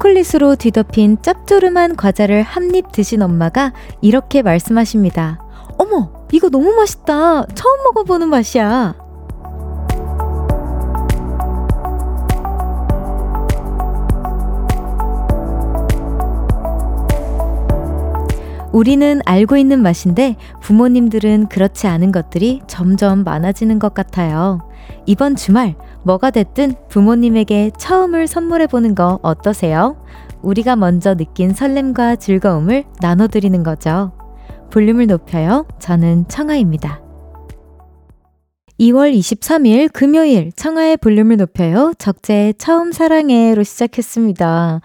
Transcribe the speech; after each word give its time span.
초콜릿으로 0.00 0.56
뒤덮인 0.56 1.18
짭조름한 1.20 1.96
과자를 1.96 2.42
한 2.42 2.74
입 2.74 2.92
드신 2.92 3.20
엄마가 3.22 3.72
이렇게 4.00 4.42
말씀하십니다. 4.42 5.40
어머, 5.76 6.10
이거 6.32 6.48
너무 6.48 6.72
맛있다. 6.72 7.46
처음 7.46 7.82
먹어보는 7.84 8.28
맛이야. 8.28 8.94
우리는 18.72 19.20
알고 19.26 19.56
있는 19.56 19.82
맛인데 19.82 20.36
부모님들은 20.60 21.48
그렇지 21.48 21.88
않은 21.88 22.12
것들이 22.12 22.62
점점 22.68 23.24
많아지는 23.24 23.78
것 23.78 23.94
같아요. 23.94 24.60
이번 25.06 25.36
주말 25.36 25.74
뭐가 26.02 26.30
됐든 26.30 26.74
부모님에게 26.88 27.72
처음을 27.78 28.26
선물해 28.26 28.66
보는 28.68 28.94
거 28.94 29.18
어떠세요? 29.22 29.96
우리가 30.42 30.76
먼저 30.76 31.14
느낀 31.14 31.52
설렘과 31.52 32.16
즐거움을 32.16 32.84
나눠드리는 33.00 33.62
거죠. 33.62 34.12
볼륨을 34.70 35.06
높여요. 35.06 35.66
저는 35.78 36.26
청아입니다. 36.28 37.09
2월 38.80 39.14
23일 39.14 39.92
금요일 39.92 40.52
청하의 40.56 40.96
볼륨을 40.96 41.36
높여요. 41.36 41.92
적재 41.98 42.54
처음 42.56 42.92
사랑해로 42.92 43.62
시작했습니다. 43.62 44.80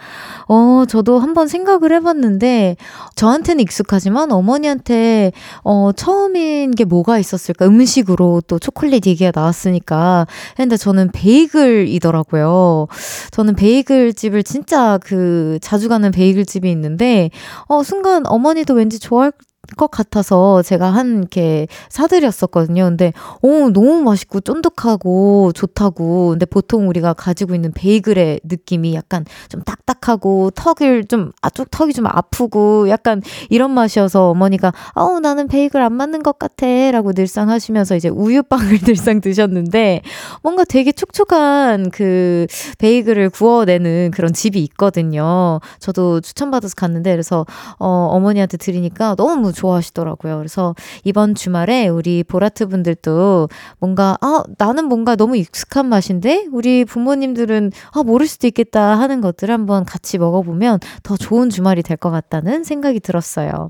어, 0.49 0.83
저도 0.85 1.19
한번 1.19 1.47
생각을 1.47 1.93
해봤는데 1.93 2.75
저한테는 3.15 3.61
익숙하지만 3.61 4.33
어머니한테 4.33 5.31
어, 5.63 5.91
처음인 5.95 6.71
게 6.71 6.83
뭐가 6.83 7.19
있었을까? 7.19 7.67
음식으로 7.67 8.41
또 8.47 8.59
초콜릿 8.59 9.07
얘기가 9.07 9.31
나왔으니까. 9.33 10.27
근데 10.57 10.75
저는 10.75 11.11
베이글이더라고요. 11.13 12.87
저는 13.31 13.55
베이글 13.55 14.13
집을 14.13 14.43
진짜 14.43 14.99
그 15.01 15.57
자주 15.61 15.87
가는 15.87 16.11
베이글 16.11 16.45
집이 16.45 16.69
있는데 16.69 17.29
어, 17.67 17.81
순간 17.81 18.25
어머니도 18.25 18.73
왠지 18.73 18.99
좋아할 18.99 19.31
것 19.77 19.89
같아서 19.91 20.61
제가 20.61 20.87
한 20.87 21.19
이렇게 21.19 21.67
사드렸었거든요. 21.89 22.85
근데 22.85 23.13
오 23.41 23.69
너무 23.69 24.01
맛있고 24.03 24.41
쫀득하고 24.41 25.51
좋다고. 25.53 26.29
근데 26.29 26.45
보통 26.45 26.87
우리가 26.87 27.13
가지고 27.13 27.55
있는 27.55 27.71
베이글의 27.73 28.41
느낌이 28.43 28.93
약간 28.93 29.25
좀 29.49 29.61
딱딱하고 29.61 30.51
턱을 30.51 31.05
좀 31.05 31.31
아쪽 31.41 31.71
턱이 31.71 31.93
좀 31.93 32.05
아프고 32.07 32.89
약간 32.89 33.21
이런 33.49 33.71
맛이어서 33.71 34.29
어머니가 34.29 34.73
어우 34.93 35.19
나는 35.19 35.47
베이글 35.47 35.81
안 35.81 35.93
맞는 35.93 36.23
것 36.23 36.37
같아라고 36.39 37.13
늘상 37.13 37.49
하시면서 37.49 37.95
이제 37.95 38.09
우유빵을 38.09 38.79
늘상 38.85 39.21
드셨는데 39.21 40.01
뭔가 40.43 40.63
되게 40.63 40.91
촉촉한 40.91 41.89
그 41.91 42.47
베이글을 42.77 43.29
구워내는 43.29 44.11
그런 44.11 44.33
집이 44.33 44.59
있거든요. 44.63 45.59
저도 45.79 46.21
추천받아서 46.21 46.75
갔는데 46.75 47.11
그래서 47.11 47.45
어 47.79 48.09
어머니한테 48.11 48.57
드리니까 48.57 49.15
너무 49.15 49.53
좋아하시더라고요. 49.55 50.37
그래서 50.37 50.75
이번 51.03 51.33
주말에 51.35 51.87
우리 51.87 52.23
보라트 52.23 52.67
분들도 52.67 53.49
뭔가, 53.79 54.17
아, 54.21 54.43
나는 54.59 54.85
뭔가 54.85 55.15
너무 55.15 55.35
익숙한 55.37 55.87
맛인데? 55.89 56.45
우리 56.51 56.85
부모님들은, 56.85 57.71
아, 57.93 58.03
모를 58.03 58.27
수도 58.27 58.45
있겠다 58.47 58.99
하는 58.99 59.21
것들을 59.21 59.51
한번 59.53 59.85
같이 59.85 60.17
먹어보면 60.19 60.79
더 61.03 61.17
좋은 61.17 61.49
주말이 61.49 61.81
될 61.81 61.95
것 61.97 62.11
같다는 62.11 62.63
생각이 62.65 62.99
들었어요. 62.99 63.69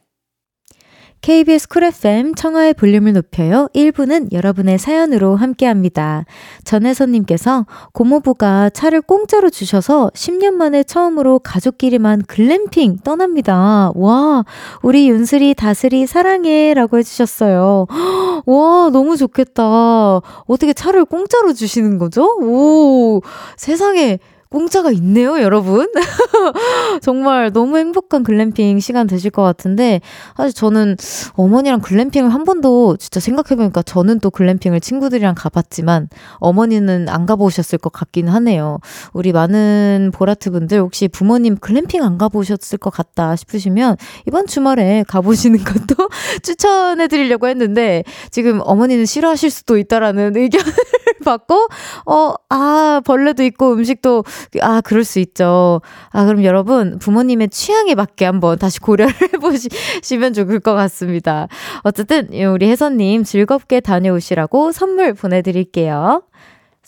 KBS 1.21 1.67
Cool 1.67 1.83
FM 1.83 2.33
청하의 2.33 2.73
볼륨을 2.73 3.13
높여요. 3.13 3.67
1부는 3.75 4.33
여러분의 4.33 4.79
사연으로 4.79 5.35
함께 5.35 5.67
합니다. 5.67 6.25
전혜선님께서 6.63 7.67
고모부가 7.93 8.71
차를 8.71 9.01
공짜로 9.01 9.51
주셔서 9.51 10.09
10년 10.15 10.53
만에 10.53 10.81
처음으로 10.81 11.37
가족끼리만 11.37 12.23
글램핑 12.27 12.97
떠납니다. 13.03 13.91
와, 13.93 14.43
우리 14.81 15.09
윤슬이 15.09 15.53
다슬이 15.53 16.07
사랑해 16.07 16.73
라고 16.73 16.97
해주셨어요. 16.97 17.85
와, 18.47 18.89
너무 18.91 19.15
좋겠다. 19.15 20.21
어떻게 20.47 20.73
차를 20.73 21.05
공짜로 21.05 21.53
주시는 21.53 21.99
거죠? 21.99 22.35
오, 22.41 23.21
세상에 23.57 24.17
공짜가 24.51 24.91
있네요, 24.91 25.41
여러분. 25.41 25.87
정말 27.01 27.53
너무 27.53 27.77
행복한 27.77 28.21
글램핑 28.21 28.81
시간 28.81 29.07
되실 29.07 29.31
것 29.31 29.43
같은데, 29.43 30.01
사실 30.35 30.53
저는 30.53 30.97
어머니랑 31.35 31.79
글램핑을 31.79 32.33
한 32.33 32.43
번도 32.43 32.97
진짜 32.97 33.21
생각해보니까 33.21 33.81
저는 33.81 34.19
또 34.19 34.29
글램핑을 34.29 34.81
친구들이랑 34.81 35.35
가봤지만, 35.37 36.09
어머니는 36.39 37.07
안 37.07 37.25
가보셨을 37.25 37.77
것 37.79 37.93
같긴 37.93 38.27
하네요. 38.27 38.79
우리 39.13 39.31
많은 39.31 40.11
보라트 40.13 40.51
분들 40.51 40.79
혹시 40.79 41.07
부모님 41.07 41.55
글램핑 41.55 42.03
안 42.03 42.17
가보셨을 42.17 42.77
것 42.77 42.89
같다 42.89 43.37
싶으시면, 43.37 43.95
이번 44.27 44.47
주말에 44.47 45.05
가보시는 45.07 45.59
것도 45.63 46.09
추천해드리려고 46.43 47.47
했는데, 47.47 48.03
지금 48.31 48.59
어머니는 48.65 49.05
싫어하실 49.05 49.49
수도 49.49 49.77
있다라는 49.77 50.35
의견을 50.35 50.73
받고, 51.23 51.67
어, 52.05 52.33
아, 52.49 53.01
벌레도 53.05 53.43
있고 53.43 53.71
음식도 53.73 54.25
아, 54.61 54.81
그럴 54.81 55.03
수 55.03 55.19
있죠. 55.19 55.81
아, 56.09 56.25
그럼 56.25 56.43
여러분, 56.43 56.99
부모님의 56.99 57.49
취향에 57.49 57.95
맞게 57.95 58.25
한번 58.25 58.57
다시 58.57 58.79
고려를 58.79 59.13
해보시면 59.33 60.33
좋을 60.33 60.59
것 60.59 60.73
같습니다. 60.73 61.47
어쨌든, 61.83 62.29
우리 62.33 62.69
혜선님 62.69 63.23
즐겁게 63.23 63.79
다녀오시라고 63.79 64.71
선물 64.71 65.13
보내드릴게요. 65.13 66.23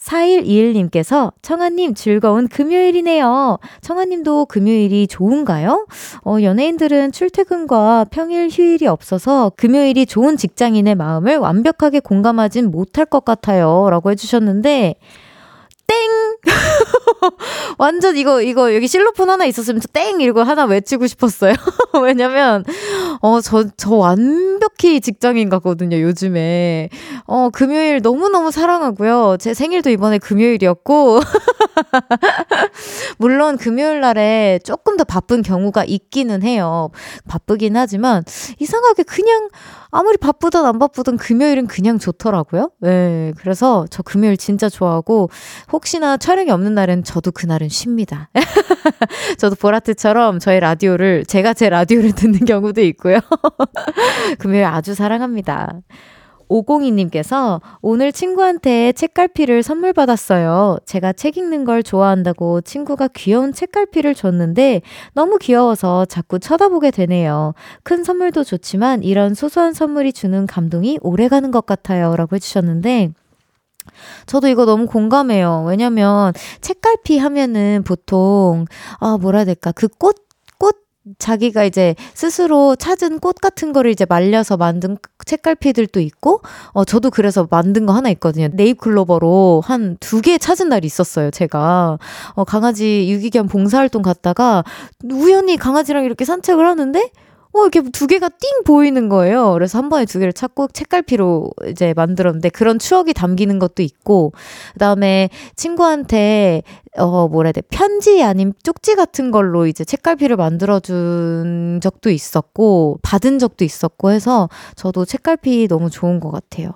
4121님께서 0.04 1.32
청아님 1.42 1.94
즐거운 1.94 2.48
금요일이네요. 2.48 3.58
청아님도 3.82 4.46
금요일이 4.48 5.08
좋은가요? 5.08 5.88
어, 6.26 6.38
연예인들은 6.42 7.12
출퇴근과 7.12 8.08
평일 8.12 8.50
휴일이 8.50 8.88
없어서 8.88 9.52
금요일이 9.56 10.06
좋은 10.06 10.36
직장인의 10.38 10.96
마음을 10.96 11.38
완벽하게 11.38 12.02
공감하진 12.02 12.70
못할 12.70 13.06
것 13.06 13.24
같아요. 13.24 13.88
라고 13.90 14.12
해주셨는데, 14.12 14.96
땡! 15.88 15.98
완전 17.78 18.18
이거, 18.18 18.42
이거, 18.42 18.74
여기 18.74 18.88
실로폰 18.88 19.30
하나 19.30 19.46
있었으면 19.46 19.82
저 19.82 19.88
땡! 19.88 20.22
이러고 20.22 20.42
하나 20.44 20.66
외치고 20.66 21.08
싶었어요. 21.08 21.54
왜냐면, 22.04 22.64
어, 23.22 23.42
저, 23.42 23.66
저 23.78 23.96
완벽히 23.96 25.02
직장인 25.02 25.50
같거든요, 25.50 26.00
요즘에. 26.00 26.90
어, 27.26 27.50
금요일 27.52 28.02
너무너무 28.02 28.52
사랑하고요. 28.52 29.38
제 29.40 29.54
생일도 29.54 29.90
이번에 29.90 30.18
금요일이었고. 30.18 31.20
물론 33.18 33.58
금요일 33.58 34.02
날에 34.02 34.60
조금 34.64 34.98
더 34.98 35.04
바쁜 35.04 35.42
경우가 35.42 35.86
있기는 35.86 36.44
해요. 36.44 36.90
바쁘긴 37.28 37.78
하지만, 37.78 38.24
이상하게 38.60 39.04
그냥, 39.04 39.50
아무리 39.94 40.18
바쁘든 40.18 40.66
안 40.66 40.80
바쁘든 40.80 41.18
금요일은 41.18 41.68
그냥 41.68 42.00
좋더라고요. 42.00 42.72
네. 42.82 43.32
그래서 43.38 43.86
저 43.92 44.02
금요일 44.02 44.38
진짜 44.38 44.68
좋아하고 44.68 45.30
혹시나 45.72 46.18
촬영이 46.18 46.50
없는 46.50 46.74
날은 46.74 47.04
저도 47.04 47.32
그날은 47.32 47.70
쉽니다. 47.70 48.30
저도 49.38 49.56
보라트처럼 49.56 50.40
저희 50.40 50.60
라디오를 50.60 51.26
제가 51.26 51.54
제 51.54 51.70
라디오를 51.70 52.14
듣는 52.14 52.40
경우도 52.40 52.82
있고요. 52.82 53.20
금요일 54.40 54.66
아주 54.66 54.96
사랑합니다. 54.96 55.82
오공이님께서 56.48 57.62
오늘 57.82 58.12
친구한테 58.12 58.92
책갈피를 58.94 59.64
선물 59.64 59.94
받았어요. 59.94 60.78
제가 60.86 61.14
책 61.14 61.38
읽는 61.38 61.66
걸 61.66 61.84
좋아한다고 61.84 62.62
친구가 62.62 63.10
귀여운 63.16 63.54
책갈피를 63.54 64.16
줬는데 64.16 64.82
너무 65.14 65.38
귀여워서 65.40 66.06
자꾸 66.06 66.40
쳐다보게 66.40 66.92
되네요. 66.92 67.54
큰 67.84 68.04
선물도 68.04 68.44
좋지만 68.44 69.04
이런 69.04 69.34
소소한 69.34 69.74
선물이 69.74 70.14
주는 70.14 70.46
감동이 70.48 71.00
오래 71.02 71.28
가는 71.28 71.52
것 71.52 71.66
같아요. 71.66 72.16
라고 72.16 72.36
해주셨는데, 72.36 73.12
저도 74.26 74.48
이거 74.48 74.66
너무 74.66 74.86
공감해요. 74.88 75.66
왜냐면 75.68 76.34
책갈피 76.62 77.18
하면은 77.18 77.84
보통 77.86 78.66
아 79.00 79.18
뭐라 79.18 79.40
해야 79.40 79.46
될까 79.46 79.72
그 79.72 79.88
꽃 79.90 80.23
자기가 81.20 81.66
이제 81.66 81.96
스스로 82.14 82.76
찾은 82.78 83.20
꽃 83.20 83.36
같은 83.36 83.74
거를 83.74 83.92
이제 83.92 84.06
말려서 84.08 84.56
만든 84.58 84.98
책갈피들도 85.26 86.00
있고, 86.00 86.42
어, 86.72 86.86
저도 86.86 87.10
그래서 87.12 87.48
만든 87.50 87.86
거 87.86 87.94
하나 87.94 88.10
있거든요. 88.12 88.48
네잎클로버로 88.54 89.62
한 89.66 89.98
두 90.00 90.22
개 90.22 90.38
찾은 90.38 90.70
날이 90.70 90.86
있었어요, 90.88 91.30
제가. 91.32 91.98
어, 92.36 92.44
강아지 92.46 93.10
유기견 93.10 93.48
봉사활동 93.48 94.02
갔다가 94.02 94.64
우연히 95.12 95.58
강아지랑 95.58 96.06
이렇게 96.06 96.24
산책을 96.26 96.66
하는데, 96.66 97.10
어, 97.54 97.62
이렇게 97.62 97.82
두 97.92 98.08
개가 98.08 98.30
띵 98.30 98.64
보이는 98.66 99.10
거예요. 99.10 99.54
그래서 99.54 99.78
한 99.78 99.90
번에 99.90 100.06
두 100.06 100.18
개를 100.18 100.34
찾고 100.34 100.70
책갈피로 100.70 101.52
이제 101.70 101.94
만들었는데 101.96 102.50
그런 102.50 102.80
추억이 102.80 103.14
담기는 103.14 103.60
것도 103.60 103.84
있고, 103.84 104.34
그 104.74 104.80
다음에 104.80 105.30
친구한테, 105.56 106.64
어, 106.98 107.28
뭐라 107.28 107.48
해야 107.48 107.52
돼, 107.54 107.62
편지 107.62 108.24
아닌 108.24 108.54
쪽지 108.64 108.96
같은 108.96 109.30
걸로 109.30 109.68
이제 109.68 109.86
책갈피를 109.86 110.36
만들어준 110.36 111.80
적도 111.82 112.10
있었고, 112.10 112.98
받은 113.04 113.38
적도 113.38 113.64
있었고 113.64 114.10
해서 114.10 114.50
저도 114.76 115.06
책갈피 115.06 115.68
너무 115.68 115.92
좋은 115.92 116.20
것 116.20 116.32
같아요. 116.32 116.72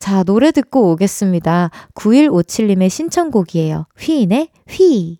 자, 0.00 0.24
노래 0.24 0.50
듣고 0.50 0.90
오겠습니다. 0.90 1.70
9157님의 1.94 2.90
신청곡이에요. 2.90 3.86
휘인의 3.96 4.48
휘. 4.68 5.19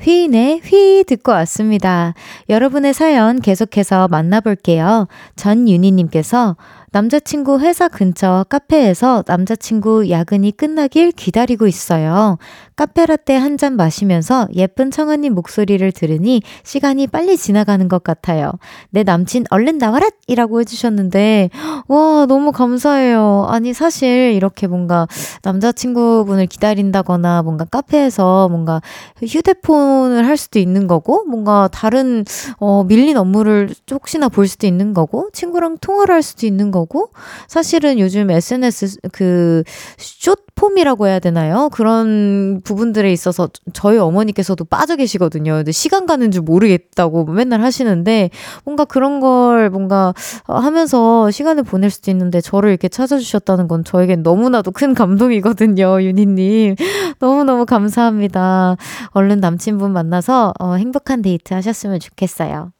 휘인의 0.00 0.60
휘 0.64 1.04
듣고 1.04 1.32
왔습니다. 1.32 2.14
여러분의 2.48 2.94
사연 2.94 3.40
계속해서 3.40 4.08
만나볼게요. 4.08 5.08
전윤희님께서 5.36 6.56
남자친구 6.92 7.60
회사 7.60 7.86
근처 7.86 8.44
카페에서 8.48 9.22
남자친구 9.26 10.10
야근이 10.10 10.52
끝나길 10.52 11.12
기다리고 11.12 11.66
있어요. 11.66 12.38
카페라떼 12.84 13.36
한 13.36 13.60
잔 13.60 13.76
마시면서 13.76 14.48
예쁜 14.54 14.90
청아님 14.90 15.34
목소리를 15.34 15.92
들으니 15.92 16.40
시간이 16.62 17.08
빨리 17.08 17.36
지나가는 17.36 17.88
것 17.88 18.02
같아요. 18.02 18.52
내 18.88 19.02
남친 19.02 19.44
얼른 19.50 19.76
나와라! 19.76 20.08
이라고 20.28 20.60
해주셨는데, 20.60 21.50
와, 21.88 22.24
너무 22.26 22.52
감사해요. 22.52 23.44
아니, 23.50 23.74
사실 23.74 24.32
이렇게 24.32 24.66
뭔가 24.66 25.06
남자친구분을 25.42 26.46
기다린다거나 26.46 27.42
뭔가 27.42 27.66
카페에서 27.66 28.48
뭔가 28.48 28.80
휴대폰을 29.22 30.26
할 30.26 30.38
수도 30.38 30.58
있는 30.58 30.86
거고, 30.86 31.24
뭔가 31.24 31.68
다른, 31.70 32.24
어, 32.60 32.84
밀린 32.84 33.18
업무를 33.18 33.68
혹시나 33.90 34.28
볼 34.30 34.48
수도 34.48 34.66
있는 34.66 34.94
거고, 34.94 35.28
친구랑 35.34 35.78
통화를 35.82 36.14
할 36.14 36.22
수도 36.22 36.46
있는 36.46 36.70
거고, 36.70 37.10
사실은 37.46 37.98
요즘 37.98 38.30
SNS 38.30 39.00
그, 39.12 39.64
숏 39.98 40.38
폼이라고 40.60 41.06
해야 41.06 41.18
되나요? 41.20 41.70
그런 41.72 42.60
부분들에 42.62 43.10
있어서 43.12 43.48
저희 43.72 43.96
어머니께서도 43.96 44.66
빠져 44.66 44.96
계시거든요. 44.96 45.54
근데 45.54 45.72
시간 45.72 46.04
가는 46.04 46.30
줄 46.30 46.42
모르겠다고 46.42 47.24
맨날 47.24 47.62
하시는데 47.62 48.28
뭔가 48.64 48.84
그런 48.84 49.20
걸 49.20 49.70
뭔가 49.70 50.12
하면서 50.46 51.30
시간을 51.30 51.62
보낼 51.62 51.88
수도 51.88 52.10
있는데 52.10 52.42
저를 52.42 52.68
이렇게 52.68 52.88
찾아주셨다는 52.88 53.68
건 53.68 53.84
저에겐 53.84 54.22
너무나도 54.22 54.72
큰 54.72 54.92
감동이거든요. 54.92 56.02
윤희님. 56.02 56.76
너무너무 57.20 57.64
감사합니다. 57.64 58.76
얼른 59.12 59.40
남친분 59.40 59.92
만나서 59.92 60.52
어, 60.60 60.74
행복한 60.74 61.22
데이트 61.22 61.54
하셨으면 61.54 62.00
좋겠어요. 62.00 62.72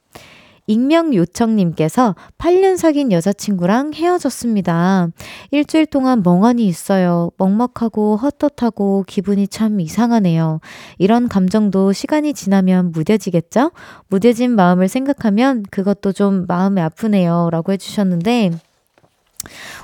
익명 0.70 1.14
요청님께서 1.14 2.14
8년 2.38 2.76
사귄 2.76 3.10
여자친구랑 3.10 3.92
헤어졌습니다. 3.92 5.08
일주일 5.50 5.84
동안 5.84 6.22
멍하니 6.22 6.64
있어요. 6.64 7.32
먹먹하고 7.38 8.16
헛헛하고 8.16 9.02
기분이 9.08 9.48
참 9.48 9.80
이상하네요. 9.80 10.60
이런 10.98 11.26
감정도 11.26 11.92
시간이 11.92 12.34
지나면 12.34 12.92
무뎌지겠죠? 12.92 13.72
무뎌진 14.06 14.54
마음을 14.54 14.86
생각하면 14.86 15.64
그것도 15.72 16.12
좀 16.12 16.44
마음이 16.46 16.80
아프네요. 16.80 17.48
라고 17.50 17.72
해주셨는데, 17.72 18.52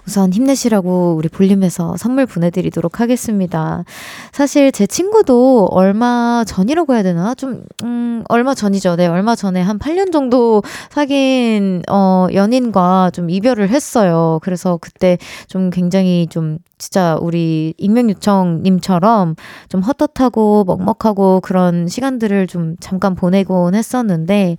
우선 0.06 0.32
힘내시라고 0.32 1.14
우리 1.16 1.28
볼륨에서 1.28 1.96
선물 1.96 2.26
보내드리도록 2.26 3.00
하겠습니다. 3.00 3.84
사실 4.32 4.72
제 4.72 4.86
친구도 4.86 5.68
얼마 5.70 6.44
전이라고 6.46 6.94
해야 6.94 7.02
되나? 7.02 7.34
좀, 7.34 7.64
음, 7.82 8.22
얼마 8.28 8.54
전이죠. 8.54 8.96
네, 8.96 9.06
얼마 9.06 9.34
전에 9.34 9.60
한 9.62 9.78
8년 9.78 10.12
정도 10.12 10.62
사귄, 10.90 11.82
어, 11.90 12.26
연인과 12.32 13.10
좀 13.12 13.30
이별을 13.30 13.68
했어요. 13.68 14.38
그래서 14.42 14.78
그때 14.80 15.18
좀 15.48 15.70
굉장히 15.70 16.26
좀 16.30 16.58
진짜 16.78 17.16
우리 17.20 17.74
익명요청님처럼 17.78 19.36
좀 19.68 19.80
헛헛하고 19.80 20.64
먹먹하고 20.64 21.40
그런 21.40 21.88
시간들을 21.88 22.46
좀 22.46 22.76
잠깐 22.80 23.14
보내곤 23.14 23.74
했었는데, 23.74 24.56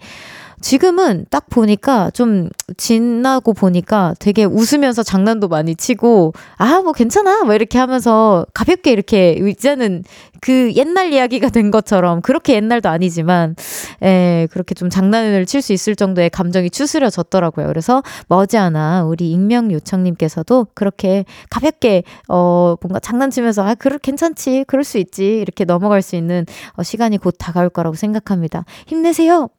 지금은 0.62 1.26
딱 1.30 1.50
보니까 1.50 2.10
좀 2.12 2.50
지나고 2.78 3.54
보니까 3.54 4.16
되게 4.20 4.44
웃으면서 4.46 5.04
장난도 5.04 5.48
많이 5.48 5.76
치고 5.76 6.34
아 6.58 6.82
뭐 6.82 6.94
괜찮아 6.94 7.44
뭐 7.44 7.54
이렇게 7.56 7.78
하면서 7.80 8.46
가볍게 8.54 8.92
이렇게 8.92 9.32
이제는 9.34 10.04
그 10.42 10.72
옛날 10.76 11.12
이야기가 11.14 11.50
된 11.50 11.72
것처럼 11.72 12.22
그렇게 12.22 12.54
옛날도 12.54 12.88
아니지만 12.90 13.56
에 14.02 14.48
그렇게 14.52 14.76
좀 14.76 14.90
장난을 14.90 15.46
칠 15.46 15.62
수 15.62 15.74
있을 15.74 15.96
정도의 15.96 16.30
감정이 16.30 16.70
추스려졌더라고요. 16.70 17.68
그래서 17.68 18.04
머지않아 18.30 19.06
우리 19.06 19.32
익명 19.32 19.72
요청님께서도 19.72 20.68
그렇게 20.76 21.26
가볍게 21.50 22.04
어 22.30 22.76
뭔가 22.82 23.00
장난치면서 23.00 23.64
아 23.64 23.76
그럴 23.76 23.98
괜찮지 24.00 24.66
그럴 24.68 24.84
수 24.84 24.98
있지 25.00 25.40
이렇게 25.40 25.66
넘어갈 25.66 26.02
수 26.02 26.16
있는 26.16 26.46
어, 26.76 26.84
시간이 26.84 27.18
곧 27.18 27.36
다가올 27.40 27.70
거라고 27.70 27.96
생각합니다. 27.96 28.66
힘내세요. 28.86 29.50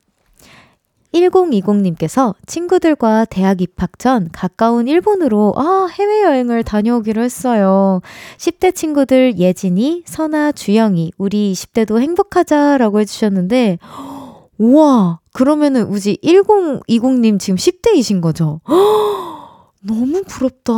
1020님께서 1.14 2.34
친구들과 2.46 3.24
대학 3.24 3.60
입학 3.60 3.98
전 3.98 4.28
가까운 4.32 4.88
일본으로 4.88 5.54
아, 5.56 5.88
해외여행을 5.90 6.62
다녀오기로 6.64 7.22
했어요. 7.22 8.00
10대 8.36 8.74
친구들 8.74 9.38
예진이, 9.38 10.02
선아, 10.06 10.52
주영이, 10.52 11.12
우리 11.18 11.52
20대도 11.52 12.00
행복하자라고 12.00 13.00
해주셨는데, 13.00 13.78
우와, 14.58 15.20
그러면은 15.32 15.84
우지 15.84 16.18
1020님 16.22 17.38
지금 17.38 17.56
10대이신 17.56 18.20
거죠? 18.20 18.60
너무 19.80 20.22
부럽다. 20.26 20.72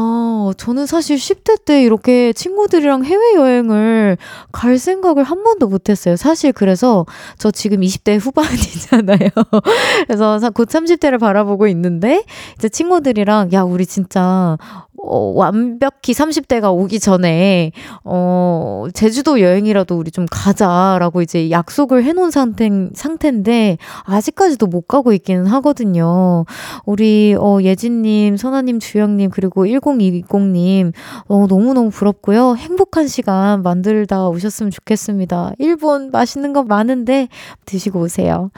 저는 0.59 0.85
사실 0.85 1.17
10대 1.17 1.65
때 1.65 1.83
이렇게 1.83 2.35
친구들이랑 2.35 3.05
해외여행을 3.05 4.19
갈 4.53 4.79
생각을 4.79 5.25
한 5.25 5.43
번도 5.43 5.69
못 5.69 5.89
했어요. 5.89 6.17
사실 6.17 6.53
그래서 6.53 7.07
저 7.39 7.51
지금 7.51 7.81
20대 7.81 8.19
후반이잖아요. 8.21 9.31
그래서 10.07 10.39
곧 10.55 10.69
30대를 10.69 11.19
바라보고 11.19 11.67
있는데, 11.69 12.25
이제 12.59 12.69
친구들이랑, 12.69 13.53
야, 13.55 13.63
우리 13.63 13.87
진짜 13.87 14.59
어, 15.03 15.33
완벽히 15.35 16.13
30대가 16.13 16.73
오기 16.73 17.01
전에, 17.01 17.73
어, 18.05 18.87
제주도 18.93 19.41
여행이라도 19.41 19.97
우리 19.97 20.11
좀 20.11 20.27
가자라고 20.31 21.23
이제 21.23 21.51
약속을 21.51 22.05
해놓은 22.05 22.31
상태, 22.31 22.69
상태인데, 22.95 23.79
아직까지도 24.05 24.67
못 24.67 24.83
가고 24.83 25.13
있기는 25.13 25.47
하거든요. 25.47 26.45
우리, 26.85 27.35
어, 27.39 27.61
예진님, 27.63 28.37
선아님, 28.37 28.79
주영님, 28.79 29.31
그리고 29.31 29.67
1020님, 29.67 30.93
어, 31.29 31.47
너무너무 31.49 31.91
부럽고요. 31.91 32.57
행복한 32.57 33.09
시간 33.09 33.63
만들다 33.63 34.29
오셨으면 34.29 34.71
좋겠습니다. 34.71 35.53
일본 35.59 36.11
맛있는 36.11 36.53
거 36.53 36.63
많은데 36.63 37.29
드시고 37.67 38.01
오세요. 38.01 38.51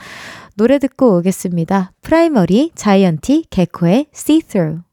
노래 0.56 0.78
듣고 0.78 1.16
오겠습니다. 1.18 1.92
프라이머리, 2.02 2.72
자이언티, 2.74 3.46
개코의 3.50 4.06
See 4.14 4.40
Through. 4.42 4.91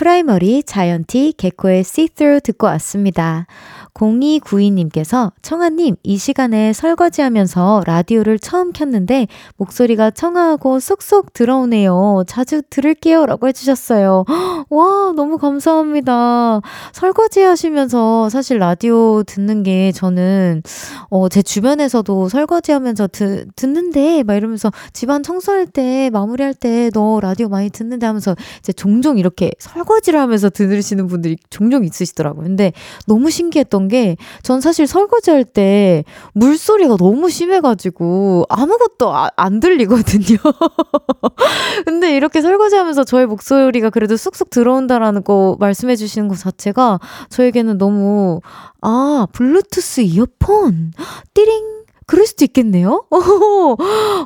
프라이머리 0.00 0.62
자이언티 0.62 1.34
개코의 1.36 1.80
See-Through 1.80 2.40
듣고 2.40 2.68
왔습니다. 2.68 3.44
0292님께서 3.94 5.32
청하님 5.42 5.96
이 6.02 6.16
시간에 6.16 6.72
설거지 6.72 7.22
하면서 7.22 7.82
라디오를 7.86 8.38
처음 8.38 8.72
켰는데 8.72 9.28
목소리가 9.56 10.10
청아하고 10.10 10.80
쏙쏙 10.80 11.32
들어오네요. 11.32 12.24
자주 12.26 12.62
들을게요 12.68 13.26
라고 13.26 13.48
해주셨어요. 13.48 14.24
와 14.70 15.12
너무 15.14 15.38
감사합니다. 15.38 16.60
설거지 16.92 17.40
하시면서 17.40 18.28
사실 18.28 18.58
라디오 18.58 19.22
듣는 19.22 19.62
게 19.62 19.92
저는 19.92 20.62
어, 21.08 21.28
제 21.28 21.42
주변에서도 21.42 22.28
설거지 22.28 22.72
하면서 22.72 23.06
드, 23.06 23.46
듣는데 23.56 24.22
막 24.22 24.34
이러면서 24.34 24.70
집안 24.92 25.22
청소할 25.22 25.66
때 25.66 26.10
마무리할 26.10 26.54
때 26.54 26.90
너 26.92 27.20
라디오 27.20 27.48
많이 27.48 27.70
듣는데 27.70 28.06
하면서 28.06 28.34
이제 28.58 28.72
종종 28.72 29.18
이렇게 29.18 29.52
설거지 29.58 30.00
설거지를 30.00 30.20
하면서 30.20 30.50
들으시는 30.50 31.06
분들이 31.06 31.36
종종 31.50 31.84
있으시더라고요. 31.84 32.44
근데 32.44 32.72
너무 33.06 33.30
신기했던 33.30 33.79
게 33.88 34.16
전 34.42 34.60
사실 34.60 34.86
설거지 34.86 35.30
할 35.30 35.44
때 35.44 36.04
물소리가 36.34 36.96
너무 36.96 37.30
심해가지고 37.30 38.44
아무것도 38.48 39.14
아, 39.14 39.30
안 39.36 39.58
들리거든요. 39.60 40.36
근데 41.86 42.14
이렇게 42.16 42.40
설거지 42.42 42.76
하면서 42.76 43.04
저의 43.04 43.26
목소리가 43.26 43.90
그래도 43.90 44.16
쑥쑥 44.16 44.50
들어온다라는 44.50 45.24
거 45.24 45.56
말씀해 45.58 45.96
주시는 45.96 46.28
것 46.28 46.38
자체가 46.38 47.00
저에게는 47.30 47.78
너무 47.78 48.40
아, 48.82 49.26
블루투스 49.32 50.02
이어폰 50.02 50.92
띠링 51.34 51.79
그럴 52.10 52.26
수도 52.26 52.44
있겠네요? 52.44 53.04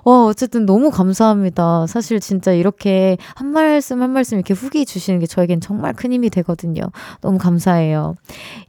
와, 0.05 0.25
어쨌든 0.25 0.65
너무 0.65 0.91
감사합니다. 0.91 1.87
사실 1.87 2.19
진짜 2.19 2.51
이렇게 2.51 3.19
한 3.35 3.49
말씀 3.49 4.01
한 4.01 4.09
말씀 4.09 4.39
이렇게 4.39 4.55
후기 4.55 4.87
주시는 4.87 5.21
게 5.21 5.27
저에겐 5.27 5.61
정말 5.61 5.93
큰 5.93 6.11
힘이 6.11 6.31
되거든요. 6.31 6.81
너무 7.21 7.37
감사해요. 7.37 8.17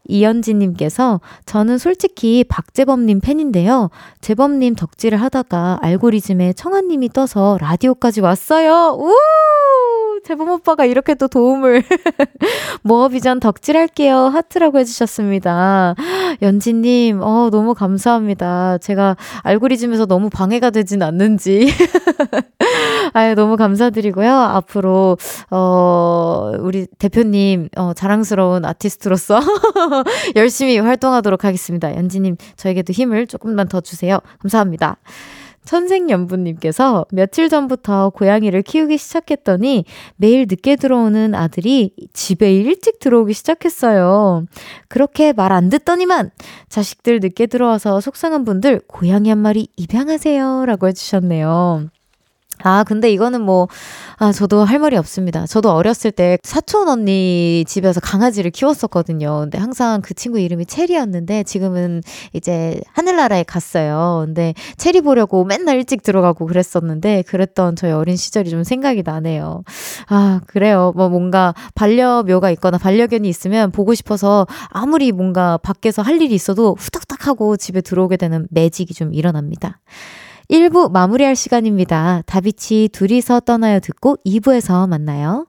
이연지님께서 0.09 1.21
저는 1.45 1.77
솔직히 1.77 2.43
박재범님 2.43 3.21
팬인데요. 3.21 3.89
재범님 4.19 4.75
덕질을 4.75 5.21
하다가 5.21 5.79
알고리즘에 5.81 6.51
청아님이 6.51 7.07
떠서 7.13 7.57
라디오까지 7.61 8.19
왔어요. 8.19 8.97
우! 8.99 10.04
재범 10.23 10.49
오빠가 10.49 10.85
이렇게 10.85 11.15
또 11.15 11.27
도움을 11.27 11.83
모어비전 12.83 13.39
덕질할게요. 13.39 14.15
하트라고 14.15 14.79
해주셨습니다. 14.79 15.95
연지님, 16.41 17.21
어, 17.21 17.49
너무 17.51 17.73
감사합니다. 17.73 18.77
제가 18.79 19.15
알고리즘에서 19.43 20.05
너무 20.05 20.29
방해가 20.29 20.69
되진 20.69 21.01
않는지. 21.03 21.67
아유, 23.13 23.35
너무 23.35 23.55
감사드리고요. 23.57 24.31
앞으로, 24.31 25.17
어, 25.51 26.51
우리 26.59 26.87
대표님, 26.97 27.69
어, 27.77 27.93
자랑스러운 27.93 28.65
아티스트로서 28.65 29.39
열심히 30.35 30.77
활동하도록 30.77 31.43
하겠습니다. 31.43 31.95
연지님, 31.95 32.37
저에게도 32.57 32.93
힘을 32.93 33.27
조금만 33.27 33.67
더 33.67 33.81
주세요. 33.81 34.19
감사합니다. 34.39 34.97
천생연분님께서 35.65 37.05
며칠 37.11 37.49
전부터 37.49 38.11
고양이를 38.11 38.61
키우기 38.61 38.97
시작했더니 38.97 39.85
매일 40.17 40.45
늦게 40.49 40.75
들어오는 40.75 41.33
아들이 41.33 41.91
집에 42.13 42.53
일찍 42.53 42.99
들어오기 42.99 43.33
시작했어요. 43.33 44.45
그렇게 44.87 45.33
말 45.33 45.55
안 45.55 45.69
듣더니만 45.69 46.31
자식들 46.69 47.19
늦게 47.21 47.45
들어와서 47.47 48.01
속상한 48.01 48.43
분들 48.43 48.81
고양이 48.87 49.29
한 49.29 49.37
마리 49.39 49.67
입양하세요. 49.77 50.65
라고 50.65 50.87
해주셨네요. 50.87 51.94
아, 52.65 52.83
근데 52.83 53.11
이거는 53.11 53.41
뭐, 53.41 53.67
아, 54.17 54.31
저도 54.31 54.63
할 54.63 54.79
말이 54.79 54.97
없습니다. 54.97 55.45
저도 55.45 55.71
어렸을 55.71 56.11
때 56.11 56.39
사촌 56.41 56.87
언니 56.89 57.63
집에서 57.67 57.99
강아지를 57.99 58.49
키웠었거든요. 58.49 59.41
근데 59.41 59.59
항상 59.59 60.01
그 60.01 60.15
친구 60.15 60.39
이름이 60.39 60.65
체리였는데 60.65 61.43
지금은 61.43 62.01
이제 62.33 62.81
하늘나라에 62.93 63.43
갔어요. 63.43 64.23
근데 64.25 64.55
체리 64.77 65.01
보려고 65.01 65.45
맨날 65.45 65.75
일찍 65.75 66.01
들어가고 66.01 66.47
그랬었는데 66.47 67.21
그랬던 67.27 67.75
저희 67.75 67.91
어린 67.91 68.15
시절이 68.15 68.49
좀 68.49 68.63
생각이 68.63 69.03
나네요. 69.05 69.63
아, 70.07 70.41
그래요. 70.47 70.91
뭐 70.95 71.07
뭔가 71.09 71.53
반려묘가 71.75 72.49
있거나 72.51 72.79
반려견이 72.79 73.29
있으면 73.29 73.69
보고 73.69 73.93
싶어서 73.93 74.47
아무리 74.69 75.11
뭔가 75.11 75.57
밖에서 75.57 76.01
할 76.01 76.19
일이 76.19 76.33
있어도 76.33 76.75
후딱딱 76.79 77.27
하고 77.27 77.57
집에 77.57 77.81
들어오게 77.81 78.17
되는 78.17 78.47
매직이 78.49 78.95
좀 78.95 79.13
일어납니다. 79.13 79.79
1부 80.49 80.91
마무리할 80.91 81.35
시간입니다. 81.35 82.21
다비치 82.25 82.89
둘이서 82.93 83.41
떠나요 83.41 83.79
듣고 83.79 84.17
2부에서 84.25 84.87
만나요. 84.87 85.47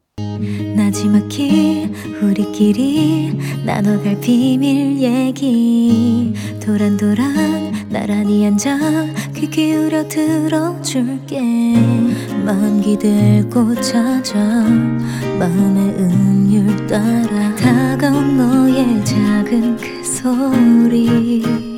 나지막히 0.74 1.92
우리끼리 2.22 3.38
나눠갈 3.64 4.20
비밀 4.20 4.98
얘기 4.98 6.34
도란도란 6.64 7.88
나란히 7.90 8.46
앉아 8.46 8.78
귀 9.34 9.48
기울여 9.48 10.08
들어줄게 10.08 11.40
마음 12.44 12.80
기대고 12.80 13.74
찾아 13.80 14.38
마음의 15.38 15.94
음율 15.98 16.86
따라 16.86 17.54
다가온 17.56 18.36
너의 18.36 19.04
작은 19.04 19.76
그 19.76 20.04
소리 20.04 21.75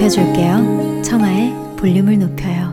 높여줄게요. 0.00 1.02
청하의 1.02 1.52
볼륨을 1.76 2.18
높여요. 2.18 2.70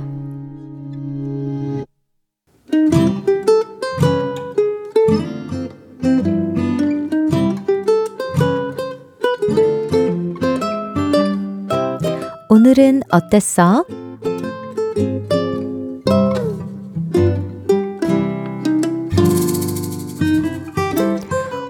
오늘은 12.50 13.02
어땠어? 13.12 13.86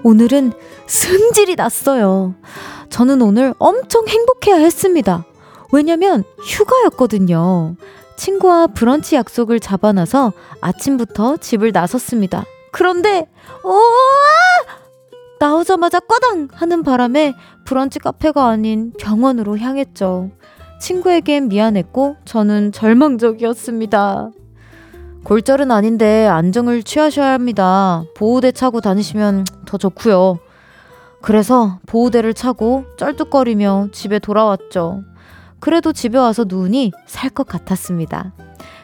오늘은 0.04 0.52
승질이 0.86 1.56
났어요. 1.56 2.34
저는 2.90 3.20
오늘 3.22 3.54
엄청 3.58 4.06
행복해야 4.06 4.56
했습니다. 4.56 5.24
왜냐면 5.72 6.24
휴가였거든요. 6.42 7.76
친구와 8.16 8.66
브런치 8.68 9.16
약속을 9.16 9.60
잡아놔서 9.60 10.32
아침부터 10.60 11.36
집을 11.36 11.70
나섰습니다. 11.72 12.44
그런데, 12.72 13.28
오! 13.64 13.80
나오자마자 15.38 16.00
꽈당! 16.00 16.48
하는 16.52 16.82
바람에 16.82 17.34
브런치 17.64 18.00
카페가 18.00 18.46
아닌 18.48 18.92
병원으로 18.98 19.56
향했죠. 19.58 20.30
친구에겐 20.80 21.48
미안했고, 21.48 22.16
저는 22.24 22.72
절망적이었습니다. 22.72 24.30
골절은 25.24 25.70
아닌데 25.70 26.26
안정을 26.26 26.82
취하셔야 26.82 27.32
합니다. 27.32 28.02
보호대 28.16 28.50
차고 28.50 28.80
다니시면 28.80 29.44
더 29.66 29.76
좋고요. 29.76 30.38
그래서 31.20 31.78
보호대를 31.86 32.34
차고 32.34 32.84
쩔뚝거리며 32.96 33.88
집에 33.92 34.18
돌아왔죠. 34.18 35.02
그래도 35.60 35.92
집에 35.92 36.18
와서 36.18 36.44
누우니 36.46 36.92
살 37.06 37.30
것 37.30 37.46
같았습니다. 37.46 38.32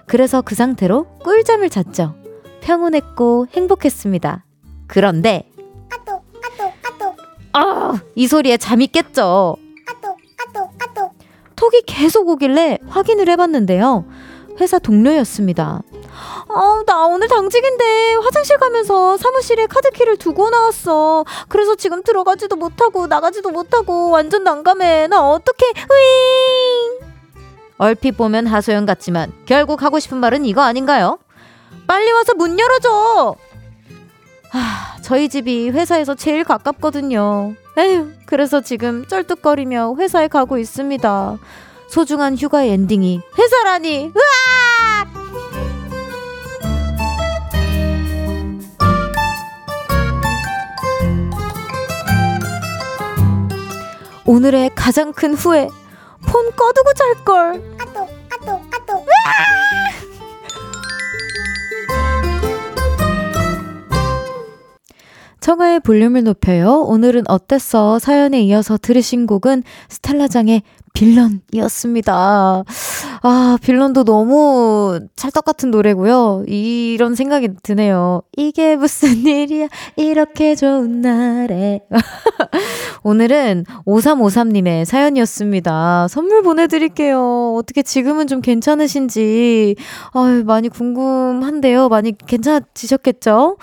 그래서 0.06 0.42
그 0.42 0.54
상태로 0.54 1.06
꿀잠을 1.24 1.70
잤죠. 1.70 2.14
평온했고 2.60 3.46
행복했습니다. 3.52 4.44
그런데 4.86 5.48
아똑 5.92 6.24
아똑 6.44 6.72
아똑 6.84 7.16
아, 7.52 8.00
이 8.14 8.26
소리에 8.26 8.56
잠이 8.56 8.86
깼죠. 8.88 9.56
아똑 9.88 10.16
아똑 10.48 10.70
아똑 10.82 11.12
톡이 11.56 11.82
계속 11.86 12.28
오길래 12.28 12.78
확인을 12.88 13.28
해봤는데요. 13.28 14.04
회사 14.60 14.78
동료였습니다. 14.78 15.82
아, 16.48 16.82
나 16.86 17.06
오늘 17.06 17.28
당직인데 17.28 18.14
화장실 18.22 18.58
가면서 18.58 19.16
사무실에 19.16 19.66
카드키를 19.66 20.16
두고 20.16 20.50
나왔어. 20.50 21.24
그래서 21.48 21.74
지금 21.74 22.02
들어가지도 22.02 22.56
못하고 22.56 23.06
나가지도 23.06 23.50
못하고 23.50 24.10
완전 24.10 24.44
난감해. 24.44 25.08
나 25.08 25.28
어떡해? 25.28 25.72
으잉! 25.76 26.98
얼핏 27.78 28.12
보면 28.12 28.46
하소연 28.46 28.86
같지만 28.86 29.32
결국 29.46 29.82
하고 29.82 29.98
싶은 29.98 30.18
말은 30.18 30.44
이거 30.44 30.62
아닌가요? 30.62 31.18
빨리 31.86 32.10
와서 32.12 32.34
문 32.34 32.58
열어줘! 32.58 33.36
아, 34.52 34.96
저희 35.02 35.28
집이 35.28 35.70
회사에서 35.70 36.14
제일 36.14 36.44
가깝거든요. 36.44 37.54
에휴, 37.76 38.12
그래서 38.26 38.60
지금 38.60 39.04
쩔뚝거리며 39.08 39.96
회사에 39.98 40.28
가고 40.28 40.58
있습니다. 40.58 41.38
소중한 41.88 42.36
휴가의 42.36 42.70
엔딩이 42.70 43.20
회사라니! 43.36 44.12
으아! 44.16 45.03
오늘의 54.26 54.70
가장 54.74 55.12
큰 55.12 55.34
후회. 55.34 55.68
폰 56.26 56.50
꺼두고 56.52 56.92
잘걸. 56.94 57.76
아똑, 57.80 58.08
아똑, 58.32 58.62
아똑. 58.74 59.06
청하의 65.44 65.80
볼륨을 65.80 66.24
높여요. 66.24 66.80
오늘은 66.88 67.24
어땠어? 67.28 67.98
사연에 67.98 68.40
이어서 68.44 68.78
들으신 68.78 69.26
곡은 69.26 69.62
스텔라장의 69.90 70.62
빌런이었습니다. 70.94 72.64
아, 73.22 73.58
빌런도 73.60 74.04
너무 74.04 75.00
찰떡 75.16 75.44
같은 75.44 75.70
노래고요. 75.70 76.44
이런 76.46 77.14
생각이 77.14 77.48
드네요. 77.62 78.22
이게 78.38 78.76
무슨 78.76 79.26
일이야? 79.26 79.68
이렇게 79.96 80.54
좋은 80.54 81.02
날에. 81.02 81.80
오늘은 83.02 83.64
5353님의 83.86 84.86
사연이었습니다. 84.86 86.08
선물 86.08 86.42
보내드릴게요. 86.42 87.54
어떻게 87.58 87.82
지금은 87.82 88.28
좀 88.28 88.40
괜찮으신지. 88.40 89.76
아유, 90.14 90.42
많이 90.46 90.70
궁금한데요. 90.70 91.90
많이 91.90 92.12
괜찮으셨겠죠? 92.16 93.58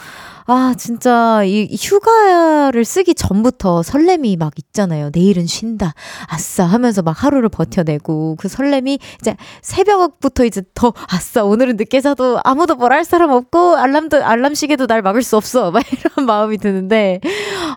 아, 0.53 0.73
진짜 0.77 1.43
이 1.45 1.73
휴가를 1.79 2.83
쓰기 2.83 3.15
전부터 3.15 3.83
설렘이 3.83 4.35
막 4.35 4.51
있잖아요. 4.59 5.09
내일은 5.13 5.47
쉰다. 5.47 5.93
아싸 6.27 6.65
하면서 6.65 7.01
막 7.01 7.23
하루를 7.23 7.47
버텨내고 7.47 8.35
그 8.37 8.49
설렘이 8.49 8.99
이제 9.21 9.37
새벽부터 9.61 10.43
이제 10.43 10.61
더 10.73 10.91
아싸 11.09 11.45
오늘은 11.45 11.77
늦게 11.77 12.01
자도 12.01 12.41
아무도 12.43 12.75
뭘 12.75 12.91
할 12.91 13.05
사람 13.05 13.29
없고 13.31 13.77
알람도 13.77 14.21
알람 14.25 14.53
시계도 14.53 14.87
날 14.87 15.01
막을 15.01 15.23
수 15.23 15.37
없어. 15.37 15.71
막 15.71 15.83
이런 15.93 16.25
마음이 16.25 16.57
드는데 16.57 17.21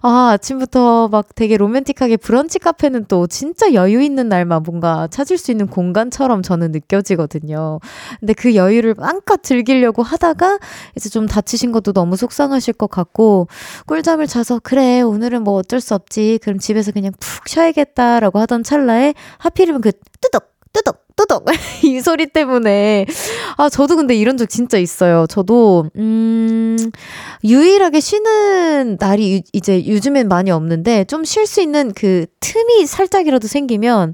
아, 0.03 0.31
아침부터 0.33 1.07
막 1.09 1.29
되게 1.37 1.57
로맨틱하게 1.57 2.17
브런치 2.17 2.59
카페는 2.59 3.05
또 3.07 3.29
진짜 3.29 3.73
여유 3.75 4.03
있는 4.03 4.29
날만 4.29 4.65
뭔가 4.65 5.07
찾을 5.13 5.39
수 5.39 5.53
있는 5.53 5.69
공간처럼 5.69 6.43
저는 6.43 6.73
느껴지거든요. 6.73 7.79
근데 8.19 8.33
그 8.33 8.57
여유를 8.57 8.95
맘껏 8.99 9.45
즐기려고 9.45 10.03
하다가 10.03 10.59
이제 10.97 11.09
좀 11.09 11.27
다치신 11.27 11.71
것도 11.71 11.93
너무 11.93 12.17
속상하시 12.17 12.64
하실 12.65 12.73
것 12.75 12.89
같고 12.91 13.49
꿀잠을 13.87 14.27
자서 14.27 14.59
그래 14.63 15.03
오늘은 15.03 15.45
뭐 15.45 15.55
어쩔 15.55 15.81
수 15.81 15.95
없지 15.95 16.39
그럼 16.43 16.59
집에서 16.59 16.93
그냥 16.93 17.13
푹 17.21 17.49
쉬어야겠다라고 17.49 18.39
하던 18.41 18.63
찰나에 18.63 19.15
하필이면 19.39 19.83
그 19.83 19.93
뜨덕 20.21 20.55
뜨덕 20.73 21.05
뜨덕 21.17 21.45
이 21.85 22.01
소리 22.01 22.27
때문에 22.27 23.07
아 23.57 23.69
저도 23.69 23.97
근데 23.97 24.17
이런 24.17 24.37
적 24.37 24.49
진짜 24.49 24.79
있어요. 24.79 25.27
저도 25.29 25.89
음 25.97 26.77
유일하게 27.45 28.01
쉬는 28.01 28.97
날이 28.99 29.37
유, 29.37 29.41
이제 29.53 29.87
요즘엔 29.87 30.27
많이 30.29 30.51
없는데 30.51 31.05
좀 31.05 31.25
쉴 31.25 31.47
수 31.47 31.61
있는 31.61 31.93
그 31.95 32.27
틈이 32.41 32.87
살짝이라도 32.87 33.47
생기면 33.47 34.13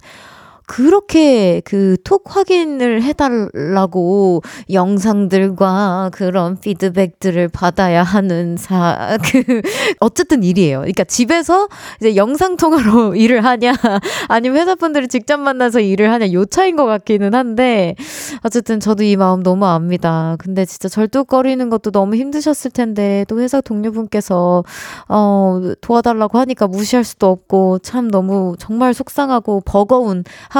그렇게 0.71 1.61
그 1.65 1.97
톡 2.05 2.23
확인을 2.27 3.03
해달라고 3.03 4.43
영상들과 4.73 6.11
그런 6.13 6.59
피드백들을 6.59 7.49
받아야 7.49 8.03
하는 8.03 8.57
사, 8.57 9.19
그, 9.31 9.63
어쨌든 10.01 10.43
일이에요. 10.43 10.79
그러니까 10.79 11.05
집에서 11.05 11.69
이제 12.01 12.17
영상통화로 12.17 13.15
일을 13.17 13.45
하냐, 13.45 13.75
아니면 14.29 14.61
회사분들을 14.61 15.09
직접 15.09 15.39
만나서 15.39 15.81
일을 15.81 16.11
하냐, 16.13 16.33
요 16.33 16.45
차인 16.45 16.77
것 16.77 16.87
같기는 16.87 17.35
한데, 17.35 17.95
어쨌든 18.43 18.81
저도 18.81 19.03
이 19.05 19.17
마음 19.17 19.43
너무 19.43 19.67
압니다. 19.67 20.37
근데 20.39 20.65
진짜 20.65 20.89
절뚝거리는 20.89 21.69
것도 21.71 21.91
너무 21.91 22.17
힘드셨을 22.17 22.71
텐데, 22.71 23.25
또 23.29 23.41
회사 23.41 23.61
동료분께서, 23.61 24.65
어, 25.09 25.61
도와달라고 25.81 26.39
하니까 26.39 26.67
무시할 26.67 27.05
수도 27.05 27.29
없고, 27.29 27.81
참 27.81 28.11
너무 28.11 28.57
정말 28.59 28.95
속상하고 28.95 29.63
버거운 29.65 30.25
하 30.49 30.60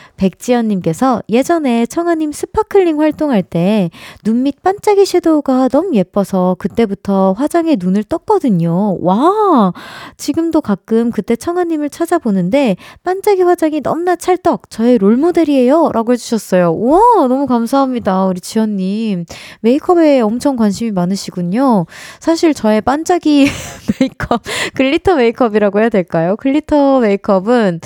백지연님께서 0.17 1.21
예전에 1.29 1.85
청하님 1.85 2.31
Sparkling 2.31 2.99
활동할 2.99 3.43
때 3.43 3.89
눈 4.25 4.41
밑 4.43 4.63
반짝이 4.63 5.05
섀도우가 5.05 5.67
너무 5.69 5.93
예뻐서 5.95 6.55
그때부터 6.59 7.33
화장에 7.33 7.75
눈을 7.79 8.03
떴거든요. 8.03 8.97
와! 9.01 9.71
지금도 10.17 10.61
가끔 10.61 11.11
그때 11.11 11.35
청하님을 11.35 11.89
찾아보는데 11.91 12.75
반짝이 13.03 13.41
화장이 13.43 13.81
너무나 13.81 14.15
찰떡! 14.15 14.69
저의 14.69 14.97
롤모델이에요! 14.97 15.91
라고 15.93 16.13
해주셨어요. 16.13 16.75
와! 16.75 16.99
너무 17.27 17.45
감사합니다. 17.45 18.25
우리 18.25 18.39
지연님. 18.41 19.25
메이크업에 19.61 20.21
엄청 20.21 20.55
관심이 20.55 20.91
많으시군요. 20.91 21.85
사실 22.19 22.53
저의 22.55 22.81
반짝이 22.81 23.45
메이크업, 23.99 24.41
glitter 24.73 25.15
메이크업이라고 25.15 25.79
해야 25.79 25.89
될까요? 25.89 26.35
glitter 26.37 26.99
메이크업은, 27.01 27.81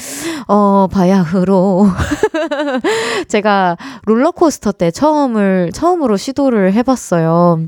어, 0.48 0.88
바야흐로. 0.92 1.88
제가 3.28 3.78
롤러코스터 4.06 4.72
때 4.74 4.92
처음을, 4.92 5.72
처음으로 5.74 6.18
시도를 6.18 6.74
해봤어요. 6.74 7.66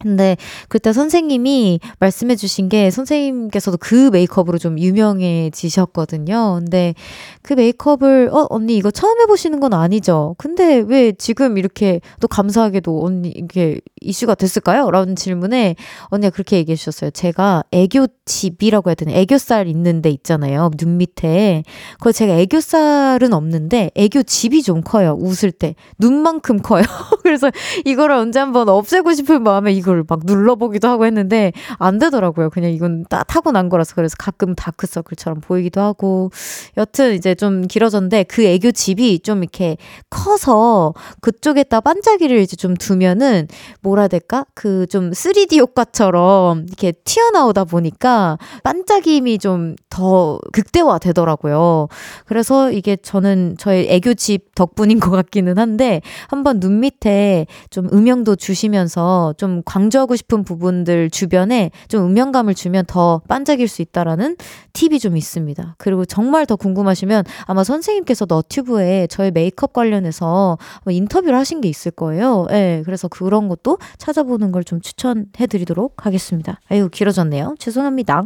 근데 0.00 0.36
그때 0.68 0.92
선생님이 0.94 1.78
말씀해 1.98 2.34
주신 2.36 2.70
게 2.70 2.90
선생님께서도 2.90 3.76
그 3.78 4.08
메이크업으로 4.10 4.56
좀 4.56 4.78
유명해지셨거든요. 4.78 6.60
근데 6.60 6.94
그 7.42 7.52
메이크업을 7.52 8.30
어 8.32 8.46
언니 8.48 8.76
이거 8.76 8.90
처음 8.90 9.20
해 9.20 9.26
보시는 9.26 9.60
건 9.60 9.74
아니죠? 9.74 10.34
근데 10.38 10.82
왜 10.86 11.12
지금 11.12 11.58
이렇게 11.58 12.00
또 12.18 12.28
감사하게도 12.28 13.04
언니 13.04 13.28
이게 13.28 13.78
이슈가 14.00 14.34
됐을까요? 14.36 14.90
라는 14.90 15.16
질문에 15.16 15.76
언니가 16.04 16.30
그렇게 16.30 16.56
얘기해 16.56 16.76
주셨어요. 16.76 17.10
제가 17.10 17.64
애교 17.70 18.06
집이라고 18.24 18.88
해야 18.88 18.94
되나 18.94 19.12
애교살 19.12 19.68
있는 19.68 20.00
데 20.00 20.08
있잖아요. 20.08 20.70
눈 20.78 20.96
밑에. 20.96 21.62
그거 21.98 22.10
제가 22.10 22.38
애교살은 22.38 23.34
없는데 23.34 23.90
애교 23.94 24.22
집이 24.22 24.62
좀 24.62 24.80
커요. 24.80 25.14
웃을 25.20 25.52
때 25.52 25.74
눈만큼 25.98 26.62
커요. 26.62 26.84
그래서 27.22 27.50
이거를 27.84 28.16
언제 28.16 28.38
한번 28.38 28.70
없애고 28.70 29.12
싶은 29.12 29.42
마음에 29.42 29.72
이거 29.72 29.89
이걸 29.90 30.04
막 30.08 30.20
눌러보기도 30.24 30.88
하고 30.88 31.04
했는데 31.04 31.52
안 31.78 31.98
되더라고요. 31.98 32.50
그냥 32.50 32.70
이건 32.70 33.04
다 33.08 33.24
타고난 33.24 33.68
거라서 33.68 33.94
그래서 33.96 34.14
가끔 34.18 34.54
다크서클처럼 34.54 35.40
보이기도 35.40 35.80
하고 35.80 36.30
여튼 36.76 37.14
이제 37.14 37.34
좀 37.34 37.66
길어졌는데 37.66 38.24
그 38.24 38.44
애교 38.44 38.70
집이 38.70 39.20
좀 39.20 39.42
이렇게 39.42 39.76
커서 40.08 40.94
그쪽에다 41.20 41.80
반짝이를 41.80 42.38
이제 42.38 42.56
좀 42.56 42.74
두면은 42.74 43.48
뭐라 43.80 44.08
될까? 44.08 44.46
그 44.54 44.86
좀 44.90 45.10
3D 45.10 45.58
효과처럼 45.58 46.66
이렇게 46.66 46.92
튀어나오다 46.92 47.64
보니까 47.64 48.38
반짝임이 48.62 49.38
좀 49.38 49.76
더 49.90 50.38
극대화 50.52 50.98
되더라고요. 50.98 51.88
그래서 52.24 52.70
이게 52.70 52.96
저는 52.96 53.56
저의 53.58 53.88
애교 53.90 54.14
집 54.14 54.54
덕분인 54.54 55.00
것 55.00 55.10
같기는 55.10 55.58
한데 55.58 56.00
한번 56.28 56.60
눈 56.60 56.80
밑에 56.80 57.46
좀 57.70 57.88
음영도 57.92 58.36
주시면서 58.36 59.34
좀 59.36 59.62
강조하고 59.80 60.14
싶은 60.14 60.44
부분들 60.44 61.10
주변에 61.10 61.70
좀 61.88 62.04
음영감을 62.06 62.54
주면 62.54 62.84
더 62.86 63.22
반짝일 63.28 63.66
수 63.66 63.80
있다라는 63.82 64.36
팁이 64.74 64.98
좀 64.98 65.16
있습니다. 65.16 65.74
그리고 65.78 66.04
정말 66.04 66.44
더 66.44 66.56
궁금하시면 66.56 67.24
아마 67.46 67.64
선생님께서 67.64 68.26
너튜브에 68.28 69.06
저의 69.06 69.30
메이크업 69.30 69.72
관련해서 69.72 70.58
인터뷰를 70.88 71.38
하신 71.38 71.60
게 71.62 71.68
있을 71.68 71.90
거예요. 71.92 72.46
예, 72.50 72.54
네, 72.54 72.82
그래서 72.84 73.08
그런 73.08 73.48
것도 73.48 73.78
찾아보는 73.98 74.52
걸 74.52 74.60
좀 74.70 74.78
추천해 74.82 75.46
드리도록 75.48 76.04
하겠습니다. 76.04 76.60
아유, 76.68 76.90
길어졌네요. 76.90 77.54
죄송합니다. 77.58 78.22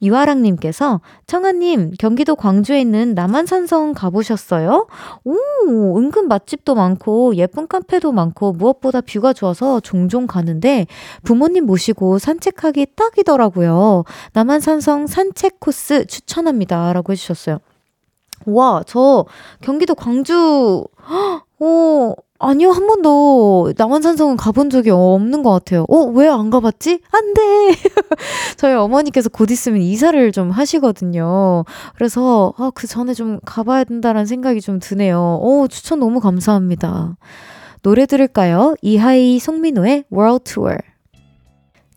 이화랑님께서 0.00 1.00
청아님 1.26 1.92
경기도 1.98 2.36
광주에 2.36 2.80
있는 2.80 3.14
남한산성 3.14 3.94
가보셨어요? 3.94 4.86
오 5.24 5.98
은근 5.98 6.28
맛집도 6.28 6.74
많고 6.74 7.34
예쁜 7.36 7.66
카페도 7.66 8.12
많고 8.12 8.52
무엇보다 8.52 9.00
뷰가 9.00 9.32
좋아서 9.32 9.80
종종 9.80 10.26
가는데 10.26 10.86
부모님 11.22 11.66
모시고 11.66 12.18
산책하기 12.18 12.94
딱이더라고요. 12.96 14.04
남한산성 14.32 15.06
산책 15.06 15.60
코스 15.60 16.06
추천합니다라고 16.06 17.12
해주셨어요. 17.12 17.58
와, 18.46 18.82
저 18.86 19.26
경기도 19.60 19.94
광주, 19.94 20.84
오, 21.58 22.14
아니요, 22.40 22.70
한 22.70 22.86
번도 22.86 23.72
남한산성은 23.76 24.36
가본 24.36 24.70
적이 24.70 24.90
없는 24.90 25.42
것 25.42 25.50
같아요. 25.50 25.84
어, 25.88 26.04
왜 26.04 26.28
안 26.28 26.50
가봤지? 26.50 27.00
안 27.10 27.34
돼! 27.34 27.40
저희 28.56 28.74
어머니께서 28.74 29.28
곧 29.28 29.50
있으면 29.50 29.80
이사를 29.80 30.30
좀 30.32 30.50
하시거든요. 30.50 31.64
그래서, 31.96 32.52
아, 32.56 32.70
그 32.74 32.86
전에 32.86 33.14
좀 33.14 33.40
가봐야 33.44 33.82
된다는 33.84 34.24
생각이 34.24 34.60
좀 34.60 34.78
드네요. 34.78 35.40
오, 35.42 35.66
추천 35.68 35.98
너무 35.98 36.20
감사합니다. 36.20 37.16
노래 37.82 38.06
들을까요? 38.06 38.74
이하이 38.82 39.38
송민호의 39.40 40.04
World 40.12 40.44
Tour. 40.44 40.76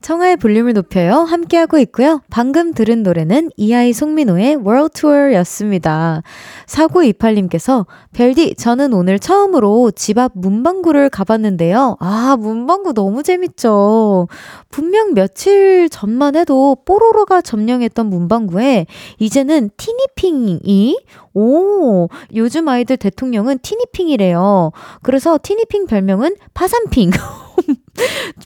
청하의 0.02 0.38
볼륨을 0.38 0.74
높여요. 0.74 1.14
함께하고 1.22 1.78
있고요. 1.80 2.22
방금 2.30 2.74
들은 2.74 3.04
노래는 3.04 3.52
이하이 3.58 3.94
송민호의 3.94 4.56
World 4.58 5.00
Tour 5.00 5.34
였습니다. 5.36 6.24
4928님께서, 6.66 7.86
별디, 8.14 8.56
저는 8.56 8.94
오늘 8.94 9.20
처음으로 9.20 9.92
집 9.92 10.18
앞 10.18 10.32
문방구를 10.36 11.10
가봤는데요. 11.10 11.98
아, 12.00 12.36
문방구 12.40 12.94
너무 12.94 13.24
재밌죠. 13.24 14.28
분명 14.70 15.14
며칠 15.14 15.90
전만 15.90 16.36
해도 16.36 16.78
뽀로로가 16.86 17.42
점령했던 17.42 18.08
문방구에 18.08 18.88
이제는 19.20 19.70
티니핑이 19.78 20.98
오, 21.34 22.08
요즘 22.36 22.68
아이들 22.68 22.98
대통령은 22.98 23.60
티니핑이래요. 23.60 24.72
그래서 25.02 25.40
티니핑 25.42 25.86
별명은 25.88 26.36
파산핑. 26.54 27.12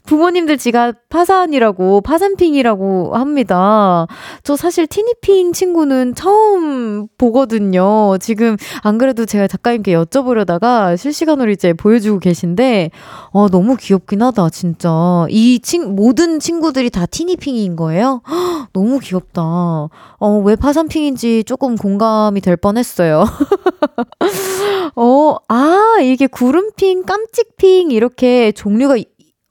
부모님들 0.04 0.58
지가 0.58 0.92
파산이라고, 1.08 2.00
파산핑이라고 2.00 3.14
합니다. 3.16 4.06
저 4.42 4.56
사실 4.56 4.86
티니핑 4.86 5.52
친구는 5.52 6.14
처음 6.14 7.06
보거든요. 7.18 8.16
지금 8.18 8.56
안 8.82 8.98
그래도 8.98 9.24
제가 9.24 9.46
작가님께 9.46 9.94
여쭤보려다가 9.94 10.96
실시간으로 10.96 11.50
이제 11.50 11.72
보여주고 11.72 12.18
계신데, 12.18 12.90
어, 13.30 13.48
너무 13.48 13.76
귀엽긴 13.76 14.22
하다, 14.22 14.50
진짜. 14.50 15.26
이 15.28 15.60
친, 15.60 15.94
모든 15.94 16.40
친구들이 16.40 16.90
다 16.90 17.06
티니핑인 17.06 17.76
거예요? 17.76 18.22
헉, 18.28 18.68
너무 18.72 18.98
귀엽다. 18.98 19.42
어, 19.42 20.42
왜 20.44 20.56
파산핑인지 20.56 21.44
조금 21.44 21.76
공감이 21.76 22.40
될 22.40 22.56
뻔했어요. 22.56 23.24
어, 24.96 25.36
아, 25.48 25.98
이게 26.02 26.26
구름핑, 26.26 27.04
깜찍핑, 27.04 27.90
이렇게 27.90 28.52
종류가 28.52 28.96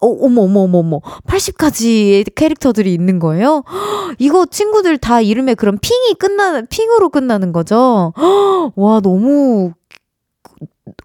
어, 0.06 0.26
어머, 0.26 0.44
어머, 0.44 0.62
어머, 0.62 0.80
어머. 0.80 1.00
80가지의 1.28 2.36
캐릭터들이 2.36 2.94
있는 2.94 3.18
거예요? 3.20 3.64
이거 4.20 4.46
친구들 4.46 4.98
다 5.00 5.20
이름에 5.22 5.56
그럼 5.56 5.78
핑이 5.82 6.14
끝나, 6.20 6.62
핑으로 6.62 7.10
끝나는 7.10 7.52
거죠? 7.52 8.14
와, 8.76 9.00
너무 9.02 9.74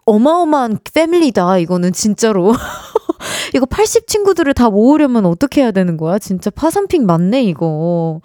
어마어마한 0.04 0.78
패밀리다, 0.92 1.58
이거는 1.58 1.92
진짜로. 1.92 2.52
이거 3.54 3.66
80 3.66 4.06
친구들을 4.06 4.52
다 4.54 4.68
모으려면 4.70 5.24
어떻게 5.26 5.62
해야 5.62 5.70
되는 5.70 5.96
거야? 5.96 6.18
진짜 6.18 6.50
파산핑 6.50 7.06
맞네, 7.06 7.42
이거. 7.44 8.20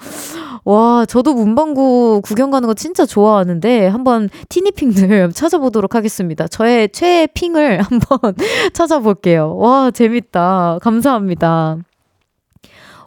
와, 0.65 1.05
저도 1.05 1.35
문방구 1.35 2.21
구경 2.23 2.49
가는 2.49 2.67
거 2.67 2.73
진짜 2.73 3.05
좋아하는데 3.05 3.87
한번 3.87 4.29
티니핑들 4.49 5.31
찾아보도록 5.33 5.93
하겠습니다. 5.93 6.47
저의 6.47 6.89
최애 6.89 7.27
핑을 7.33 7.81
한번 7.85 8.19
찾아볼게요. 8.73 9.55
와, 9.57 9.91
재밌다. 9.91 10.79
감사합니다. 10.81 11.77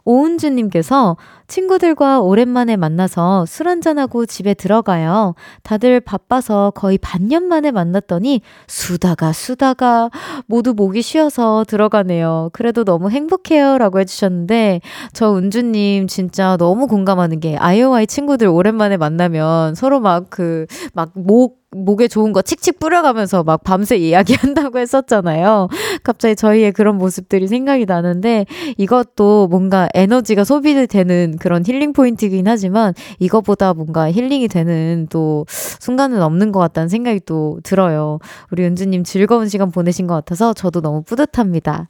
오은주님께서 0.09 1.17
친구들과 1.47 2.19
오랜만에 2.21 2.77
만나서 2.77 3.45
술 3.45 3.67
한잔하고 3.67 4.25
집에 4.25 4.53
들어가요. 4.53 5.35
다들 5.63 5.99
바빠서 5.99 6.71
거의 6.75 6.97
반년 6.97 7.43
만에 7.45 7.71
만났더니 7.71 8.41
수다가 8.67 9.33
수다가 9.33 10.09
모두 10.47 10.73
목이 10.73 11.01
쉬어서 11.01 11.63
들어가네요. 11.67 12.49
그래도 12.53 12.83
너무 12.83 13.09
행복해요. 13.09 13.77
라고 13.77 13.99
해주셨는데 13.99 14.81
저 15.13 15.35
은주님 15.35 16.07
진짜 16.07 16.57
너무 16.57 16.87
공감하는 16.87 17.39
게 17.39 17.55
아이오아이 17.57 18.07
친구들 18.07 18.47
오랜만에 18.47 18.97
만나면 18.97 19.75
서로 19.75 19.99
막 19.99 20.29
그 20.29 20.65
막 20.93 21.11
목 21.15 21.58
목에 21.71 22.07
좋은 22.07 22.33
거 22.33 22.41
칙칙 22.41 22.79
뿌려가면서 22.79 23.43
막 23.43 23.63
밤새 23.63 23.95
이야기한다고 23.95 24.79
했었잖아요. 24.79 25.67
갑자기 26.03 26.35
저희의 26.35 26.71
그런 26.71 26.97
모습들이 26.97 27.47
생각이 27.47 27.85
나는데 27.85 28.45
이것도 28.77 29.47
뭔가 29.49 29.87
에너지가 29.93 30.43
소비되는 30.43 31.37
그런 31.39 31.63
힐링 31.65 31.93
포인트이긴 31.93 32.47
하지만 32.47 32.93
이것보다 33.19 33.73
뭔가 33.73 34.11
힐링이 34.11 34.47
되는 34.47 35.07
또 35.11 35.45
순간은 35.49 36.21
없는 36.21 36.51
것 36.51 36.59
같다는 36.59 36.89
생각이 36.89 37.21
또 37.25 37.59
들어요. 37.63 38.19
우리 38.51 38.63
은주님 38.65 39.03
즐거운 39.03 39.47
시간 39.47 39.69
보내신 39.71 40.07
것 40.07 40.15
같아서 40.15 40.53
저도 40.53 40.81
너무 40.81 41.03
뿌듯합니다. 41.03 41.89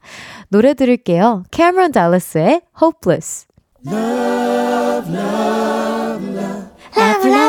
노래 0.50 0.74
들을게요. 0.74 1.44
캐머런 1.52 1.92
달러스의 1.92 2.62
Hopeless. 2.82 3.48
Love, 3.88 5.14
love, 5.16 6.28
love. 6.36 7.49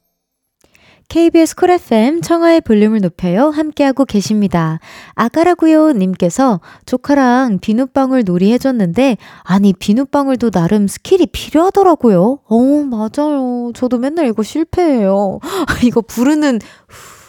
KBS 1.11 1.57
Cool 1.57 1.71
FM 1.71 2.21
청하의 2.21 2.61
볼륨을 2.61 3.01
높여요. 3.01 3.49
함께하고 3.49 4.05
계십니다. 4.05 4.79
아가라구요 5.13 5.91
님께서 5.91 6.61
조카랑 6.85 7.59
비눗방울 7.59 8.23
놀이 8.23 8.53
해줬는데, 8.53 9.17
아니, 9.43 9.73
비눗방울도 9.73 10.51
나름 10.51 10.87
스킬이 10.87 11.27
필요하더라고요. 11.33 12.39
어, 12.47 12.57
맞아요. 12.89 13.73
저도 13.75 13.97
맨날 13.97 14.27
이거 14.27 14.41
실패해요. 14.41 15.39
이거 15.83 15.99
부르는, 15.99 16.59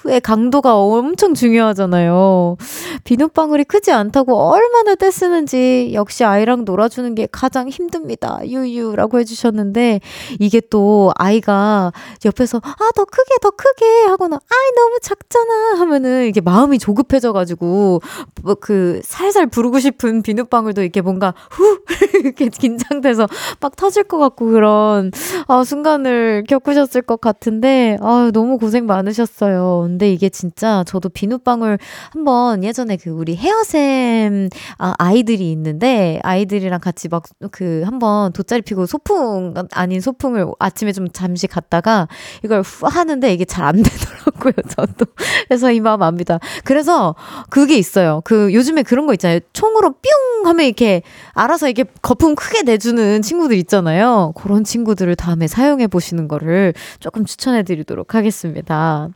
의 0.05 0.21
강도가 0.21 0.77
엄청 0.77 1.35
중요하잖아요. 1.35 2.57
비눗방울이 3.05 3.65
크지 3.65 3.93
않다고 3.93 4.35
얼마나 4.51 4.95
떼쓰는지 4.95 5.91
역시 5.95 6.25
아이랑 6.25 6.65
놀아주는 6.65 7.15
게 7.15 7.29
가장 7.31 7.69
힘듭니다. 7.69 8.41
유유라고 8.45 9.19
해주셨는데 9.21 10.01
이게 10.41 10.61
또 10.71 11.13
아이가 11.17 11.93
옆에서 12.25 12.59
아 12.65 12.93
더 12.95 13.05
크게 13.07 13.37
더 13.41 13.51
크게 13.51 14.05
하거나 14.09 14.37
아이 14.37 14.73
너무 14.77 14.99
작잖아 15.03 15.81
하면은 15.81 16.27
이게 16.27 16.41
마음이 16.43 16.79
조급해져가지고 16.79 18.01
뭐 18.43 18.55
그 18.61 19.01
살살 19.05 19.47
부르고 19.49 19.81
싶은 19.81 20.23
비눗방울도 20.23 20.83
이렇게 20.83 21.01
뭔가 21.01 21.35
후 21.51 21.81
이렇게 22.23 22.49
긴장돼서 22.49 23.27
막 23.61 23.77
터질 23.77 24.05
것 24.05 24.19
같고 24.19 24.47
그런 24.51 25.11
아 25.49 25.65
순간을 25.65 26.45
겪으셨을 26.49 27.03
것 27.03 27.21
같은데 27.21 27.99
아 28.01 28.31
너무 28.33 28.59
고생 28.59 28.87
많으셨어요. 28.87 29.89
근데 29.93 30.13
이게 30.13 30.29
진짜 30.29 30.85
저도 30.87 31.09
비눗방울 31.09 31.79
한번 32.11 32.65
예전에 32.65 32.97
그 32.97 33.11
우리 33.11 33.37
헤어샘 33.37 34.49
아, 34.79 34.95
아이들이 34.99 35.51
있는데 35.53 36.21
아이들이랑 36.23 36.81
같이 36.81 37.09
막 37.09 37.23
그 37.51 37.83
한번 37.85 38.33
돗자리 38.33 38.63
피고 38.63 38.87
소풍 38.87 39.55
아닌 39.73 40.01
소풍을 40.01 40.47
아침에 40.59 40.93
좀 40.93 41.09
잠시 41.11 41.47
갔다가 41.47 42.09
이걸 42.45 42.63
후 42.63 42.87
하는데 42.87 43.33
이게 43.33 43.45
잘 43.45 43.63
안 43.63 43.77
되더라고요. 43.83 44.53
저도. 44.69 45.07
그래서 45.47 45.71
이 45.71 45.81
마음 45.81 46.03
압니다. 46.03 46.39
그래서 46.65 47.15
그게 47.49 47.77
있어요. 47.79 48.21
그 48.25 48.53
요즘에 48.53 48.83
그런 48.83 49.07
거 49.07 49.13
있잖아요. 49.15 49.39
총으로 49.53 49.93
뿅 49.93 50.47
하면 50.47 50.67
이렇게 50.67 51.03
알아서 51.33 51.69
이게 51.69 51.85
거품 52.03 52.35
크게 52.35 52.63
내주는 52.63 53.23
친구들 53.23 53.57
있잖아요. 53.59 54.33
그런 54.35 54.65
친구들을 54.65 55.15
다음에 55.17 55.47
사용해 55.47 55.87
보시는 55.87 56.27
거를 56.29 56.75
조금 56.99 57.25
추천해 57.25 57.63
드리도록 57.63 58.15
하겠습니다. 58.17 59.09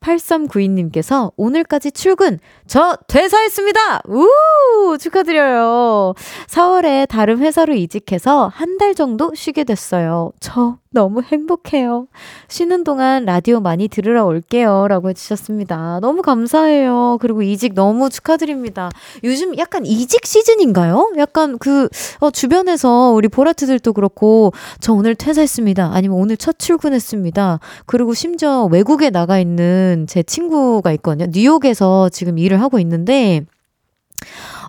8392님께서 0.00 1.32
오늘까지 1.36 1.92
출근! 1.92 2.38
저 2.66 2.96
퇴사했습니다! 3.08 4.02
우! 4.08 4.96
축하드려요. 4.98 6.14
4월에 6.48 7.08
다른 7.08 7.38
회사로 7.38 7.74
이직해서 7.74 8.48
한 8.54 8.78
달 8.78 8.94
정도 8.94 9.32
쉬게 9.34 9.64
됐어요. 9.64 10.30
저 10.38 10.78
너무 10.90 11.22
행복해요. 11.22 12.06
쉬는 12.48 12.82
동안 12.84 13.24
라디오 13.24 13.60
많이 13.60 13.88
들으러 13.88 14.24
올게요. 14.24 14.88
라고 14.88 15.10
해주셨습니다. 15.10 16.00
너무 16.00 16.22
감사해요. 16.22 17.18
그리고 17.20 17.42
이직 17.42 17.74
너무 17.74 18.08
축하드립니다. 18.08 18.90
요즘 19.22 19.56
약간 19.58 19.84
이직 19.84 20.24
시즌인가요? 20.24 21.12
약간 21.18 21.58
그, 21.58 21.88
어, 22.20 22.30
주변에서 22.30 23.12
우리 23.12 23.28
보라트들도 23.28 23.92
그렇고, 23.92 24.52
저 24.80 24.92
오늘 24.92 25.14
퇴사했습니다. 25.14 25.90
아니면 25.92 26.18
오늘 26.18 26.36
첫 26.36 26.58
출근했습니다. 26.58 27.60
그리고 27.86 28.14
심지어 28.14 28.64
외국에 28.64 29.10
나가 29.10 29.38
있는 29.38 30.06
제 30.08 30.22
친구가 30.22 30.92
있거든요. 30.92 31.30
뉴욕에서 31.30 32.08
지금 32.08 32.38
일을 32.38 32.62
하고 32.62 32.78
있는데, 32.78 33.44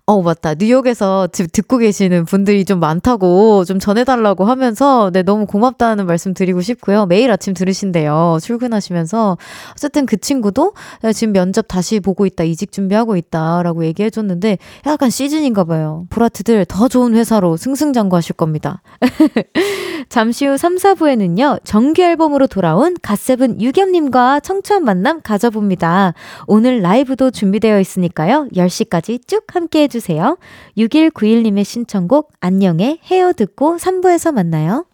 어, 0.09 0.23
맞다. 0.23 0.55
뉴욕에서 0.55 1.27
집 1.27 1.51
듣고 1.51 1.77
계시는 1.77 2.25
분들이 2.25 2.65
좀 2.65 2.79
많다고 2.79 3.63
좀 3.63 3.77
전해달라고 3.77 4.43
하면서, 4.43 5.11
네, 5.13 5.21
너무 5.21 5.45
고맙다는 5.45 6.07
말씀 6.07 6.33
드리고 6.33 6.61
싶고요. 6.61 7.05
매일 7.05 7.29
아침 7.29 7.53
들으신대요. 7.53 8.39
출근하시면서. 8.41 9.37
어쨌든 9.73 10.07
그 10.07 10.17
친구도 10.17 10.73
지금 11.13 11.33
면접 11.33 11.67
다시 11.67 11.99
보고 11.99 12.25
있다, 12.25 12.43
이직 12.43 12.71
준비하고 12.71 13.17
있다, 13.17 13.61
라고 13.61 13.85
얘기해줬는데, 13.85 14.57
약간 14.87 15.11
시즌인가 15.11 15.63
봐요. 15.63 16.05
보라트들 16.09 16.65
더 16.65 16.87
좋은 16.87 17.13
회사로 17.13 17.55
승승장구 17.55 18.15
하실 18.15 18.33
겁니다. 18.35 18.81
잠시 20.09 20.47
후 20.47 20.57
3, 20.57 20.77
4부에는요, 20.77 21.59
정규 21.63 22.01
앨범으로 22.01 22.47
돌아온 22.47 22.95
갓세븐 23.03 23.61
유겸님과 23.61 24.39
청초한 24.39 24.83
만남 24.83 25.21
가져봅니다. 25.21 26.15
오늘 26.47 26.81
라이브도 26.81 27.29
준비되어 27.29 27.79
있으니까요, 27.79 28.47
10시까지 28.55 29.27
쭉 29.27 29.43
함께 29.53 29.83
해주세요. 29.83 29.98
보내주세요. 29.99 30.37
6191님의 30.77 31.63
신청곡 31.63 32.31
안녕의 32.39 32.99
헤어 33.03 33.33
듣고 33.33 33.77
3부에서 33.77 34.33
만나요. 34.33 34.85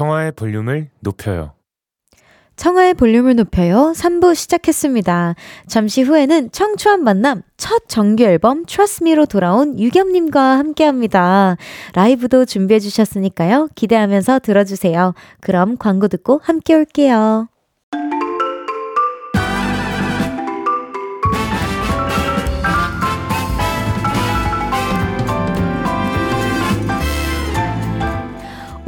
청하의 0.00 0.32
볼륨을 0.32 0.88
높여요. 1.00 1.52
청하의 2.56 2.94
볼륨을 2.94 3.36
높여요. 3.36 3.92
3부 3.94 4.34
시작했습니다. 4.34 5.34
잠시 5.66 6.00
후에는 6.00 6.52
청초한 6.52 7.04
만남 7.04 7.42
첫 7.58 7.86
정규 7.86 8.24
앨범 8.24 8.64
Trust 8.64 9.04
Me로 9.04 9.26
돌아온 9.26 9.78
유겸님과 9.78 10.40
함께 10.56 10.84
합니다. 10.84 11.58
라이브도 11.92 12.46
준비해 12.46 12.80
주셨으니까요. 12.80 13.68
기대하면서 13.74 14.38
들어주세요. 14.38 15.12
그럼 15.40 15.76
광고 15.76 16.08
듣고 16.08 16.40
함께 16.42 16.76
올게요. 16.76 17.48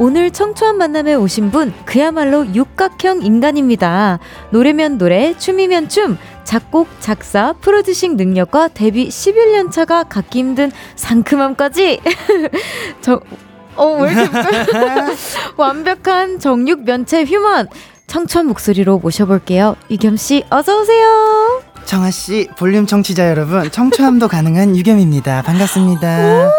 오늘 0.03 0.31
청초한 0.31 0.77
만남에 0.77 1.15
오신 1.15 1.49
분 1.49 1.73
그야말로 1.85 2.45
육각형 2.53 3.21
인간입니다. 3.21 4.19
노래면 4.49 4.97
노래, 4.97 5.33
춤이면 5.37 5.87
춤, 5.87 6.17
작곡, 6.43 6.89
작사, 6.99 7.53
프로듀싱 7.53 8.17
능력과 8.17 8.67
데뷔 8.67 9.07
11년 9.07 9.71
차가 9.71 10.03
갖기 10.03 10.39
힘든 10.39 10.73
상큼함까지 10.97 12.01
저 12.99 13.21
어, 13.77 13.97
왜 14.01 14.11
이렇게 14.11 14.29
완벽한 15.55 16.37
정육 16.37 16.83
면체 16.83 17.23
휴먼 17.23 17.69
청초한 18.05 18.47
목소리로 18.47 18.99
모셔볼게요. 18.99 19.77
유겸 19.89 20.17
씨 20.17 20.43
어서 20.49 20.81
오세요. 20.81 21.61
청아 21.85 22.11
씨, 22.11 22.49
볼륨 22.57 22.85
청취자 22.85 23.29
여러분, 23.29 23.71
청초함도 23.71 24.27
가능한 24.27 24.75
유겸입니다. 24.75 25.43
반갑습니다. 25.43 26.51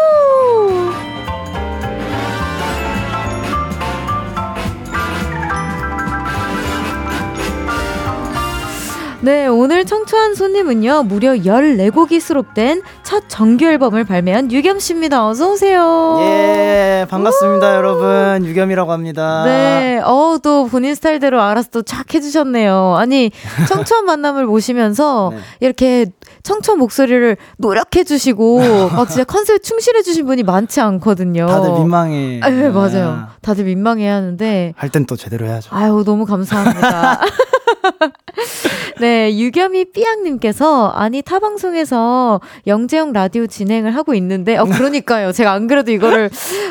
청초한 10.25 10.33
손님은요, 10.35 11.03
무려 11.03 11.33
14곡이 11.33 12.19
수록된 12.19 12.81
첫 13.05 13.23
정규 13.27 13.65
앨범을 13.65 14.03
발매한 14.03 14.51
유겸 14.51 14.79
씨입니다. 14.79 15.27
어서 15.27 15.51
오세요. 15.51 16.17
예, 16.21 17.05
반갑습니다, 17.07 17.75
여러분. 17.75 18.43
유겸이라고 18.43 18.91
합니다. 18.91 19.43
네, 19.45 19.99
어, 20.03 20.37
또 20.41 20.65
본인 20.65 20.95
스타일대로 20.95 21.39
알아서 21.39 21.69
또 21.69 21.81
착 21.83 22.15
해주셨네요. 22.15 22.95
아니, 22.97 23.29
청초한 23.69 24.05
만남을 24.09 24.47
모시면서 24.47 25.29
네. 25.35 25.39
이렇게 25.59 26.07
청초한 26.41 26.79
목소리를 26.79 27.37
노력해주시고, 27.57 28.89
막 28.97 29.07
진짜 29.07 29.23
컨셉 29.23 29.61
충실해주신 29.61 30.25
분이 30.25 30.41
많지 30.41 30.81
않거든요. 30.81 31.45
다들 31.45 31.73
민망해. 31.73 32.39
아, 32.41 32.49
네, 32.49 32.69
맞아요. 32.69 33.27
다들 33.43 33.65
민망해 33.65 34.07
하는데. 34.09 34.73
할 34.77 34.89
땐 34.89 35.05
또 35.05 35.15
제대로 35.15 35.45
해야죠. 35.45 35.69
아유, 35.75 36.01
너무 36.03 36.25
감사합니다. 36.25 37.21
네, 38.99 39.37
유겸이 39.37 39.91
삐양님께서, 39.91 40.87
아니, 40.89 41.21
타 41.21 41.39
방송에서 41.39 42.39
영재 42.65 42.94
형 42.95 43.13
라디오 43.13 43.47
진행을 43.47 43.95
하고 43.95 44.13
있는데, 44.15 44.57
어, 44.57 44.65
그러니까요. 44.65 45.31
제가 45.31 45.51
안 45.51 45.67
그래도 45.67 45.91
이거를 45.91 46.29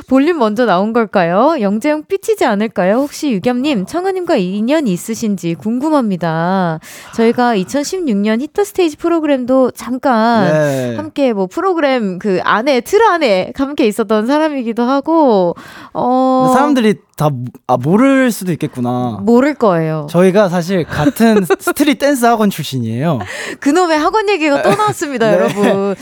볼륨 0.09 0.39
먼저 0.39 0.65
나온 0.65 0.93
걸까요? 0.93 1.57
영재형 1.61 2.05
삐치지 2.09 2.45
않을까요? 2.45 2.97
혹시 2.97 3.31
유겸님, 3.33 3.87
청아님과 3.87 4.37
인연이 4.37 4.93
있으신지 4.93 5.55
궁금합니다. 5.55 6.81
저희가 7.15 7.57
2016년 7.57 8.41
히터 8.41 8.65
스테이지 8.65 8.97
프로그램도 8.97 9.71
잠깐 9.73 10.53
네. 10.53 10.97
함께 10.97 11.33
뭐 11.33 11.47
프로그램 11.47 12.19
그 12.19 12.41
안에, 12.43 12.81
틀 12.81 13.03
안에 13.03 13.53
함께 13.55 13.87
있었던 13.87 14.27
사람이기도 14.27 14.83
하고, 14.83 15.55
어. 15.93 16.51
사람들이 16.55 16.95
다 17.17 17.31
아, 17.69 17.77
모를 17.77 18.33
수도 18.33 18.51
있겠구나. 18.53 19.19
모를 19.23 19.55
거예요. 19.55 20.07
저희가 20.11 20.49
사실 20.49 20.85
같은 20.85 21.45
street 21.59 21.99
댄스 21.99 22.25
학원 22.27 22.51
출신이에요. 22.51 23.21
그놈의 23.61 23.99
학원 23.99 24.29
얘기가 24.29 24.63
또 24.63 24.71
나왔습니다, 24.75 25.27
네. 25.31 25.37
여러분. 25.37 25.95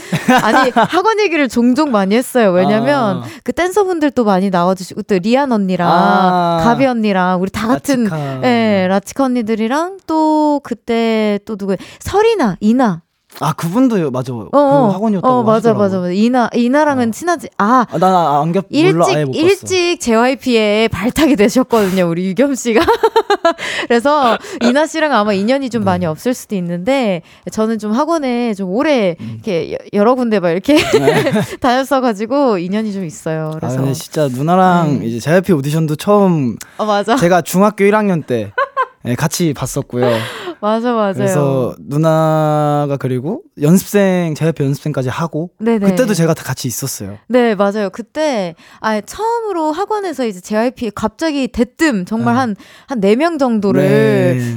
아니 0.42 0.70
학원 0.70 1.20
얘기를 1.20 1.48
종종 1.48 1.90
많이 1.90 2.14
했어요. 2.16 2.50
왜냐면 2.52 3.18
아. 3.18 3.22
그 3.44 3.52
댄서분들도 3.52 4.24
많이 4.24 4.48
나와주시고 4.50 5.02
또 5.02 5.18
리안 5.18 5.52
언니랑 5.52 5.88
아. 5.90 6.60
가비 6.64 6.86
언니랑 6.86 7.40
우리 7.42 7.50
다 7.50 7.68
같은 7.68 8.04
라치카. 8.04 8.40
예, 8.44 8.86
라치카 8.88 9.24
언니들이랑 9.24 9.98
또 10.06 10.60
그때 10.64 11.38
또 11.44 11.56
누구 11.56 11.76
설이나 12.00 12.56
이나 12.60 13.02
아 13.40 13.52
그분도 13.54 14.10
맞아 14.10 14.32
어, 14.32 14.48
그 14.50 14.56
어. 14.56 14.90
학원이었다고 14.90 15.34
어, 15.34 15.42
맞아 15.42 15.72
맞아 15.72 15.98
맞아 15.98 16.12
이나 16.12 16.50
이나랑은 16.54 17.08
어. 17.08 17.10
친하지 17.12 17.48
아난 17.56 18.04
아, 18.14 18.40
안겹 18.42 18.66
일찍 18.68 19.34
일찍 19.34 20.00
JYP에 20.00 20.88
발탁이 20.88 21.36
되셨거든요 21.36 22.08
우리 22.08 22.26
유겸 22.26 22.54
씨가 22.54 22.84
그래서 23.88 24.38
이나 24.62 24.86
씨랑 24.86 25.12
아마 25.12 25.32
인연이 25.32 25.70
좀 25.70 25.80
네. 25.80 25.86
많이 25.86 26.06
없을 26.06 26.34
수도 26.34 26.54
있는데 26.56 27.22
저는 27.50 27.78
좀 27.78 27.92
학원에 27.92 28.54
좀 28.54 28.70
오래 28.70 29.16
음. 29.20 29.32
이렇게 29.34 29.78
여러 29.92 30.14
군데 30.14 30.38
막 30.38 30.50
이렇게 30.50 30.76
네. 30.76 31.32
다녔어가지고 31.60 32.58
인연이 32.58 32.92
좀 32.92 33.04
있어요 33.04 33.52
아, 33.54 33.58
그래서 33.58 33.88
아, 33.88 33.92
진짜 33.92 34.28
누나랑 34.28 35.00
네. 35.00 35.06
이제 35.06 35.20
JYP 35.20 35.52
오디션도 35.54 35.96
처음 35.96 36.56
어 36.76 36.84
맞아 36.84 37.16
제가 37.16 37.42
중학교 37.42 37.84
1학년 37.84 38.26
때 38.26 38.52
네, 39.04 39.16
같이 39.16 39.52
봤었고요. 39.52 40.08
맞아 40.62 40.92
맞아요. 40.92 41.14
그래서 41.14 41.74
누나가 41.80 42.96
그리고 42.98 43.42
연습생 43.60 44.34
제협 44.36 44.60
연습생까지 44.60 45.08
하고 45.08 45.50
네네. 45.58 45.90
그때도 45.90 46.14
제가 46.14 46.34
다 46.34 46.44
같이 46.44 46.68
있었어요. 46.68 47.18
네 47.28 47.56
맞아요. 47.56 47.90
그때 47.90 48.54
아 48.80 49.00
처음으로 49.00 49.72
학원에서 49.72 50.24
이제 50.24 50.40
JYP 50.40 50.92
갑자기 50.94 51.48
대뜸 51.48 52.04
정말 52.06 52.36
한 52.36 52.54
한 52.88 53.00
네 53.00 53.16
명 53.16 53.38
정도를 53.38 53.82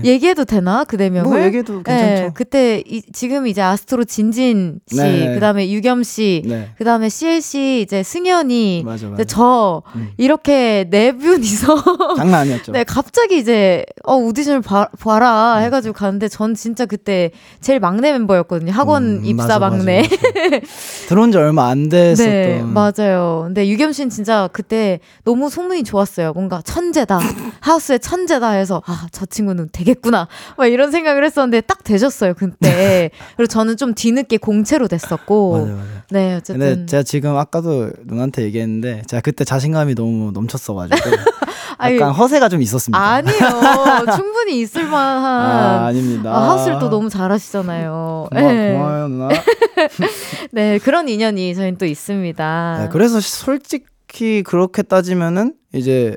네. 0.03 0.09
얘기해도 0.11 0.45
되나 0.45 0.83
그 0.83 0.95
네 0.97 1.09
명을? 1.09 1.29
뭐 1.29 1.41
얘기해도 1.43 1.81
괜찮죠. 1.83 2.21
네, 2.23 2.31
그때 2.35 2.83
이, 2.85 3.01
지금 3.11 3.47
이제 3.47 3.61
아스트로 3.61 4.03
진진 4.03 4.79
씨, 4.87 4.97
네. 4.97 5.33
그다음에 5.33 5.69
유겸 5.71 6.03
씨, 6.03 6.43
네. 6.45 6.69
그다음에 6.77 7.09
CLC 7.09 7.81
이제 7.81 8.03
승현이, 8.03 8.83
맞아, 8.85 9.07
맞아. 9.07 9.15
이제 9.15 9.25
저 9.25 9.81
음. 9.95 10.09
이렇게 10.17 10.85
네 10.89 11.11
분이서 11.17 12.15
장난 12.15 12.41
아니었죠. 12.41 12.71
네 12.73 12.83
갑자기 12.83 13.37
이제 13.39 13.83
어 14.05 14.15
오디션을 14.15 14.61
봐, 14.61 14.87
봐라 14.99 15.57
음. 15.57 15.63
해가지고 15.63 15.94
갔는데 15.95 16.27
전 16.27 16.53
진짜 16.53 16.85
그때 16.85 17.31
제일 17.61 17.79
막내 17.79 18.11
멤버였거든요. 18.11 18.71
학원 18.71 19.19
음, 19.19 19.25
입사 19.25 19.59
맞아, 19.59 19.59
막내. 19.59 20.01
맞아, 20.03 20.15
맞아. 20.49 20.59
들어온 21.07 21.31
지 21.31 21.37
얼마 21.37 21.69
안 21.69 21.89
됐었던. 21.89 22.27
네, 22.33 22.61
맞아요. 22.63 23.43
근데 23.45 23.67
유겸 23.67 23.91
씨는 23.91 24.09
진짜 24.09 24.49
그때 24.51 24.99
너무 25.23 25.49
소문이 25.49 25.83
좋았어요. 25.83 26.33
뭔가 26.33 26.61
천재다. 26.63 27.19
하우스의 27.61 27.99
천재다 27.99 28.51
해서 28.51 28.81
아, 28.85 29.07
저 29.11 29.25
친구는 29.25 29.69
되겠구나. 29.71 30.27
막 30.57 30.65
이런 30.67 30.91
생각을 30.91 31.23
했었는데 31.25 31.61
딱 31.61 31.83
되셨어요, 31.83 32.33
그때. 32.35 33.09
그리고 33.37 33.47
저는 33.47 33.77
좀 33.77 33.93
뒤늦게 33.93 34.37
공채로 34.37 34.87
됐었고. 34.87 35.51
맞아요, 35.53 35.75
맞아요. 35.75 35.87
네, 36.11 36.35
어쨌든. 36.35 36.59
근데 36.59 36.85
제가 36.85 37.03
지금 37.03 37.35
아까도 37.37 37.91
누나한테 38.05 38.43
얘기했는데 38.43 39.03
제가 39.07 39.21
그때 39.21 39.43
자신감이 39.43 39.95
너무 39.95 40.31
넘쳤어 40.31 40.73
가지고. 40.73 40.97
약간 41.79 42.11
허세가 42.11 42.49
좀 42.49 42.61
있었습니다. 42.61 42.99
아니요. 42.99 43.33
충분히 44.15 44.59
있을 44.61 44.85
만한. 44.85 45.25
아, 45.25 45.85
아닙니다. 45.87 46.31
아, 46.31 46.49
하우스를 46.49 46.79
또 46.79 46.89
너무 46.89 47.09
잘하시잖아요. 47.09 48.27
고마, 48.31 48.41
네. 48.41 48.73
고마워요, 48.73 49.07
누나. 49.07 49.29
네, 50.51 50.79
그런 50.79 51.09
인연이 51.09 51.53
저희는 51.53 51.77
또 51.77 51.85
있습니다. 51.85 52.77
네, 52.79 52.89
그래서 52.91 53.19
솔직히 53.19 54.43
그렇게 54.43 54.81
따지면은 54.81 55.53
이제 55.73 56.15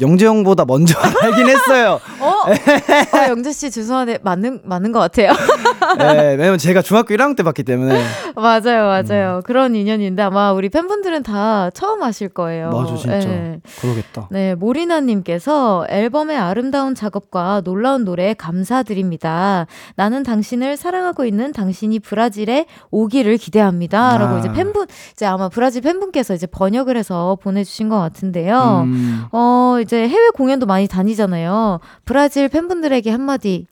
영재 0.00 0.26
형보다 0.26 0.64
먼저 0.64 0.94
알긴 1.22 1.48
했어요. 1.48 2.00
어? 2.20 2.26
어, 2.26 3.28
영재 3.28 3.52
씨 3.52 3.70
죄송한데 3.70 4.18
맞는 4.22 4.60
맞는 4.64 4.92
것 4.92 5.00
같아요. 5.00 5.32
네, 5.98 6.36
왜냐면 6.36 6.58
제가 6.58 6.82
중학교 6.82 7.14
1학년 7.14 7.36
때 7.36 7.42
봤기 7.42 7.64
때문에. 7.64 8.00
맞아요, 8.36 8.86
맞아요. 8.86 9.36
음. 9.36 9.42
그런 9.42 9.74
인연인데 9.74 10.22
아마 10.22 10.52
우리 10.52 10.68
팬분들은 10.68 11.24
다 11.24 11.70
처음 11.70 12.02
아실 12.02 12.28
거예요. 12.28 12.70
맞아, 12.70 12.96
진짜. 12.96 13.18
네. 13.18 13.60
그러겠다. 13.80 14.28
네, 14.30 14.54
모리나님께서 14.54 15.86
앨범의 15.88 16.36
아름다운 16.36 16.94
작업과 16.94 17.62
놀라운 17.62 18.04
노래 18.04 18.34
감사드립니다. 18.34 19.66
나는 19.96 20.22
당신을 20.22 20.76
사랑하고 20.76 21.24
있는 21.24 21.52
당신이 21.52 21.98
브라질에 22.00 22.66
오기를 22.90 23.36
기대합니다. 23.36 24.12
아. 24.12 24.18
라고 24.18 24.38
이제 24.38 24.52
팬분, 24.52 24.86
이제 25.12 25.26
아마 25.26 25.48
브라질 25.48 25.82
팬분께서 25.82 26.34
이제 26.34 26.46
번역을 26.46 26.96
해서 26.96 27.36
보내주신 27.42 27.88
것 27.88 27.98
같은데요. 27.98 28.82
음. 28.84 29.24
어, 29.32 29.78
이제 29.88 30.06
해외 30.06 30.28
공연도 30.34 30.66
많이 30.66 30.86
다니잖아요. 30.86 31.80
브라질 32.04 32.48
팬분들에게 32.50 33.10
한마디 33.10 33.66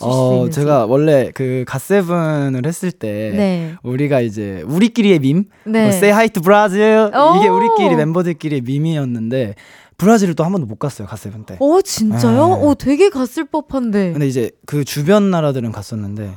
어. 0.00 0.48
제가 0.50 0.86
원래 0.86 1.30
그 1.34 1.64
갓세븐을 1.66 2.64
했을 2.64 2.90
때 2.90 3.32
네. 3.36 3.74
우리가 3.82 4.20
이제 4.22 4.62
우리끼리의 4.66 5.18
밈, 5.18 5.44
네. 5.64 5.82
뭐 5.82 5.88
Say 5.90 6.10
Hi 6.12 6.28
to 6.30 6.42
Brazil 6.42 7.10
이게 7.38 7.48
우리끼리 7.48 7.96
멤버들끼리의 7.96 8.62
밈이었는데 8.62 9.56
브라질을 9.98 10.34
또 10.34 10.44
한 10.44 10.52
번도 10.52 10.66
못 10.66 10.78
갔어요 10.78 11.06
갓세븐 11.08 11.44
때. 11.44 11.56
어 11.60 11.82
진짜요? 11.82 12.48
네. 12.48 12.54
오 12.64 12.74
되게 12.74 13.10
갔을 13.10 13.44
법한데. 13.44 14.12
근데 14.12 14.26
이제 14.26 14.50
그 14.66 14.84
주변 14.84 15.30
나라들은 15.30 15.72
갔었는데 15.72 16.30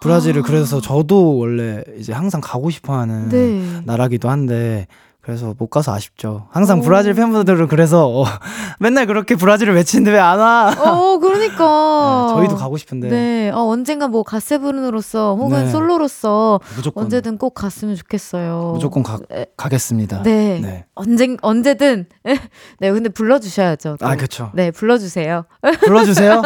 브라질을 0.00 0.42
아. 0.42 0.44
그래서 0.44 0.80
저도 0.80 1.38
원래 1.38 1.82
이제 1.98 2.12
항상 2.12 2.40
가고 2.42 2.68
싶어하는 2.70 3.28
네. 3.30 3.62
나라기도 3.84 4.28
한데 4.28 4.86
그래서 5.26 5.54
못 5.58 5.66
가서 5.66 5.92
아쉽죠. 5.92 6.46
항상 6.52 6.78
오. 6.78 6.82
브라질 6.82 7.12
팬분들은 7.14 7.66
그래서 7.66 8.06
어, 8.08 8.24
맨날 8.78 9.06
그렇게 9.06 9.34
브라질을 9.34 9.74
외치는데 9.74 10.12
왜 10.12 10.18
안 10.20 10.38
와? 10.38 10.72
어, 10.78 11.18
그러니까. 11.18 12.26
네, 12.30 12.34
저희도 12.36 12.54
가고 12.56 12.76
싶은데. 12.76 13.08
네. 13.08 13.50
어, 13.50 13.62
언젠가 13.62 14.06
뭐 14.06 14.22
가세븐으로서 14.22 15.34
혹은 15.34 15.64
네. 15.64 15.70
솔로로서 15.70 16.60
무조건. 16.76 17.04
언제든 17.04 17.38
꼭 17.38 17.54
갔으면 17.54 17.96
좋겠어요. 17.96 18.70
무조건 18.74 19.02
가, 19.02 19.18
가겠습니다. 19.56 20.22
네. 20.22 20.60
네. 20.62 20.84
언젠 20.94 21.36
언제든. 21.42 22.06
네, 22.78 22.92
근데 22.92 23.08
불러 23.08 23.40
주셔야죠. 23.40 23.96
아, 24.02 24.14
그렇죠. 24.14 24.52
네, 24.54 24.70
불러 24.70 24.96
주세요. 24.96 25.44
불러 25.80 26.04
주세요. 26.04 26.40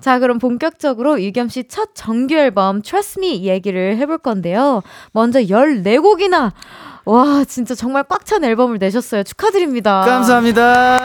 자, 0.00 0.18
그럼 0.18 0.38
본격적으로 0.38 1.22
유겸 1.22 1.48
씨 1.48 1.68
첫 1.68 1.90
정규 1.94 2.34
앨범 2.34 2.82
Trust 2.82 3.20
Me 3.20 3.44
얘기를 3.46 3.96
해볼 3.96 4.18
건데요. 4.18 4.82
먼저 5.12 5.40
14곡이나 5.40 6.52
와, 7.08 7.42
진짜 7.48 7.74
정말 7.74 8.04
꽉 8.04 8.26
찬 8.26 8.44
앨범을 8.44 8.76
내셨어요. 8.78 9.22
축하드립니다. 9.22 10.04
감사합니다. 10.04 10.98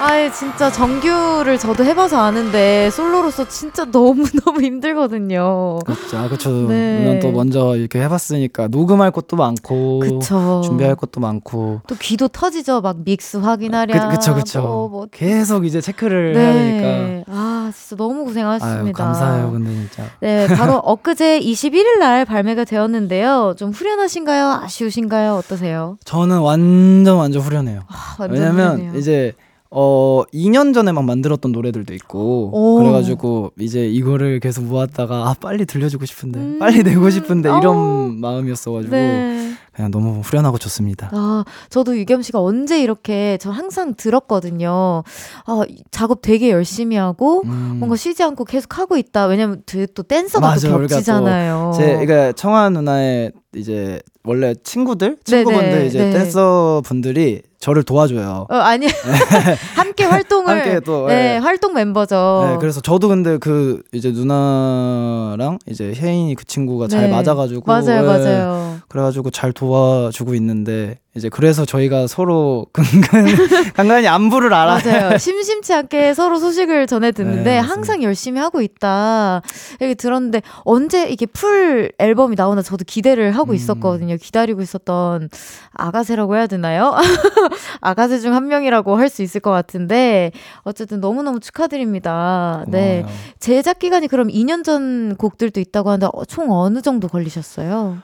아예 0.00 0.30
진짜 0.30 0.70
정규를 0.70 1.58
저도 1.58 1.84
해봐서 1.84 2.20
아는데 2.20 2.88
솔로로서 2.90 3.48
진짜 3.48 3.84
너무 3.84 4.22
너무 4.44 4.62
힘들거든요. 4.62 5.80
그렇죠, 5.84 6.28
그렇죠. 6.28 6.50
네. 6.68 7.00
물론 7.00 7.18
또 7.20 7.32
먼저 7.32 7.76
이렇게 7.76 8.00
해봤으니까 8.02 8.68
녹음할 8.68 9.10
것도 9.10 9.36
많고, 9.36 9.98
그쵸. 9.98 10.62
준비할 10.64 10.94
것도 10.94 11.20
많고, 11.20 11.80
또 11.88 11.96
귀도 12.00 12.28
터지죠. 12.28 12.80
막 12.80 12.98
믹스 13.04 13.38
확인하랴. 13.38 14.10
그, 14.10 14.18
쵸 14.20 14.34
그쵸. 14.34 14.62
뭐, 14.62 14.88
뭐. 14.88 15.06
계속 15.10 15.66
이제 15.66 15.80
체크를 15.80 16.32
네. 16.32 16.40
해야 16.40 16.52
되니까. 16.52 17.32
아, 17.32 17.72
진짜 17.74 17.96
너무 17.96 18.24
고생하셨습니다. 18.24 18.84
아유, 18.84 18.92
감사해요, 18.92 19.50
근데 19.50 19.70
진짜. 19.70 20.04
네, 20.20 20.46
바로 20.46 20.76
엊그제 20.84 21.40
21일 21.40 21.98
날 21.98 22.24
발매가 22.24 22.64
되었는데요. 22.64 23.54
좀 23.58 23.72
후련하신가요? 23.72 24.60
아쉬우신가요? 24.62 25.34
어떠세요? 25.34 25.98
저는 26.04 26.38
완전 26.38 27.16
완전 27.16 27.42
후련해요. 27.42 27.80
아, 27.88 28.16
완전 28.20 28.38
왜냐면 28.38 28.76
후련해요. 28.76 28.98
이제 28.98 29.32
어 29.70 30.22
2년 30.32 30.72
전에 30.72 30.92
막 30.92 31.04
만들었던 31.04 31.52
노래들도 31.52 31.92
있고 31.94 32.50
오. 32.52 32.78
그래가지고 32.78 33.52
이제 33.58 33.86
이거를 33.86 34.40
계속 34.40 34.64
모았다가 34.64 35.28
아 35.28 35.34
빨리 35.38 35.66
들려주고 35.66 36.06
싶은데 36.06 36.40
음. 36.40 36.58
빨리 36.58 36.82
내고 36.82 37.10
싶은데 37.10 37.50
이런 37.50 37.66
오. 37.76 38.08
마음이었어가지고 38.12 38.90
네. 38.90 39.52
그냥 39.74 39.90
너무 39.90 40.20
후련하고 40.20 40.58
좋습니다. 40.58 41.10
아 41.12 41.44
저도 41.68 41.96
유겸 41.98 42.22
씨가 42.22 42.42
언제 42.42 42.82
이렇게 42.82 43.38
저 43.40 43.50
항상 43.50 43.94
들었거든요. 43.94 45.04
아 45.44 45.62
작업 45.90 46.22
되게 46.22 46.50
열심히 46.50 46.96
하고 46.96 47.42
음. 47.44 47.76
뭔가 47.78 47.94
쉬지 47.94 48.22
않고 48.22 48.44
계속 48.44 48.78
하고 48.78 48.96
있다. 48.96 49.26
왜냐면 49.26 49.62
또 49.94 50.02
댄서가 50.02 50.48
맞아, 50.48 50.68
또 50.68 50.78
겹치잖아요. 50.78 51.72
제 51.76 51.86
그러니까 51.92 52.32
청아 52.32 52.70
누나의 52.70 53.32
이제 53.54 54.00
원래 54.24 54.54
친구들 54.64 55.18
친구분들 55.24 55.70
네 55.70 55.78
네, 55.78 55.86
이제 55.86 55.98
네. 55.98 56.10
댄서 56.10 56.82
분들이 56.84 57.42
저를 57.60 57.82
도와줘요. 57.82 58.46
어, 58.48 58.54
아니 58.54 58.86
함께 59.74 60.04
활동을 60.04 60.48
함께 60.48 60.80
또 60.80 61.06
네, 61.08 61.14
네, 61.14 61.38
활동 61.38 61.74
멤버죠. 61.74 62.46
네, 62.52 62.56
그래서 62.60 62.80
저도 62.80 63.08
근데 63.08 63.36
그 63.38 63.82
이제 63.92 64.12
누나랑 64.12 65.58
이제 65.66 65.92
혜인이 65.94 66.34
그 66.36 66.44
친구가 66.44 66.86
잘 66.86 67.02
네. 67.02 67.08
맞아가지고 67.10 67.62
맞아요, 67.66 68.04
맞아요. 68.04 68.78
그래가지고 68.88 69.30
잘 69.30 69.52
도와주고 69.52 70.34
있는데 70.34 70.98
이제 71.16 71.28
그래서 71.28 71.64
저희가 71.64 72.06
서로 72.06 72.66
간간히 73.74 74.06
안부를 74.06 74.54
알아요. 74.54 74.78
맞아요. 74.84 75.18
심심치 75.18 75.74
않게 75.74 76.14
서로 76.14 76.38
소식을 76.38 76.86
전해 76.86 77.10
듣는데 77.10 77.42
네, 77.42 77.58
항상 77.58 78.02
열심히 78.04 78.40
하고 78.40 78.60
있다. 78.62 79.42
이렇게 79.80 79.94
들었는데 79.94 80.42
언제 80.64 81.08
이게 81.08 81.26
풀 81.26 81.90
앨범이 81.98 82.36
나오나 82.36 82.62
저도 82.62 82.84
기대를 82.86 83.32
하고 83.32 83.50
음. 83.50 83.56
있었거든요. 83.56 84.16
기다리고 84.16 84.62
있었던 84.62 85.28
아가새라고 85.72 86.36
해야 86.36 86.46
되나요? 86.46 86.94
아가새 87.80 88.18
중 88.20 88.32
한 88.34 88.46
명이라고 88.48 88.96
할 88.96 89.08
수 89.08 89.22
있을 89.22 89.40
것 89.40 89.50
같은데 89.50 90.32
어쨌든 90.62 91.00
너무너무 91.00 91.40
축하드립니다. 91.40 92.64
네. 92.68 93.02
고마워요. 93.02 93.06
네. 93.06 93.34
제작 93.38 93.78
기간이 93.78 94.06
그럼 94.08 94.28
2년 94.28 94.62
전 94.64 95.16
곡들도 95.16 95.60
있다고 95.60 95.88
하는데 95.90 96.08
어, 96.12 96.24
총 96.26 96.50
어느 96.52 96.82
정도 96.82 97.08
걸리셨어요? 97.08 97.98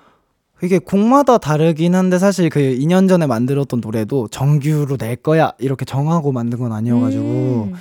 이게 0.62 0.78
곡마다 0.78 1.37
다르긴 1.37 1.94
한데 1.94 2.18
사실 2.18 2.48
그 2.48 2.61
2년 2.61 3.07
전에 3.09 3.26
만들었던 3.26 3.80
노래도 3.83 4.28
정규로 4.28 4.96
낼 4.96 5.16
거야 5.16 5.52
이렇게 5.59 5.85
정하고 5.85 6.33
만든 6.33 6.59
건 6.59 6.72
아니어가지고 6.72 7.22
음. 7.24 7.74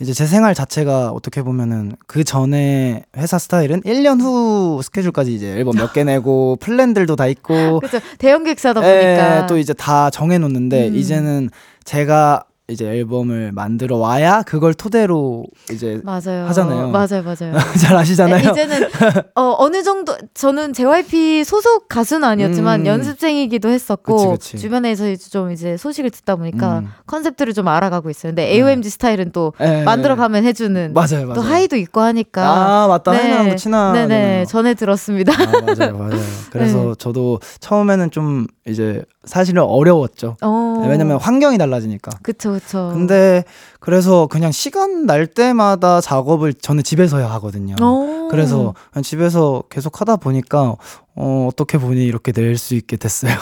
이제 0.00 0.12
제 0.12 0.26
생활 0.26 0.54
자체가 0.54 1.10
어떻게 1.10 1.42
보면은 1.42 1.96
그 2.06 2.22
전에 2.22 3.04
회사 3.16 3.38
스타일은 3.38 3.80
1년 3.82 4.20
후 4.20 4.80
스케줄까지 4.82 5.34
이제 5.34 5.52
앨범 5.56 5.76
몇 5.76 5.92
개 5.92 6.04
내고 6.04 6.56
플랜들도 6.60 7.16
다 7.16 7.26
있고 7.26 7.80
그렇죠 7.80 8.00
대형 8.18 8.44
보니까 8.80 9.42
예, 9.44 9.46
또 9.46 9.56
이제 9.56 9.72
다 9.72 10.10
정해 10.10 10.36
놓는데 10.38 10.88
음. 10.88 10.94
이제는 10.96 11.50
제가 11.84 12.44
이제 12.68 12.84
앨범을 12.84 13.52
만들어 13.52 13.96
와야 13.96 14.42
그걸 14.42 14.74
토대로 14.74 15.44
이제 15.70 16.00
맞아요. 16.02 16.46
하잖아요. 16.48 16.88
맞아요, 16.88 17.22
맞아요. 17.22 17.54
잘 17.80 17.96
아시잖아요. 17.96 18.42
네, 18.42 18.50
이제는 18.50 18.88
어, 19.36 19.54
어느 19.58 19.84
정도 19.84 20.16
저는 20.34 20.72
JYP 20.72 21.44
소속 21.44 21.88
가수는 21.88 22.24
아니었지만 22.26 22.80
음. 22.80 22.86
연습생이기도 22.86 23.68
했었고 23.68 24.32
그치, 24.32 24.52
그치. 24.52 24.62
주변에서 24.62 25.14
좀 25.14 25.52
이제 25.52 25.76
소식을 25.76 26.10
듣다 26.10 26.34
보니까 26.34 26.80
음. 26.80 26.88
컨셉들을 27.06 27.52
좀 27.54 27.68
알아가고 27.68 28.10
있어요. 28.10 28.30
근데 28.32 28.50
AOMG 28.50 28.82
네. 28.82 28.90
스타일은 28.90 29.30
또 29.30 29.52
에, 29.60 29.84
만들어 29.84 30.16
가면 30.16 30.42
해주는 30.42 30.92
맞아요, 30.92 31.26
맞아요. 31.26 31.34
또 31.34 31.42
하이도 31.42 31.76
있고 31.76 32.00
하니까 32.00 32.42
아 32.48 32.88
맞다 32.88 33.12
네. 33.12 33.18
하이랑도 33.18 33.54
친한 33.56 33.92
네네 33.92 34.46
전해 34.46 34.74
들었습니다. 34.74 35.32
아, 35.32 35.60
맞아요, 35.60 35.96
맞아요. 35.96 36.20
그래서 36.50 36.78
네. 36.78 36.94
저도 36.98 37.38
처음에는 37.60 38.10
좀 38.10 38.48
이제 38.66 39.04
사실은 39.24 39.62
어려웠죠. 39.62 40.36
어. 40.42 40.86
왜냐면 40.88 41.18
환경이 41.18 41.58
달라지니까. 41.58 42.10
그쵸, 42.22 42.55
그쵸. 42.58 42.90
근데 42.92 43.44
그래서 43.80 44.26
그냥 44.26 44.50
시간 44.52 45.06
날 45.06 45.26
때마다 45.26 46.00
작업을 46.00 46.54
저는 46.54 46.82
집에서 46.82 47.20
야 47.20 47.30
하거든요. 47.32 47.76
오. 47.80 48.28
그래서 48.28 48.74
집에서 49.02 49.62
계속 49.70 50.00
하다 50.00 50.16
보니까 50.16 50.76
어, 51.14 51.48
어떻게 51.50 51.78
보니 51.78 52.04
이렇게 52.04 52.32
낼 52.32 52.56
수 52.58 52.74
있게 52.74 52.96
됐어요. 52.96 53.32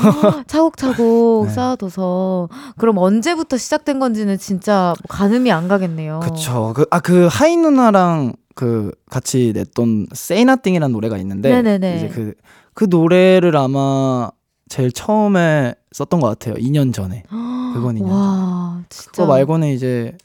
차곡차곡 0.46 1.46
네. 1.48 1.52
쌓아둬서 1.52 2.48
그럼 2.78 2.98
언제부터 2.98 3.56
시작된 3.56 3.98
건지는 3.98 4.38
진짜 4.38 4.94
가늠이 5.08 5.50
안 5.50 5.68
가겠네요. 5.68 6.20
그쵸. 6.20 6.72
그, 6.74 6.86
아, 6.90 7.00
그 7.00 7.28
하이 7.30 7.56
누나랑 7.56 8.34
그 8.54 8.92
같이 9.10 9.52
냈던 9.54 10.08
Say 10.12 10.42
Nothing이라는 10.42 10.92
노래가 10.92 11.16
있는데 11.18 11.50
네네네. 11.50 11.96
이제 11.96 12.08
그, 12.08 12.34
그 12.74 12.86
노래를 12.88 13.56
아마 13.56 14.30
제일 14.68 14.92
처음에 14.92 15.74
썼던 15.92 16.20
것 16.20 16.28
같아요. 16.28 16.54
2년 16.56 16.92
전에. 16.92 17.22
그건 17.74 17.96
2년 17.96 18.08
와, 18.10 18.80
진짜. 18.88 19.10
그거 19.12 19.26
말고는 19.26 19.68
이제 19.68 20.16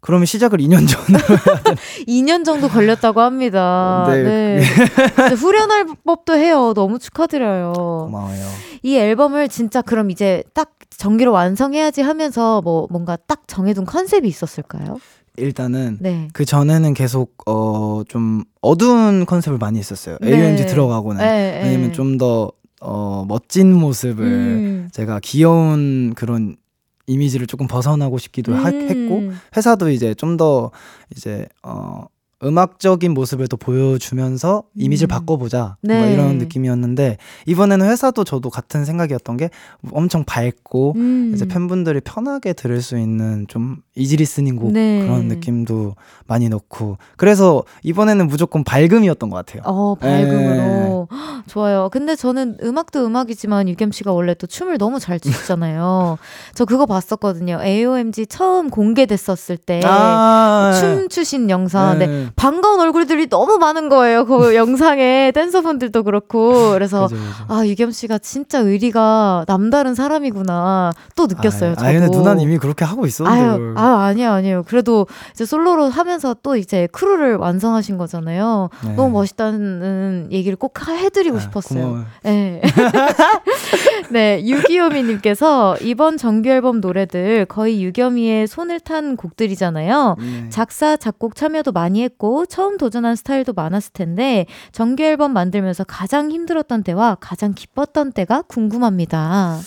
그러면 0.00 0.26
시작을 0.26 0.58
2년 0.60 0.86
전으로 0.88 1.24
해야 1.28 1.62
되 1.62 1.74
2년 2.06 2.44
정도 2.46 2.68
걸렸다고 2.68 3.20
합니다. 3.20 4.06
네. 4.08 4.22
네. 4.22 5.34
후련할 5.34 5.86
법도 6.04 6.34
해요. 6.36 6.72
너무 6.74 6.98
축하드려요. 6.98 7.72
고마워요. 7.74 8.46
이 8.82 8.96
앨범을 8.96 9.48
진짜 9.48 9.82
그럼 9.82 10.10
이제 10.10 10.44
딱 10.54 10.70
정기로 10.96 11.32
완성해야지 11.32 12.00
하면서 12.02 12.60
뭐 12.62 12.86
뭔가 12.90 13.16
딱 13.26 13.42
정해둔 13.48 13.84
컨셉이 13.86 14.26
있었을까요? 14.28 14.98
일단은 15.36 15.98
네. 16.00 16.28
그 16.32 16.44
전에는 16.44 16.94
계속 16.94 17.34
어 17.46 18.02
좀 18.08 18.44
어두운 18.62 19.26
컨셉을 19.26 19.58
많이 19.58 19.78
했었어요. 19.80 20.16
네. 20.20 20.32
AOMG 20.32 20.66
들어가고는 20.66 21.20
네, 21.20 21.60
왜냐면 21.64 21.92
좀 21.92 22.16
더 22.18 22.52
어 22.80 23.24
멋진 23.26 23.72
모습을 23.74 24.24
음. 24.24 24.88
제가 24.92 25.18
귀여운 25.24 26.12
그런 26.14 26.54
이미지를 27.08 27.46
조금 27.48 27.66
벗어나고 27.66 28.18
싶기도 28.18 28.52
음. 28.52 28.64
했고 28.66 29.32
회사도 29.56 29.90
이제 29.90 30.14
좀 30.14 30.36
더 30.36 30.70
이제 31.16 31.48
어 31.64 32.04
음악적인 32.42 33.14
모습을 33.14 33.48
또 33.48 33.56
보여주면서 33.56 34.62
이미지를 34.76 35.08
음. 35.08 35.10
바꿔보자 35.10 35.76
네. 35.80 36.12
이런 36.12 36.38
느낌이었는데 36.38 37.16
이번에는 37.46 37.88
회사도 37.88 38.22
저도 38.22 38.48
같은 38.48 38.84
생각이었던 38.84 39.36
게 39.36 39.50
엄청 39.90 40.24
밝고 40.24 40.92
음. 40.96 41.32
이제 41.34 41.48
팬분들이 41.48 42.00
편하게 42.00 42.52
들을 42.52 42.80
수 42.80 42.96
있는 42.96 43.46
좀 43.48 43.78
easy 43.96 44.16
listening 44.16 44.56
곡 44.56 44.72
네. 44.72 45.02
그런 45.02 45.26
느낌도 45.26 45.96
많이 46.28 46.48
넣고 46.48 46.98
그래서 47.16 47.64
이번에는 47.82 48.28
무조건 48.28 48.62
밝음이었던 48.62 49.30
것 49.30 49.36
같아요. 49.36 49.62
어 49.64 49.96
밝음으로 49.96 51.08
네. 51.10 51.18
좋아요. 51.48 51.88
근데 51.90 52.14
저는 52.14 52.58
음악도 52.62 53.04
음악이지만 53.04 53.68
유겸 53.68 53.90
씨가 53.90 54.12
원래 54.12 54.34
또 54.34 54.46
춤을 54.46 54.78
너무 54.78 55.00
잘 55.00 55.18
추잖아요. 55.18 56.18
저 56.54 56.64
그거 56.64 56.86
봤었거든요. 56.86 57.58
AOMG 57.62 58.26
처음 58.26 58.70
공개됐었을 58.70 59.56
때춤 59.56 59.90
아, 59.90 60.72
추신 61.10 61.50
영상. 61.50 61.98
네. 61.98 62.27
반가운 62.36 62.80
얼굴들이 62.80 63.28
너무 63.28 63.58
많은 63.58 63.88
거예요. 63.88 64.24
그 64.26 64.54
영상에 64.56 65.32
댄서분들도 65.34 66.02
그렇고 66.02 66.72
그래서 66.72 67.08
그죠, 67.08 67.16
그죠. 67.16 67.44
아 67.48 67.66
유겸 67.66 67.90
씨가 67.90 68.18
진짜 68.18 68.58
의리가 68.58 69.44
남다른 69.46 69.94
사람이구나 69.94 70.92
또 71.16 71.26
느꼈어요. 71.26 71.74
아, 71.78 71.92
누나는 71.92 72.40
이미 72.40 72.58
그렇게 72.58 72.84
하고 72.84 73.06
있었는데. 73.06 73.40
아유, 73.40 73.74
아 73.76 74.04
아니요 74.06 74.30
아니요. 74.30 74.64
그래도 74.66 75.06
이제 75.32 75.44
솔로로 75.44 75.88
하면서 75.88 76.34
또 76.42 76.56
이제 76.56 76.88
크루를 76.92 77.36
완성하신 77.36 77.98
거잖아요. 77.98 78.70
네. 78.84 78.94
너무 78.94 79.10
멋있다는 79.10 80.28
얘기를 80.30 80.56
꼭 80.56 80.74
해드리고 80.88 81.36
아, 81.36 81.40
싶었어요. 81.40 81.80
고마워요. 81.80 82.04
네. 82.22 82.60
네 84.10 84.42
유기요미님께서 84.46 85.76
이번 85.82 86.16
정규 86.16 86.48
앨범 86.48 86.80
노래들 86.80 87.46
거의 87.46 87.82
유겸이의 87.82 88.46
손을 88.46 88.80
탄 88.80 89.16
곡들이잖아요. 89.16 90.16
네. 90.18 90.48
작사 90.50 90.96
작곡 90.96 91.34
참여도 91.34 91.72
많이 91.72 92.02
했고. 92.02 92.17
했고 92.18 92.44
처음 92.44 92.76
도전한 92.76 93.16
스타일도 93.16 93.54
많았을 93.54 93.92
텐데 93.92 94.44
정규 94.72 95.02
앨범 95.04 95.32
만들면서 95.32 95.84
가장 95.84 96.30
힘들었던 96.30 96.82
때와 96.82 97.16
가장 97.20 97.54
기뻤던 97.54 98.12
때가 98.12 98.42
궁금합니다. 98.42 99.58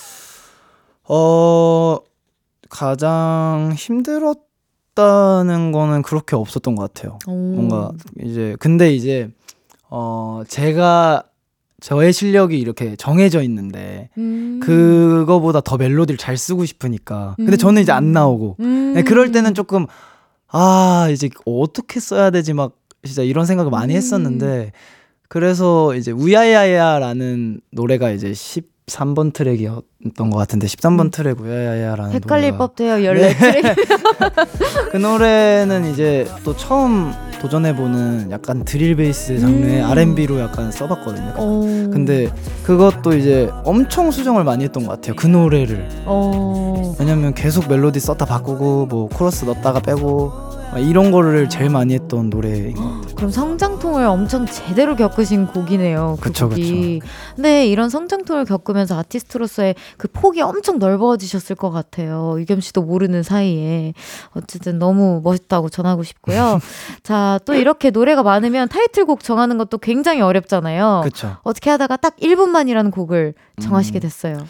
어 1.08 1.98
가장 2.70 3.74
힘들었다는 3.76 5.72
거는 5.72 6.04
그렇게 6.04 6.36
없었던 6.36 6.76
것 6.76 6.94
같아요. 6.94 7.18
오. 7.28 7.32
뭔가 7.32 7.92
이제 8.22 8.56
근데 8.60 8.94
이제 8.94 9.30
어 9.90 10.44
제가 10.48 11.24
저의 11.80 12.14
실력이 12.14 12.60
이렇게 12.60 12.96
정해져 12.96 13.42
있는데 13.42 14.10
음. 14.18 14.60
그거보다 14.62 15.62
더 15.62 15.78
멜로디를 15.78 16.18
잘 16.18 16.38
쓰고 16.38 16.66
싶으니까 16.66 17.34
근데 17.38 17.58
저는 17.58 17.82
이제 17.82 17.92
안 17.92 18.12
나오고 18.12 18.58
음. 18.60 18.94
네, 18.94 19.02
그럴 19.02 19.32
때는 19.32 19.56
조금 19.56 19.88
아, 20.52 21.08
이제 21.12 21.30
어떻게 21.46 22.00
써야 22.00 22.30
되지 22.30 22.54
막 22.54 22.74
진짜 23.04 23.24
이런 23.24 23.46
생각을 23.46 23.72
많이 23.72 23.94
음. 23.94 23.98
했었는데 23.98 24.72
그래서 25.28 25.96
이제 25.96 26.12
우야야야라는 26.12 27.62
노래가 27.72 28.12
이제 28.12 28.32
13번 28.32 29.34
트랙이었던 29.34 30.30
것 30.30 30.38
같은데 30.38 30.68
13번 30.68 31.06
음. 31.06 31.12
트랙 31.12 31.40
우야야야라는 31.40 32.12
헷갈릴 32.14 32.58
법도요 32.58 32.96
14트랙 32.96 33.64
네. 33.64 33.76
그 34.92 34.98
노래는 34.98 35.92
이제 35.92 36.28
또 36.44 36.56
처음 36.56 37.14
도전해보는 37.42 38.30
약간 38.30 38.64
드릴 38.64 38.96
베이스 38.96 39.40
장르의 39.40 39.82
음. 39.82 39.90
R&B로 39.90 40.40
약간 40.40 40.72
써봤거든요. 40.72 41.34
오. 41.40 41.62
근데 41.92 42.30
그것도 42.64 43.18
이제 43.18 43.50
엄청 43.64 44.12
수정을 44.12 44.44
많이 44.44 44.64
했던 44.64 44.86
것 44.86 44.94
같아요. 44.94 45.16
그 45.16 45.26
노래를. 45.26 45.90
오. 46.08 46.96
왜냐면 47.00 47.34
계속 47.34 47.68
멜로디 47.68 48.00
썼다 48.00 48.26
바꾸고 48.26 48.86
뭐 48.86 49.10
코러스 49.10 49.46
넣었다가 49.46 49.80
빼고 49.80 50.32
이런 50.80 51.12
거를 51.12 51.50
제일 51.50 51.70
많이 51.70 51.94
했던 51.94 52.30
노래인 52.30 52.74
것 52.76 52.82
같아요. 52.82 53.16
그럼 53.16 53.30
성장통을 53.30 54.06
엄청 54.06 54.46
제대로 54.46 54.96
겪으신 54.96 55.48
곡이네요. 55.48 56.18
그 56.22 56.30
그쵸, 56.30 56.50
곡이. 56.50 57.00
그쵸. 57.00 57.12
근데 57.36 57.68
이런 57.68 57.90
성장통을 57.90 58.46
겪으면서 58.46 58.98
아티스트로서의 58.98 59.76
그 59.98 60.08
폭이 60.08 60.42
엄청 60.42 60.80
넓어지셨을 60.80 61.56
것 61.56 61.72
같아요. 61.72 62.36
유겸 62.40 62.62
씨도 62.62 62.84
모르는 62.84 63.22
사이에. 63.22 63.94
어쨌든 64.34 64.80
너무 64.80 65.22
멋있다고 65.24 65.70
전하고 65.70 66.04
싶고요. 66.04 66.60
자, 67.04 67.40
또 67.46 67.54
이렇게 67.54 67.90
노래가 67.92 68.24
많으면 68.24 68.70
타이틀곡 68.70 69.24
정하는 69.24 69.58
것도 69.58 69.78
굉장히 69.80 70.22
어렵잖아요. 70.22 71.02
그쵸. 71.04 71.38
어떻게 71.44 71.70
하다가 71.70 71.98
딱 71.98 72.16
1분만이라는 72.18 72.92
곡을 72.92 73.34
정하시게 73.62 74.00
음. 74.00 74.02
됐어요. 74.02 74.38
음. 74.38 74.46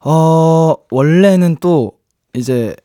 어, 0.00 0.74
원래는 0.90 1.56
또 1.60 1.92
이제 2.34 2.76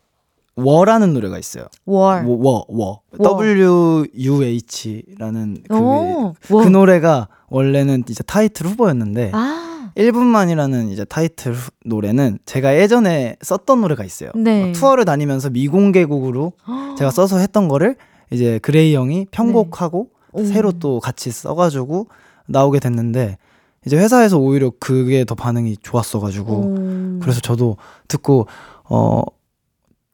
WUH라는 0.56 1.14
노래가 1.14 1.40
있어요. 1.40 1.66
WUH. 1.86 2.22
WUH, 2.26 2.66
WUH. 2.68 3.02
W 3.22 4.06
U 4.16 4.44
H라는 4.44 5.64
그, 5.68 6.34
그 6.48 6.68
노래가 6.68 7.28
원래는 7.50 8.04
이제 8.10 8.24
타이틀 8.24 8.68
후보였는데 8.68 9.32
아. 9.34 9.92
1분만이라는 9.98 10.92
이제 10.92 11.06
타이틀 11.06 11.56
노래는 11.86 12.40
제가 12.46 12.78
예전에 12.78 13.36
썼던 13.42 13.82
노래가 13.82 14.04
있어요. 14.04 14.32
네. 14.36 14.72
투어를 14.72 15.06
다니면서 15.06 15.50
미공개곡으로 15.52 16.54
제가 16.98 17.12
써서 17.12 17.38
했던 17.38 17.68
거를 17.68 17.96
이제 18.32 18.60
그레이 18.60 18.96
형이 18.96 19.28
편곡하고 19.32 20.10
네. 20.36 20.46
새로 20.46 20.72
또 20.72 21.00
같이 21.00 21.32
써가지고 21.32 22.08
나오게 22.48 22.80
됐는데 22.80 23.38
이제 23.86 23.98
회사에서 23.98 24.38
오히려 24.38 24.72
그게 24.80 25.26
더 25.26 25.36
반응이 25.36 25.78
좋았어가지고 25.78 26.54
오. 26.54 27.20
그래서 27.22 27.40
저도 27.42 27.78
듣고 28.08 28.48
어 28.90 29.22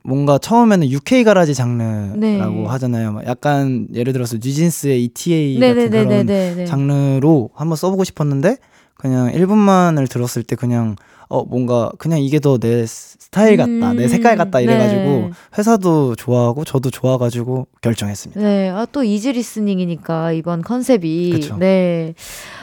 뭔가 0.10 0.38
처음에는 0.40 0.90
UK 0.90 1.24
가라지 1.24 1.54
장르라고 1.54 2.18
네. 2.18 2.40
하잖아요. 2.66 3.22
약간 3.28 3.88
예를 3.94 4.12
들어서 4.14 4.36
뉴진스의 4.38 5.04
ETA 5.06 5.60
같은 5.60 5.90
그런 5.92 6.66
장르로 6.66 7.52
한번 7.54 7.76
써보고 7.76 8.04
싶었는데 8.04 8.58
그냥 8.96 9.32
1분만을 9.32 10.10
들었을 10.10 10.44
때 10.44 10.56
그냥 10.56 10.96
어 11.30 11.44
뭔가 11.46 11.92
그냥 12.00 12.20
이게 12.20 12.40
더 12.40 12.58
내 12.58 12.86
스타일 13.32 13.58
같다, 13.58 13.70
음, 13.92 13.96
내 13.96 14.08
색깔 14.08 14.36
같다 14.38 14.60
이래가지고 14.60 15.02
네. 15.04 15.30
회사도 15.56 16.16
좋아하고 16.16 16.66
저도 16.66 16.90
좋아가지고 16.90 17.68
결정했습니다. 17.82 18.42
네, 18.42 18.70
아, 18.70 18.88
또 18.92 19.04
easy 19.04 19.34
listening이니까 19.34 20.32
이번 20.32 20.64
컨셉이 20.64 21.34
그쵸. 21.34 21.56
네. 21.60 22.16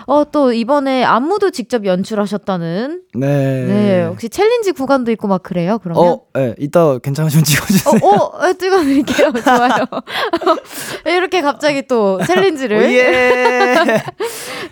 어, 0.07 0.25
또 0.31 0.53
이번에 0.53 1.05
안무도 1.05 1.51
직접 1.53 1.87
연출하셨다는. 1.87 3.03
네. 3.15 3.27
네. 3.65 4.05
혹시 4.07 4.29
챌린지 4.29 4.73
구간도 4.73 5.13
있고 5.13 5.29
막 5.29 5.45
그래요? 5.45 5.79
그러면? 5.81 6.03
어, 6.03 6.21
네. 6.35 6.55
이따 6.59 6.99
괜찮으시면 6.99 7.45
찍어주세요. 7.45 8.01
어, 8.03 8.25
어 8.37 8.53
찍어드릴게요. 8.53 9.33
좋아요. 9.45 9.87
이렇게 11.07 11.43
갑자기 11.43 11.87
또 11.87 12.19
챌린지를. 12.27 12.77
오, 12.77 12.83
예. 12.83 14.03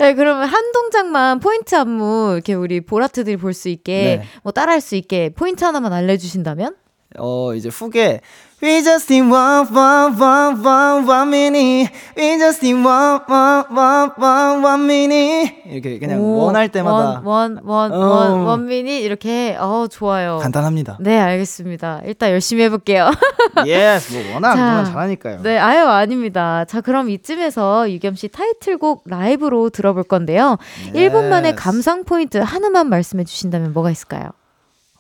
네, 0.01 0.15
그러면 0.15 0.49
한 0.49 0.73
동작만 0.73 1.39
포인트 1.39 1.77
안무 1.77 2.33
이렇게 2.35 2.55
우리 2.55 2.81
보라트들이 2.81 3.37
볼 3.37 3.55
수 3.55 3.69
있게 3.69 4.19
네. 4.21 4.27
뭐 4.43 4.51
따라할 4.51 4.81
수 4.81 4.97
있게 4.97 5.31
포인트 5.37 5.63
하나 5.65 5.79
만 5.85 5.93
알려주신다면? 5.93 6.75
어, 7.19 7.55
이제 7.55 7.69
후에 7.69 8.21
We 8.63 8.83
just 8.83 9.13
need 9.13 9.31
one, 9.31 9.67
one, 9.77 10.19
one, 10.19 10.65
one, 10.65 11.07
one 11.07 11.29
minute. 11.29 11.93
We 12.17 12.39
just 12.39 12.65
need 12.65 12.83
one, 12.83 13.21
one, 13.29 13.65
one, 13.69 14.11
one, 14.17 14.65
one 14.65 14.85
minute. 14.85 15.55
이렇게 15.67 15.99
그냥 15.99 16.21
오, 16.21 16.47
원할 16.47 16.71
때마다 16.71 17.21
원, 17.23 17.59
원, 17.63 17.63
원, 17.63 17.93
어. 17.93 18.45
원, 18.47 18.61
minute 18.63 19.05
이렇게 19.05 19.55
어 19.61 19.87
좋아요. 19.91 20.39
간단합니다. 20.41 20.97
네, 21.01 21.19
알겠습니다. 21.19 22.03
일단 22.07 22.31
열심히 22.31 22.63
해볼게요. 22.63 23.11
yes, 23.69 24.15
뭐 24.15 24.35
워낙 24.35 24.55
자, 24.55 24.85
잘하니까요. 24.85 25.43
네, 25.43 25.59
아유 25.59 25.87
아닙니다. 25.87 26.65
자, 26.65 26.81
그럼 26.81 27.11
이쯤에서 27.11 27.91
유겸 27.91 28.15
씨 28.15 28.29
타이틀곡 28.29 29.03
라이브로 29.05 29.69
들어볼 29.69 30.05
건데요. 30.05 30.57
yes. 30.87 31.11
1분 31.11 31.29
만에 31.29 31.55
감상 31.55 32.05
포인트 32.05 32.39
하나만 32.39 32.89
말씀해 32.89 33.25
주신다면 33.25 33.75
뭐가 33.75 33.91
있을까요? 33.91 34.31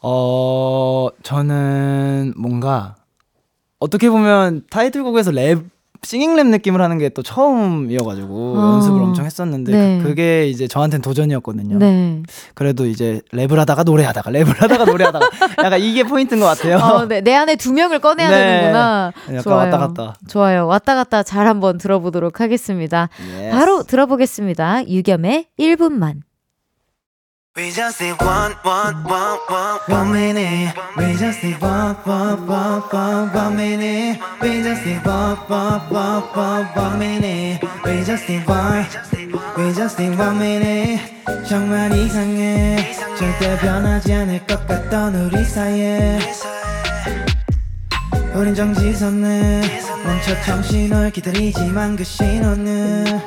어, 0.06 1.08
저는 1.22 2.34
뭔가 2.36 2.94
어떻게 3.80 4.10
보면 4.10 4.64
타이틀곡에서 4.70 5.30
랩 5.30 5.58
singing 6.02 6.32
랩 6.32 6.48
느낌을 6.48 6.82
하는 6.82 6.98
게 6.98 7.08
또 7.08 7.22
처음이어가지고 7.22 8.54
어. 8.58 8.72
연습을 8.74 9.00
엄청 9.00 9.24
했었는데 9.24 9.72
네. 9.72 10.00
그, 10.02 10.14
게 10.14 10.46
이제 10.48 10.68
저한테는 10.68 11.00
도전이었거든요. 11.00 11.78
네. 11.78 12.22
그래도 12.54 12.84
이제 12.84 13.22
랩을 13.32 13.54
하다가 13.56 13.84
노래하다가 13.84 14.30
랩을 14.30 14.58
하다가 14.58 14.84
노래하다가 14.84 15.26
약간 15.64 15.80
이게 15.80 16.04
포인트인 16.04 16.40
것 16.40 16.46
같아요. 16.46 16.76
어, 16.76 17.06
네. 17.06 17.22
내 17.22 17.34
안에 17.34 17.56
두 17.56 17.72
명을 17.72 18.00
꺼내야 18.00 18.28
네. 18.28 18.36
되는구나. 18.36 19.12
약간 19.30 19.42
좋아요. 19.42 19.56
왔다 19.58 19.78
갔다. 19.78 20.14
좋아요. 20.28 20.66
왔다 20.66 20.94
갔다 20.94 21.22
잘 21.22 21.46
한번 21.46 21.78
들어보도록 21.78 22.40
하겠습니다. 22.40 23.08
Yes. 23.38 23.56
바로 23.56 23.82
들어보겠습니다. 23.84 24.86
유겸의 24.88 25.46
1분만. 25.58 26.20
We 27.56 27.70
just 27.70 28.00
need 28.00 28.20
one, 28.20 28.50
one, 28.64 29.04
one, 29.04 29.38
one, 29.48 29.78
one 29.86 30.12
minute. 30.12 30.74
We 30.96 31.14
just 31.14 31.40
need 31.44 31.60
one, 31.60 31.94
one, 32.02 32.48
one, 32.48 32.80
one, 32.90 33.32
one 33.32 33.56
minute. 33.56 34.18
We 34.42 34.60
just 34.60 34.84
need 34.84 35.06
one, 35.06 35.36
one, 35.46 35.80
one, 35.88 36.22
one, 36.34 36.66
one 36.74 36.98
minute. 36.98 37.62
We 37.84 38.02
just 38.02 38.28
need 38.28 38.44
one. 38.48 38.84
We 39.56 39.72
just 39.72 40.00
need 40.00 40.18
one 40.18 40.36
minute. 40.40 41.00
정말 41.48 41.92
이상해. 41.92 42.92
절대 43.16 43.56
변하지 43.60 44.12
않을 44.12 44.46
것 44.48 44.66
같던 44.66 45.14
우리 45.14 45.44
사이에. 45.44 46.18
우린 48.34 48.52
정지선네 48.52 49.62
멈춰 50.04 50.42
정신을 50.42 51.12
기다리지만 51.12 51.94
그 51.94 52.02
신호는 52.02 53.20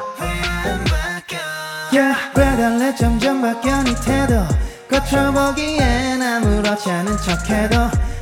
Yeah, 1.98 2.16
왜 2.36 2.44
달래 2.56 2.94
점점 2.96 3.42
바뀌어 3.42 3.82
네 3.82 3.96
태도. 4.06 4.46
거쳐보기엔 4.88 6.22
아무렇지 6.22 6.92
않은 6.92 7.18
척해도 7.18 7.76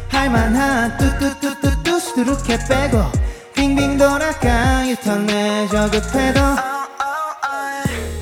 할만한 0.07 0.95
뚜뚜뚜뚜뚜 0.97 1.99
수두룩해 1.99 2.57
빼고 2.69 3.03
빙빙 3.53 3.97
돌아가 3.97 4.87
유턴해 4.87 5.67
저급해도. 5.67 6.39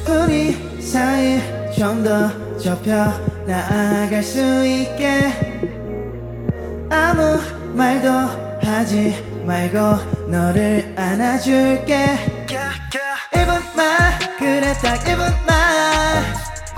우리 0.10 0.82
사이 0.82 1.40
좀 1.78 2.04
더 2.04 2.32
좁혀 2.58 3.14
나아갈 3.46 4.24
수 4.24 4.40
있게. 4.66 5.70
아무 6.90 7.40
말도 7.74 8.10
하지 8.64 9.24
말고 9.46 9.78
너를 10.32 10.96
안아줄게 10.98 12.44
1분만 13.34 14.38
그래 14.38 14.74
딱 14.82 15.04
1분만 15.04 16.24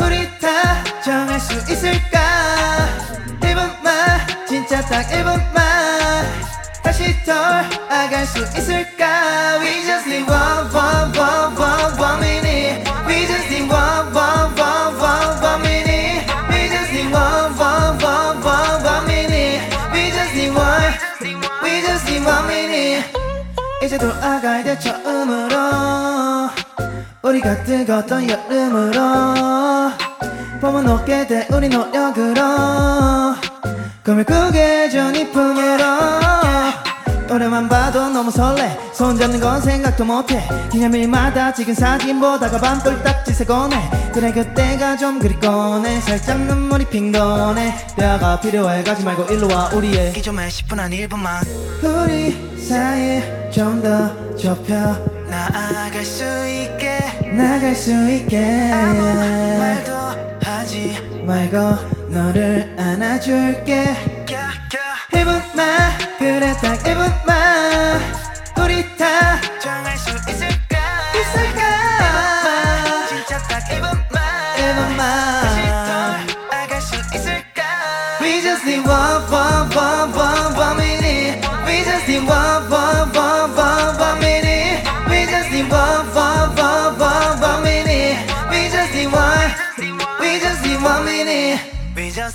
우리 0.02 0.28
다 0.40 0.84
정할 1.04 1.40
수 1.40 1.54
있을까 1.72 2.88
1분만 3.42 4.48
진짜 4.48 4.82
딱 4.82 5.08
1분만 5.08 5.56
다시 6.82 7.16
돌아갈 7.24 8.26
수 8.26 8.40
있을까 8.58 9.60
We 9.60 9.84
just 9.86 10.08
need 10.08 10.30
one 10.30 10.70
one 10.74 11.12
one 11.18 11.56
one 11.58 12.00
one 12.00 12.20
minute 12.20 12.84
We 13.08 13.26
just 13.28 13.50
need 13.50 13.70
one 13.70 14.14
one 14.14 14.54
one 14.56 14.96
one 15.00 15.42
one 15.42 15.62
minute 15.62 16.26
We 16.50 16.70
just 16.70 16.92
need 16.94 17.12
one 17.12 17.54
one 17.58 17.98
one 18.00 18.42
one 18.44 18.84
one 18.84 19.06
minute 19.08 19.62
We 19.92 20.12
just 20.12 20.34
need 20.36 20.54
one 20.54 20.94
We 21.64 21.82
just 21.82 22.06
need 22.10 22.24
one 22.26 22.48
minute 22.48 23.06
이제 23.84 23.98
돌아갈 23.98 24.64
때 24.64 24.80
처음으로 24.80 25.95
우리가 27.26 27.64
뜨거웠던 27.64 28.30
여름으로 28.30 29.02
봄은 30.62 30.88
오게 30.88 31.26
돼 31.26 31.48
우리 31.52 31.68
노력으로 31.70 32.36
꿈을 34.04 34.24
꾸게 34.24 34.90
전이 34.92 35.32
품으로 35.32 35.84
노래만 37.28 37.68
봐도 37.68 38.08
너무 38.10 38.30
설레 38.30 38.78
손잡는 38.94 39.40
건 39.40 39.60
생각도 39.60 40.06
못해 40.06 40.48
기념일마다 40.72 41.52
찍은 41.52 41.74
사진 41.74 42.20
보다가 42.20 42.60
밤꿀 42.60 43.02
딱지 43.02 43.34
새고네 43.34 44.12
그래 44.14 44.32
그때가 44.32 44.96
좀 44.96 45.18
그립고네 45.18 46.02
살짝 46.02 46.40
눈물이 46.42 46.86
핑 46.86 47.12
도네 47.12 47.88
뼈가 47.98 48.40
필요해 48.40 48.84
가지 48.84 49.04
말고 49.04 49.34
일로 49.34 49.48
와 49.52 49.72
우리의 49.74 50.14
기존에 50.14 50.48
10분 50.48 50.78
한 50.78 50.92
1분만 50.92 51.44
우리 51.84 52.56
사이 52.62 53.50
좀 53.52 53.82
더 53.82 54.26
좁혀 54.38 54.76
나아갈 55.28 56.04
수 56.06 56.24
있게 56.24 56.95
나갈 57.36 57.76
수 57.76 57.92
있게. 58.10 58.72
아무 58.72 59.02
말도 59.60 59.94
하지 60.44 60.98
말고 61.26 61.58
너를 62.10 62.74
안아줄게. 62.78 63.96
1분만 65.12 66.18
그래 66.18 66.54
딱 66.62 66.78
1분만 66.80 68.00
우리 68.62 68.96
다 68.98 69.40
있을 69.66 69.95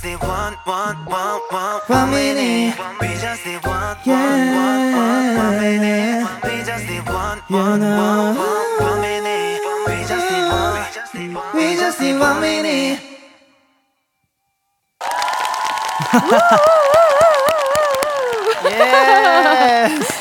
just 0.00 0.12
need 0.12 0.26
one, 0.26 0.54
one, 0.64 0.96
one, 1.04 1.40
one, 1.50 1.80
one 1.86 2.10
minute. 2.10 2.74
We 3.02 3.08
just 3.20 3.44
need 3.44 3.62
one, 3.66 3.96
one, 4.04 4.54
one, 4.56 4.92
one, 4.96 5.36
one 5.36 5.60
minute. 5.60 6.26
We 6.42 6.64
just 6.64 6.88
need 6.88 7.06
one, 7.06 7.38
one, 7.48 7.80
one, 7.80 8.36
one, 8.36 8.80
one 8.80 9.00
minute. 9.02 9.60
We 9.86 10.02
just 10.08 10.32
need 10.32 11.34
one, 11.34 11.54
we 11.54 11.76
just 11.76 12.00
need 12.00 12.18
one 12.18 12.40
minute. 12.40 13.00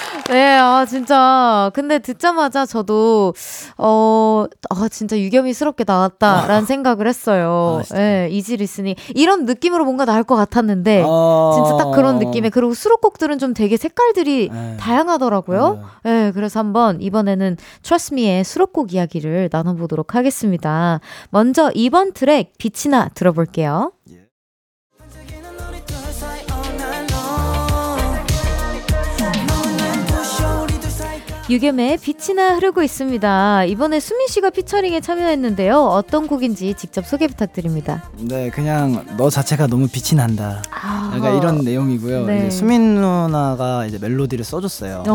네, 0.29 0.57
아, 0.59 0.85
진짜. 0.85 1.71
근데 1.73 1.99
듣자마자 1.99 2.65
저도, 2.65 3.33
어, 3.77 4.45
아, 4.69 4.87
진짜 4.89 5.17
유겸이스럽게 5.17 5.85
나왔다라는 5.87 6.65
생각을 6.65 7.07
했어요. 7.07 7.81
예, 7.93 7.97
네, 7.97 8.29
이지 8.31 8.57
리스니. 8.57 8.95
이런 9.15 9.45
느낌으로 9.45 9.85
뭔가 9.85 10.05
나올 10.05 10.23
것 10.23 10.35
같았는데, 10.35 11.03
어... 11.05 11.53
진짜 11.55 11.83
딱 11.83 11.91
그런 11.91 12.19
느낌에. 12.19 12.49
그리고 12.49 12.73
수록곡들은 12.73 13.39
좀 13.39 13.53
되게 13.53 13.75
색깔들이 13.75 14.49
네. 14.51 14.77
다양하더라고요. 14.79 15.83
예, 16.05 16.09
네. 16.09 16.31
그래서 16.31 16.59
한번 16.59 17.01
이번에는 17.01 17.57
Trust 17.81 18.13
Me의 18.13 18.43
수록곡 18.43 18.93
이야기를 18.93 19.49
나눠보도록 19.51 20.15
하겠습니다. 20.15 20.99
먼저 21.31 21.71
이번 21.73 22.13
트랙, 22.13 22.53
빛이 22.57 22.91
나 22.91 23.09
들어볼게요. 23.09 23.91
유겸의 31.49 31.97
빛이 31.97 32.35
나 32.35 32.53
흐르고 32.55 32.83
있습니다. 32.83 33.65
이번에 33.65 33.99
수민 33.99 34.27
씨가 34.27 34.51
피처링에 34.51 35.01
참여했는데요. 35.01 35.79
어떤 35.79 36.27
곡인지 36.27 36.75
직접 36.75 37.07
소개 37.07 37.25
부탁드립니다. 37.25 38.03
네, 38.19 38.51
그냥 38.51 39.03
너 39.17 39.31
자체가 39.31 39.65
너무 39.65 39.87
빛이 39.87 40.15
난다. 40.15 40.61
아, 40.69 41.11
약간 41.15 41.37
이런 41.37 41.63
내용이고요. 41.63 42.27
네. 42.27 42.51
수민 42.51 42.93
누나가 42.93 43.87
이제 43.87 43.97
멜로디를 43.99 44.45
써줬어요. 44.45 45.05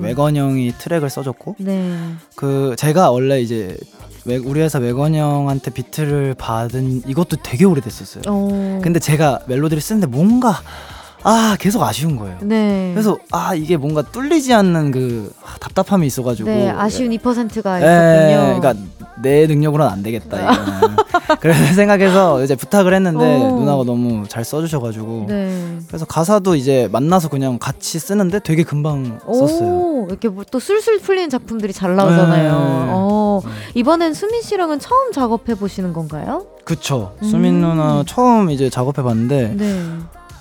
외건 0.00 0.36
형이 0.36 0.74
트랙을 0.78 1.10
써줬고, 1.10 1.56
네. 1.58 1.98
그 2.36 2.76
제가 2.78 3.10
원래 3.10 3.40
이제 3.40 3.76
우리 4.24 4.60
회사 4.60 4.78
외건 4.78 5.16
형한테 5.16 5.72
비트를 5.72 6.34
받은 6.38 7.02
이것도 7.08 7.38
되게 7.42 7.64
오래됐었어요. 7.64 8.32
오. 8.32 8.80
근데 8.80 9.00
제가 9.00 9.40
멜로디를 9.46 9.80
쓰는데 9.80 10.06
뭔가 10.06 10.60
아 11.22 11.56
계속 11.58 11.82
아쉬운 11.82 12.16
거예요. 12.16 12.38
네. 12.42 12.90
그래서 12.94 13.18
아 13.30 13.54
이게 13.54 13.76
뭔가 13.76 14.02
뚫리지 14.02 14.52
않는 14.54 14.90
그 14.90 15.32
답답함이 15.60 16.06
있어가지고 16.06 16.48
네, 16.48 16.70
아쉬운 16.70 17.10
2%가 17.10 17.78
네, 17.78 17.84
있었군요. 18.32 18.60
그러니까 18.60 18.74
내 19.22 19.46
능력으로는 19.46 19.92
안 19.92 20.02
되겠다 20.02 20.40
이거는. 20.40 20.96
그래서 21.40 21.74
생각해서 21.74 22.42
이제 22.42 22.56
부탁을 22.56 22.92
했는데 22.94 23.36
오. 23.36 23.60
누나가 23.60 23.84
너무 23.84 24.26
잘 24.28 24.44
써주셔가지고 24.44 25.26
네. 25.28 25.78
그래서 25.88 26.04
가사도 26.06 26.54
이제 26.56 26.88
만나서 26.90 27.28
그냥 27.28 27.58
같이 27.58 27.98
쓰는데 27.98 28.40
되게 28.40 28.62
금방 28.64 29.18
썼어요. 29.26 29.68
오, 29.68 30.06
이렇게 30.08 30.28
뭐 30.28 30.44
또 30.50 30.58
술술 30.58 30.98
풀리는 31.00 31.30
작품들이 31.30 31.72
잘 31.72 31.94
나오잖아요. 31.94 32.42
네. 32.52 32.86
어, 32.92 33.40
이번엔 33.74 34.14
수민 34.14 34.42
씨랑은 34.42 34.80
처음 34.80 35.12
작업해 35.12 35.54
보시는 35.54 35.92
건가요? 35.92 36.46
그쵸. 36.64 37.14
음. 37.22 37.28
수민 37.28 37.60
누나 37.60 38.02
처음 38.06 38.50
이제 38.50 38.68
작업해 38.68 39.02
봤는데. 39.02 39.54
네. 39.56 39.80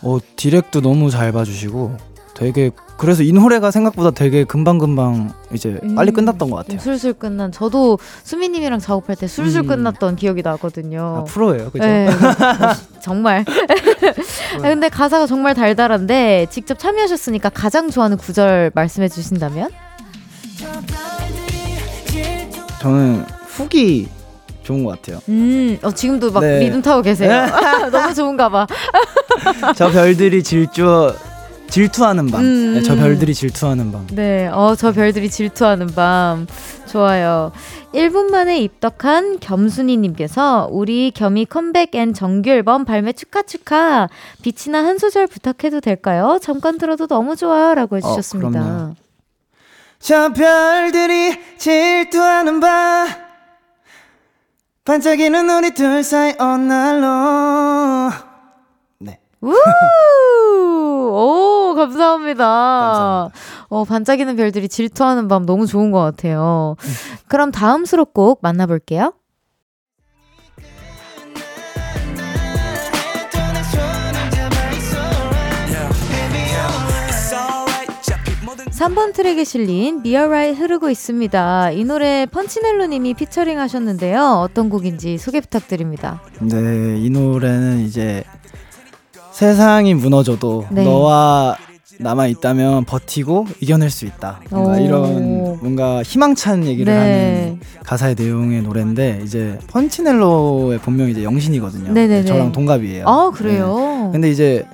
어 0.01 0.17
디렉도 0.35 0.81
너무 0.81 1.09
잘 1.11 1.31
봐주시고 1.31 1.97
되게 2.35 2.71
그래서 2.97 3.21
이 3.23 3.31
노래가 3.33 3.69
생각보다 3.71 4.11
되게 4.11 4.43
금방금방 4.43 5.33
이제 5.53 5.77
음, 5.83 5.95
빨리 5.95 6.11
끝났던 6.11 6.49
것 6.49 6.57
같아요. 6.57 6.79
술술 6.79 7.13
끝난. 7.13 7.51
저도 7.51 7.97
수미님이랑 8.23 8.79
작업할 8.79 9.15
때 9.15 9.27
술술 9.27 9.61
음. 9.63 9.67
끝났던 9.67 10.15
기억이 10.15 10.41
나거든요. 10.41 11.17
아, 11.19 11.23
프로예요, 11.25 11.69
그죠? 11.71 11.85
네, 11.85 12.09
정말. 13.01 13.45
근데 14.61 14.89
가사가 14.89 15.27
정말 15.27 15.53
달달한데 15.53 16.47
직접 16.49 16.77
참여하셨으니까 16.79 17.49
가장 17.49 17.89
좋아하는 17.89 18.17
구절 18.17 18.71
말씀해 18.73 19.07
주신다면? 19.09 19.69
저는 22.81 23.25
hook이 23.47 24.07
좋은 24.69 24.83
것 24.83 24.91
같아요. 24.91 25.19
음, 25.29 25.79
어, 25.81 25.91
지금도 25.91 26.31
막 26.31 26.41
네. 26.41 26.59
리듬 26.59 26.83
타고 26.83 27.01
계세요. 27.01 27.47
너무 27.91 28.13
좋은가 28.13 28.49
봐. 28.49 28.67
저 29.75 29.89
별들이 29.89 30.43
질주 30.43 31.11
질투하는 31.69 32.27
밤. 32.27 32.41
음. 32.41 32.73
네, 32.75 32.81
저 32.83 32.95
별들이 32.95 33.33
질투하는 33.33 33.91
밤. 33.91 34.05
네, 34.11 34.47
어, 34.47 34.75
저 34.75 34.91
별들이 34.91 35.29
질투하는 35.31 35.87
밤. 35.87 36.45
좋아요. 36.85 37.51
1분 37.93 38.29
만에 38.29 38.59
입덕한 38.59 39.39
겸순이님께서 39.39 40.67
우리 40.71 41.09
겸이 41.11 41.45
컴백 41.45 41.95
and 41.95 42.13
정규 42.13 42.51
앨범 42.51 42.85
발매 42.85 43.13
축하 43.13 43.41
축하. 43.41 44.07
빛이나 44.43 44.83
한 44.83 44.99
소절 44.99 45.25
부탁해도 45.25 45.79
될까요? 45.81 46.37
잠깐 46.41 46.77
들어도 46.77 47.07
너무 47.07 47.35
좋아요. 47.35 47.73
라고 47.73 47.97
해주셨습니다. 47.97 48.59
어, 48.61 48.95
저 49.99 50.31
별들이 50.33 51.39
질투하는 51.57 52.59
밤. 52.59 53.28
반짝이는 54.89 55.47
우리 55.51 55.69
둘 55.75 56.03
사이 56.03 56.33
어날로 56.39 58.09
네. 58.97 59.19
우! 59.39 59.53
오, 61.11 61.75
감사합니다. 61.75 62.43
감사합니다. 62.43 63.39
어, 63.69 63.83
반짝이는 63.83 64.35
별들이 64.35 64.67
질투하는 64.67 65.27
밤 65.27 65.45
너무 65.45 65.67
좋은 65.67 65.91
것 65.91 65.99
같아요. 65.99 66.75
그럼 67.27 67.51
다음 67.51 67.85
수록곡 67.85 68.39
만나볼게요. 68.41 69.13
(3번) 78.79 79.13
트랙에 79.13 79.43
실린 79.43 80.01
미어라이 80.03 80.53
흐르고 80.53 80.89
있습니다 80.89 81.71
이 81.71 81.83
노래 81.83 82.25
펀치넬로님이 82.27 83.13
피처링 83.13 83.59
하셨는데요 83.59 84.21
어떤 84.41 84.69
곡인지 84.69 85.17
소개 85.17 85.41
부탁드립니다 85.41 86.21
네 86.39 86.97
이 86.99 87.09
노래는 87.09 87.79
이제 87.79 88.23
세상이 89.33 89.93
무너져도 89.95 90.65
네. 90.69 90.83
너와 90.83 91.57
남아 92.01 92.27
있다면 92.27 92.85
버티고 92.85 93.45
이겨낼 93.59 93.89
수 93.89 94.05
있다. 94.05 94.39
뭔가 94.49 94.71
오. 94.71 94.79
이런 94.79 95.57
뭔가 95.59 96.01
희망찬 96.01 96.65
얘기를 96.65 96.93
네. 96.93 96.99
하는 96.99 97.59
가사의 97.83 98.15
내용의 98.17 98.61
노래인데 98.61 99.21
이제 99.25 99.57
펀치넬로의 99.67 100.79
본명이 100.79 101.11
이제 101.11 101.23
영신이거든요. 101.25 101.91
네네네. 101.91 102.23
저랑 102.25 102.53
동갑이에요. 102.53 103.05
아 103.05 103.31
그래요? 103.33 103.75
네. 104.05 104.09
근데 104.13 104.29
이제 104.29 104.65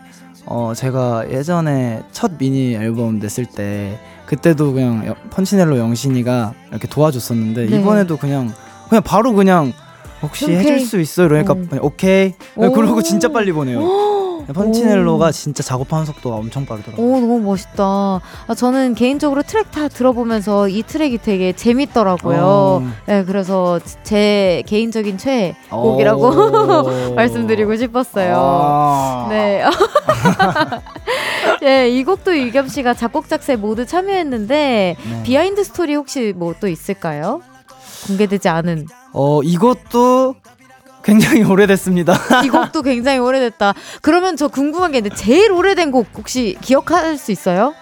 어 0.45 0.73
제가 0.75 1.25
예전에 1.31 2.03
첫 2.11 2.37
미니 2.37 2.75
앨범 2.75 3.19
냈을 3.19 3.45
때 3.45 3.99
그때도 4.25 4.73
그냥 4.73 5.15
펀치넬로 5.31 5.77
영신이가 5.77 6.53
이렇게 6.69 6.87
도와줬었는데 6.87 7.67
네. 7.67 7.79
이번에도 7.79 8.17
그냥 8.17 8.53
그냥 8.89 9.03
바로 9.03 9.33
그냥 9.33 9.73
혹시 10.21 10.45
오케이. 10.45 10.57
해줄 10.57 10.79
수 10.81 10.99
있어? 10.99 11.25
이러니까 11.25 11.53
오. 11.53 11.87
오케이. 11.87 12.33
그러고 12.55 13.01
진짜 13.01 13.29
빨리 13.29 13.51
보내요. 13.51 13.79
펀치넬로가 14.53 15.31
진짜 15.31 15.63
작업하는 15.63 16.05
속도가 16.05 16.35
엄청 16.35 16.65
빠르더라고요. 16.65 17.05
오, 17.05 17.19
너무 17.19 17.39
멋있다. 17.39 17.83
아, 17.83 18.55
저는 18.55 18.95
개인적으로 18.95 19.41
트랙 19.43 19.71
다 19.71 19.87
들어보면서 19.87 20.67
이 20.69 20.83
트랙이 20.83 21.19
되게 21.19 21.53
재밌더라고요. 21.53 22.37
어. 22.41 22.87
네, 23.05 23.23
그래서 23.25 23.79
제 24.03 24.63
개인적인 24.67 25.17
최애 25.17 25.55
곡이라고 25.69 26.83
말씀드리고 27.15 27.75
싶었어요. 27.75 28.35
아. 28.37 29.27
네. 29.29 29.63
네, 31.61 31.89
이 31.95 32.03
곡도 32.03 32.37
유겸 32.37 32.67
씨가 32.67 32.93
작곡 32.93 33.27
작사 33.29 33.55
모두 33.55 33.85
참여했는데 33.85 34.95
네. 35.09 35.23
비하인드 35.23 35.63
스토리 35.63 35.95
혹시 35.95 36.33
뭐 36.35 36.55
또 36.59 36.67
있을까요? 36.69 37.41
공개되지 38.07 38.47
않은. 38.47 38.85
어, 39.11 39.41
이것도 39.43 40.35
굉장히 41.05 41.43
오래됐습니다. 41.43 42.15
이 42.43 42.49
곡도 42.49 42.81
굉장히 42.81 43.19
오래됐다. 43.19 43.73
그러면 44.01 44.35
저 44.35 44.47
궁금한 44.47 44.91
게 44.91 44.97
있는데 44.97 45.15
제일 45.15 45.51
오래된 45.51 45.91
곡 45.91 46.07
혹시 46.17 46.57
기억할 46.61 47.17
수 47.17 47.31
있어요? 47.31 47.73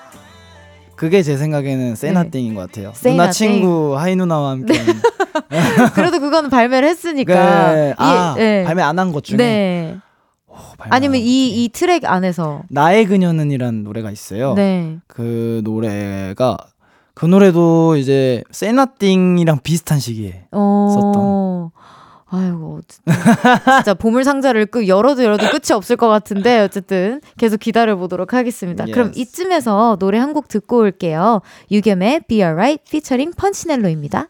그게 0.96 1.24
제 1.24 1.38
생각에는 1.38 1.96
Say 1.96 2.09
Nothing인 2.09 2.50
네. 2.50 2.56
것 2.56 2.62
같아요. 2.72 2.94
누나 3.02 3.32
친구 3.32 3.98
하이 3.98 4.16
누나와 4.16 4.52
함께. 4.52 4.74
네. 4.74 5.60
그래도 5.96 6.20
그거는 6.20 6.50
발매를 6.50 6.88
했으니까. 6.88 7.74
네. 7.74 7.94
아, 7.98 8.36
네. 8.38 8.64
발매 8.64 8.82
안 8.84 9.00
한 9.00 9.12
것 9.12 9.24
중에. 9.24 9.38
네. 9.38 9.98
오, 10.48 10.56
아니면 10.90 11.20
이, 11.20 11.64
이 11.64 11.70
트랙 11.70 12.06
안에서. 12.06 12.64
나의 12.70 13.06
그녀는이란 13.06 13.84
노래가 13.84 14.12
있어요. 14.12 14.54
네. 14.54 14.98
그 15.08 15.62
노래가 15.64 16.58
그 17.16 17.26
노래도 17.26 17.96
이제 17.98 18.44
세나띵이랑 18.52 19.60
비슷한 19.64 20.00
시기에 20.00 20.46
어... 20.52 20.90
썼던. 20.94 21.83
아이고 22.36 22.80
진짜 22.88 23.94
보물 23.94 24.24
상자를 24.24 24.66
끄 24.66 24.88
열어도 24.88 25.24
열어도 25.24 25.46
끝이 25.52 25.74
없을 25.74 25.96
것 25.98 26.08
같은데 26.10 26.60
어쨌든 26.62 27.22
계속 27.38 27.60
기다려 27.60 27.96
보도록 27.96 28.34
하겠습니다. 28.34 28.84
Yes. 28.86 28.92
그럼 28.94 29.12
이쯤에서 29.16 29.98
노래 30.00 30.18
한 30.18 30.34
곡 30.34 30.48
듣고 30.48 30.80
올게요. 30.80 31.42
유겸의 31.70 32.22
Be 32.28 32.42
Alright 32.42 32.84
피처링 32.90 33.34
펀치넬로입니다. 33.38 34.30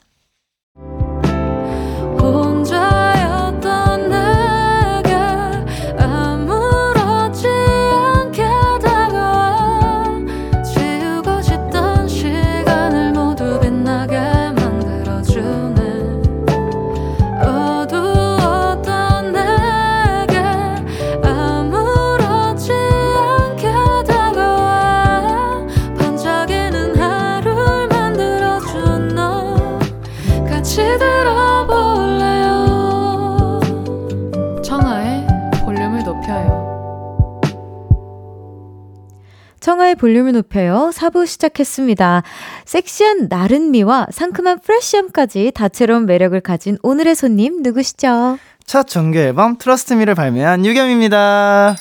청하의 39.64 39.96
볼륨을 39.96 40.34
높여요. 40.34 40.92
4부 40.94 41.26
시작했습니다. 41.26 42.24
섹시한 42.66 43.28
나른미와 43.30 44.08
상큼한 44.12 44.60
프레쉬함까지 44.60 45.54
다채로운 45.56 46.06
매력을 46.06 46.38
가진 46.42 46.78
오늘의 46.84 47.16
손님 47.16 47.64
누구시죠? 47.64 48.38
첫 48.66 48.88
정규 48.88 49.20
앨범 49.20 49.58
트러스트미를 49.58 50.16
발매한 50.16 50.66
유겸입니다. 50.66 51.78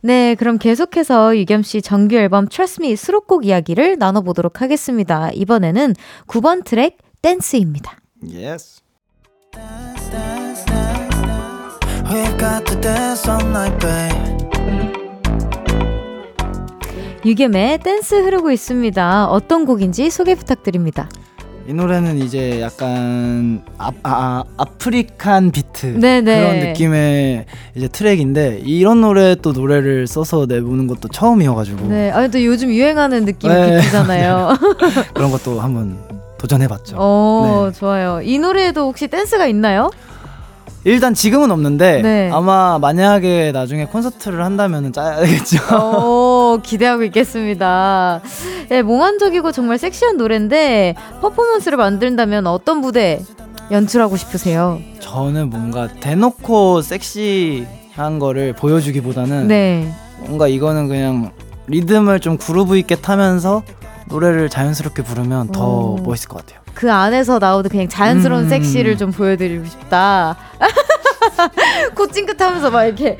네, 0.00 0.34
그럼 0.36 0.56
계속해서 0.56 1.36
유겸 1.36 1.62
씨 1.62 1.82
정규 1.82 2.16
앨범 2.16 2.48
Trust 2.48 2.82
Me 2.82 2.96
수록곡 2.96 3.44
이야기를 3.44 3.98
나눠보도록 3.98 4.62
하겠습니다. 4.62 5.28
이번에는 5.34 5.94
9번 6.26 6.64
트랙 6.64 6.96
댄스입니다. 7.20 7.98
Yes. 8.22 8.80
We've 12.06 12.38
got 12.38 12.64
to 12.64 12.80
dance 12.80 13.28
all 13.30 13.46
night, 13.46 13.78
babe. 13.78 14.39
유겸의 17.24 17.78
댄스 17.80 18.14
흐르고 18.14 18.50
있습니다. 18.50 19.26
어떤 19.28 19.66
곡인지 19.66 20.10
소개 20.10 20.34
부탁드립니다. 20.34 21.08
이 21.68 21.72
노래는 21.74 22.18
이제 22.18 22.60
약간 22.62 23.62
아, 23.78 23.92
아, 24.02 24.42
African 24.56 25.52
비트 25.52 26.00
네네. 26.00 26.40
그런 26.40 26.58
느낌의 26.58 27.44
이제 27.76 27.86
트랙인데 27.88 28.62
이런 28.64 29.02
노래 29.02 29.36
또 29.36 29.52
노래를 29.52 30.06
써서 30.06 30.46
내보는 30.48 30.86
것도 30.86 31.08
처음이어가지고 31.08 31.86
네, 31.88 32.10
아또 32.10 32.42
요즘 32.44 32.70
유행하는 32.70 33.24
느낌 33.24 33.50
네. 33.50 33.78
비트잖아요. 33.78 34.56
그런 35.14 35.30
것도 35.30 35.60
한번 35.60 35.98
도전해봤죠. 36.38 36.96
오, 36.96 37.66
네. 37.66 37.78
좋아요. 37.78 38.20
이 38.22 38.38
노래에도 38.38 38.86
혹시 38.88 39.06
댄스가 39.06 39.46
있나요? 39.46 39.90
일단 40.84 41.12
지금은 41.12 41.50
없는데 41.50 42.00
네. 42.02 42.30
아마 42.32 42.78
만약에 42.78 43.52
나중에 43.52 43.84
콘서트를 43.84 44.42
한다면 44.42 44.92
짜야겠죠. 44.92 45.58
오, 46.50 46.58
기대하고 46.60 47.04
있겠습니다. 47.04 48.20
네, 48.68 48.82
몽환적이고 48.82 49.52
정말 49.52 49.78
섹시한 49.78 50.16
노래인데 50.16 50.96
퍼포먼스를 51.20 51.78
만든다면 51.78 52.46
어떤 52.48 52.78
무대 52.78 53.20
연출하고 53.70 54.16
싶으세요? 54.16 54.80
저는 54.98 55.50
뭔가 55.50 55.86
대놓고 55.86 56.82
섹시한 56.82 58.18
거를 58.18 58.52
보여주기보다는 58.52 59.46
네. 59.46 59.92
뭔가 60.18 60.48
이거는 60.48 60.88
그냥 60.88 61.30
리듬을 61.68 62.18
좀 62.18 62.36
그루브 62.36 62.76
있게 62.78 62.96
타면서 62.96 63.62
노래를 64.08 64.48
자연스럽게 64.48 65.02
부르면 65.04 65.52
더 65.52 65.64
오. 65.64 65.96
멋있을 66.02 66.28
것 66.28 66.38
같아요. 66.44 66.60
그 66.74 66.90
안에서 66.90 67.38
나오는 67.38 67.70
그냥 67.70 67.88
자연스러운 67.88 68.44
음. 68.44 68.48
섹시를 68.48 68.96
좀 68.96 69.12
보여드리고 69.12 69.66
싶다. 69.66 70.36
코 71.94 72.06
찡긋하면서 72.08 72.70
막 72.70 72.84
이렇게 72.84 73.18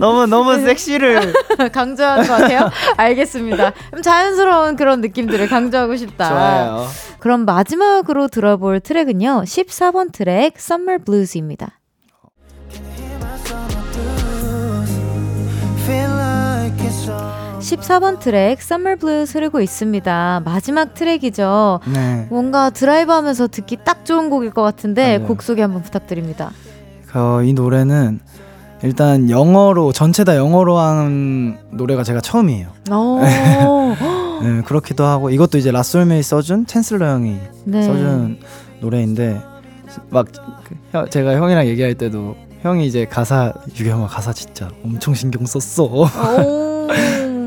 너무 0.00 0.26
너무 0.26 0.58
섹시를 0.60 1.32
강조한 1.72 2.26
것 2.26 2.28
같아요. 2.28 2.70
알겠습니다. 2.96 3.72
그럼 3.90 4.02
자연스러운 4.02 4.76
그런 4.76 5.00
느낌들을 5.00 5.48
강조하고 5.48 5.96
싶다. 5.96 6.28
좋아요. 6.28 6.86
그럼 7.18 7.44
마지막으로 7.44 8.28
들어볼 8.28 8.80
트랙은요. 8.80 9.42
14번 9.46 10.12
트랙 10.12 10.54
Summer 10.56 10.98
Blues입니다. 10.98 11.80
14번 17.60 18.18
트랙 18.20 18.58
Summer 18.60 18.96
Blues 18.98 19.36
흐르고 19.36 19.60
있습니다. 19.60 20.42
마지막 20.44 20.94
트랙이죠. 20.94 21.80
네. 21.92 22.26
뭔가 22.28 22.70
드라이브 22.70 23.10
하면서 23.12 23.46
듣기 23.46 23.78
딱 23.84 24.04
좋은 24.04 24.28
곡일 24.30 24.50
것 24.50 24.62
같은데 24.62 25.18
맞아요. 25.18 25.28
곡 25.28 25.42
소개 25.42 25.62
한번 25.62 25.82
부탁드립니다. 25.82 26.50
어, 27.14 27.42
이 27.42 27.52
노래는 27.54 28.20
일단 28.84 29.30
영어로 29.30 29.92
전체 29.92 30.24
다 30.24 30.36
영어로 30.36 30.76
한 30.76 31.58
노래가 31.70 32.04
제가 32.04 32.20
처음이에요. 32.20 32.68
네, 34.42 34.62
그렇기도 34.66 35.04
하고 35.04 35.30
이것도 35.30 35.56
이제 35.56 35.70
La 35.70 35.85
Sol 35.85 36.07
Mi 36.07 36.22
써준 36.22 36.66
챈슬러 36.66 37.06
형이 37.06 37.38
네. 37.64 37.82
써준 37.82 38.38
노래인데 38.80 39.40
막그 40.10 40.32
제가 41.10 41.36
형이랑 41.36 41.66
얘기할 41.66 41.94
때도 41.94 42.36
형이 42.60 42.86
이제 42.86 43.06
가사 43.06 43.54
유겸아 43.78 44.06
가사 44.06 44.32
진짜 44.34 44.68
엄청 44.84 45.14
신경 45.14 45.46
썼어. 45.46 46.06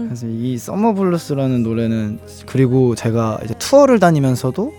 그래서 0.08 0.26
이 0.26 0.58
Summer 0.58 0.94
Blues라는 0.94 1.62
노래는 1.62 2.20
그리고 2.48 2.96
제가 2.96 3.40
이제 3.44 3.54
투어를 3.60 4.00
다니면서도 4.00 4.74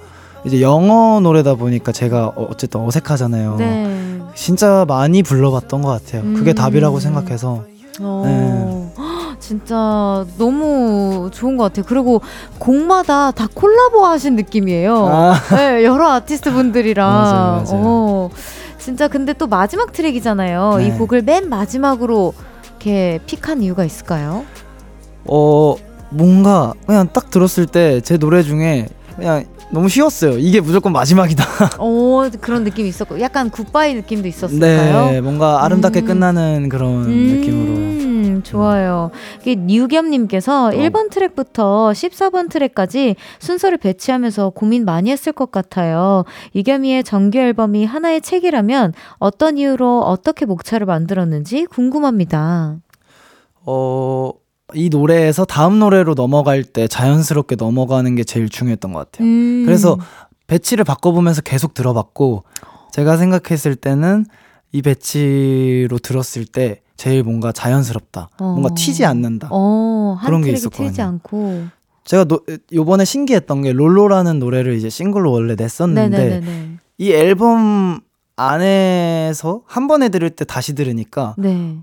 이제 0.49 0.61
영어 0.63 1.21
노래다 1.21 1.55
보니까 1.55 1.93
제가 1.93 2.29
어, 2.29 2.49
어쨌든 2.51 2.81
어색하잖아요. 2.81 3.57
네. 3.59 4.19
진짜 4.35 4.85
많이 4.89 5.23
불러봤던 5.23 5.83
것 5.83 5.89
같아요. 5.91 6.23
그게 6.35 6.53
음. 6.53 6.55
답이라고 6.55 7.01
생각해서. 7.01 7.65
어. 8.01 8.23
네. 8.25 8.95
진짜 9.41 10.27
너무 10.37 11.31
좋은 11.33 11.57
것 11.57 11.65
같아요. 11.65 11.85
그리고 11.87 12.21
곡마다 12.59 13.31
다 13.31 13.47
콜라보 13.53 14.05
하신 14.05 14.37
느낌이에요. 14.37 15.07
아. 15.07 15.35
네, 15.57 15.85
여러 15.85 16.11
아티스트 16.13 16.53
분들이랑. 16.53 17.07
맞아요, 17.09 17.53
맞아요. 17.65 17.67
어, 17.73 18.31
진짜 18.79 19.07
근데 19.09 19.33
또 19.33 19.47
마지막 19.47 19.93
트랙이잖아요. 19.93 20.77
네. 20.79 20.87
이 20.87 20.91
곡을 20.93 21.23
맨 21.23 21.49
마지막으로 21.49 22.33
이렇게 22.71 23.21
픽한 23.27 23.63
이유가 23.63 23.85
있을까요? 23.85 24.45
어, 25.27 25.77
뭔가 26.11 26.73
그냥 26.87 27.09
딱 27.13 27.31
들었을 27.31 27.67
때 27.67 28.01
제 28.01 28.17
노래 28.19 28.43
중에 28.43 28.89
그냥 29.17 29.45
너무 29.71 29.89
쉬웠어요. 29.89 30.39
이게 30.39 30.61
무조건 30.61 30.93
마지막이다. 30.93 31.45
오 31.81 32.29
그런 32.41 32.65
느낌이 32.65 32.89
있었고 32.89 33.21
약간 33.21 33.51
굿바이 33.51 33.95
느낌도 33.95 34.29
있었을까요? 34.29 35.11
네, 35.11 35.21
뭔가 35.21 35.65
아름답게 35.65 36.01
음. 36.01 36.07
끝나는 36.07 36.69
그런 36.69 37.05
음. 37.05 37.11
느낌으로. 37.11 37.99
좋아요. 38.43 39.11
뉴겸님께서 39.47 40.69
어. 40.69 40.71
1번 40.71 41.11
트랙부터 41.11 41.91
14번 41.91 42.51
트랙까지 42.51 43.17
순서를 43.39 43.79
배치하면서 43.79 44.51
고민 44.51 44.85
많이 44.85 45.11
했을 45.11 45.33
것 45.33 45.51
같아요. 45.51 46.25
유겸이의 46.55 47.05
정규 47.05 47.39
앨범이 47.39 47.85
하나의 47.85 48.21
책이라면 48.21 48.95
어떤 49.19 49.59
이유로 49.59 50.01
어떻게 50.01 50.47
목차를 50.47 50.87
만들었는지 50.87 51.67
궁금합니다. 51.67 52.77
어, 53.67 54.33
이 54.75 54.91
노래에서 54.91 55.45
다음 55.45 55.79
노래로 55.79 56.15
넘어갈 56.15 56.63
때 56.63 56.87
자연스럽게 56.87 57.57
넘어가는 57.57 58.15
게 58.15 58.25
제일 58.25 58.49
중요했던 58.49 58.93
것 58.93 58.99
같아요. 59.11 59.27
음. 59.27 59.63
그래서 59.65 59.99
배치를 60.47 60.85
바꿔보면서 60.85 61.43
계속 61.43 61.75
들어봤고 61.75 62.45
제가 62.93 63.17
생각했을 63.17 63.77
때는 63.77 64.27
이 64.73 64.83
배치로 64.83 65.99
들었을 66.03 66.45
때 66.45 66.83
제일 66.97 67.23
뭔가 67.23 67.53
자연스럽다. 67.53 68.29
어. 68.39 68.45
뭔가 68.45 68.75
튀지 68.75 69.05
않는다. 69.05 69.49
어, 69.51 70.19
그런 70.25 70.43
게 70.43 70.53
있었거든요. 70.53 70.89
튀지 70.89 71.01
않고. 71.01 71.65
제가 72.05 72.25
노, 72.25 72.41
요번에 72.73 73.05
신기했던 73.05 73.63
게 73.63 73.73
LOLO라는 73.73 74.39
노래를 74.39 74.75
이제 74.75 74.89
싱글로 74.91 75.31
원래 75.31 75.55
냈었는데 75.55 76.19
네네네네. 76.19 76.79
이 76.99 77.13
앨범 77.13 78.01
안에서 78.37 79.63
한 79.67 79.89
번에 79.89 80.09
들을 80.09 80.31
때 80.31 80.45
다시 80.45 80.75
들으니까 80.75 81.35
네. 81.39 81.79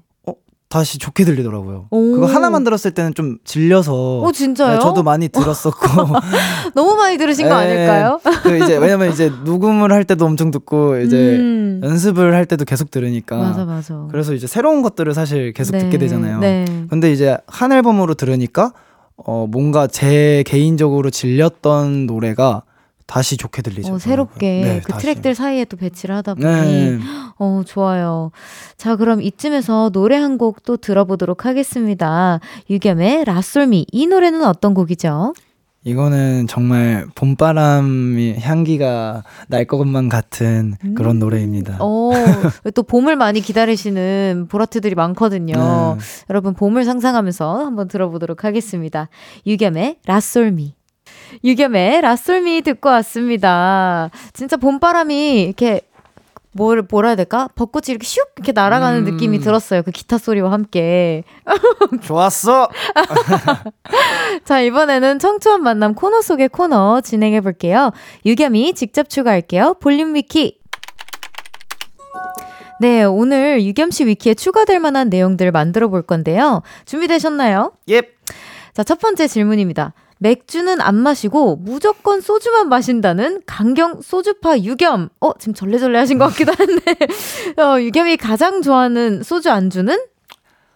다시 0.76 0.98
좋게 0.98 1.24
들리더라고요. 1.24 1.88
오. 1.90 2.12
그거 2.12 2.26
하나만 2.26 2.66
들었을 2.66 2.92
때는 2.92 3.14
좀 3.14 3.38
질려서. 3.46 4.20
오 4.20 4.32
진짜요? 4.34 4.74
네, 4.74 4.80
저도 4.80 5.04
많이 5.04 5.30
들었었고. 5.30 5.88
너무 6.76 6.98
많이 6.98 7.18
들으신 7.18 7.48
거 7.48 7.58
네. 7.62 7.88
아닐까요? 7.88 8.20
그 8.44 8.58
이제 8.58 8.76
왜냐면 8.76 9.10
이제 9.10 9.32
녹음을 9.46 9.94
할 9.94 10.04
때도 10.04 10.26
엄청 10.26 10.52
듣고 10.52 10.98
이제 11.00 11.38
음. 11.38 11.80
연습을 11.82 12.34
할 12.34 12.46
때도 12.46 12.66
계속 12.66 12.92
들으니까. 12.92 13.38
맞아 13.38 13.64
맞아. 13.64 14.06
그래서 14.12 14.34
이제 14.34 14.48
새로운 14.48 14.82
것들을 14.82 15.14
사실 15.14 15.54
계속 15.54 15.72
네. 15.72 15.80
듣게 15.80 15.98
되잖아요. 15.98 16.40
네. 16.40 16.66
근데 16.90 17.10
이제 17.10 17.38
한 17.48 17.72
앨범으로 17.72 18.16
들으니까 18.16 18.74
어 19.16 19.48
뭔가 19.50 19.88
제 19.88 20.44
개인적으로 20.46 21.10
질렸던 21.10 22.06
노래가 22.06 22.64
다시 23.08 23.38
좋게 23.38 23.62
들리죠. 23.62 23.94
어, 23.94 24.00
새롭게 24.00 24.62
네, 24.64 24.82
그 24.84 24.92
다시. 24.92 25.04
트랙들 25.06 25.36
사이에 25.36 25.66
또 25.66 25.78
배치를 25.78 26.16
하다 26.16 26.36
보니 26.36 26.46
네. 26.46 27.00
어 27.38 27.62
좋아요. 27.66 28.32
자 28.78 28.96
그럼 28.96 29.22
이쯤에서 29.22 29.90
노래 29.92 30.16
한 30.18 30.38
곡 30.38 30.64
또 30.66 30.78
들어보도록 30.78 31.46
하겠습니다. 31.46 32.40
유겸의 32.70 33.26
라솔미 33.26 33.86
이 33.92 34.08
노래는 34.08 34.44
어떤 34.44 34.74
곡이죠? 34.74 35.34
이거는 35.88 36.48
정말 36.48 37.06
봄바람이 37.14 38.38
향기가 38.40 39.24
날 39.48 39.66
것만 39.66 40.10
같은 40.10 40.74
음. 40.84 40.96
그런 40.96 41.20
노래입니다. 41.20 41.78
어, 41.80 42.12
또 42.74 42.82
봄을 42.84 43.16
많이 43.16 43.40
기다리시는 43.40 44.48
보라트들이 44.50 44.96
많거든요. 44.96 45.54
네. 45.54 46.06
여러분 46.32 46.54
봄을 46.56 46.86
상상하면서 46.86 47.66
한번 47.66 47.88
들어보도록 47.88 48.44
하겠습니다. 48.44 49.10
유겸의 49.46 49.98
라솔미. 50.08 50.75
유겸의 51.44 52.02
라솔미 52.02 52.62
듣고 52.62 52.90
왔습니다. 52.90 54.10
진짜 54.34 54.58
봄바람이 54.58 55.44
이렇게 55.44 55.82
뭘 56.56 56.82
뭐라 56.90 57.10
해야 57.10 57.16
될까? 57.18 57.50
벚꽃이 57.56 57.88
이렇게 57.90 58.08
슉 58.08 58.18
이렇게 58.38 58.54
날아가는 58.54 59.06
음. 59.06 59.12
느낌이 59.12 59.40
들었어요. 59.40 59.84
그 59.84 59.92
기타 59.92 60.18
소리와 60.18 60.54
함께. 60.54 61.26
좋았어. 62.04 62.70
자, 64.46 64.62
이번에는 64.62 65.20
청초한 65.20 65.62
만남 65.62 65.96
코너 65.96 66.22
속의 66.22 66.50
코너 66.50 67.02
진행해 67.02 67.42
볼게요. 67.42 67.92
유겸이 68.26 68.74
직접 68.74 69.10
추가할게요. 69.10 69.76
볼륨 69.82 70.16
위키. 70.16 70.60
네, 72.80 73.04
오늘 73.04 73.62
유겸 73.64 73.92
씨 73.92 74.06
위키에 74.06 74.34
추가될 74.34 74.80
만한 74.80 75.10
내용들 75.10 75.52
만들어 75.52 75.90
볼 75.90 76.04
건데요. 76.04 76.62
준비되셨나요? 76.86 77.74
예. 77.90 77.96
Yep. 77.96 78.16
자, 78.74 78.84
첫 78.84 79.00
번째 79.00 79.28
질문입니다. 79.28 79.94
맥주는 80.20 80.80
안 80.82 80.96
마시고 80.96 81.58
무조건 81.58 82.22
소주만 82.22 82.70
마신다는 82.70 83.42
강경 83.46 84.02
소주파 84.02 84.60
유겸. 84.60 85.10
어, 85.20 85.38
지금 85.38 85.54
절레절레 85.54 85.98
하신 86.00 86.18
것 86.18 86.28
같기도 86.28 86.54
한데. 86.54 86.96
어, 87.62 87.82
유겸이 87.82 88.18
가장 88.18 88.62
좋아하는 88.62 89.24
소주 89.24 89.52
안주는? 89.52 89.98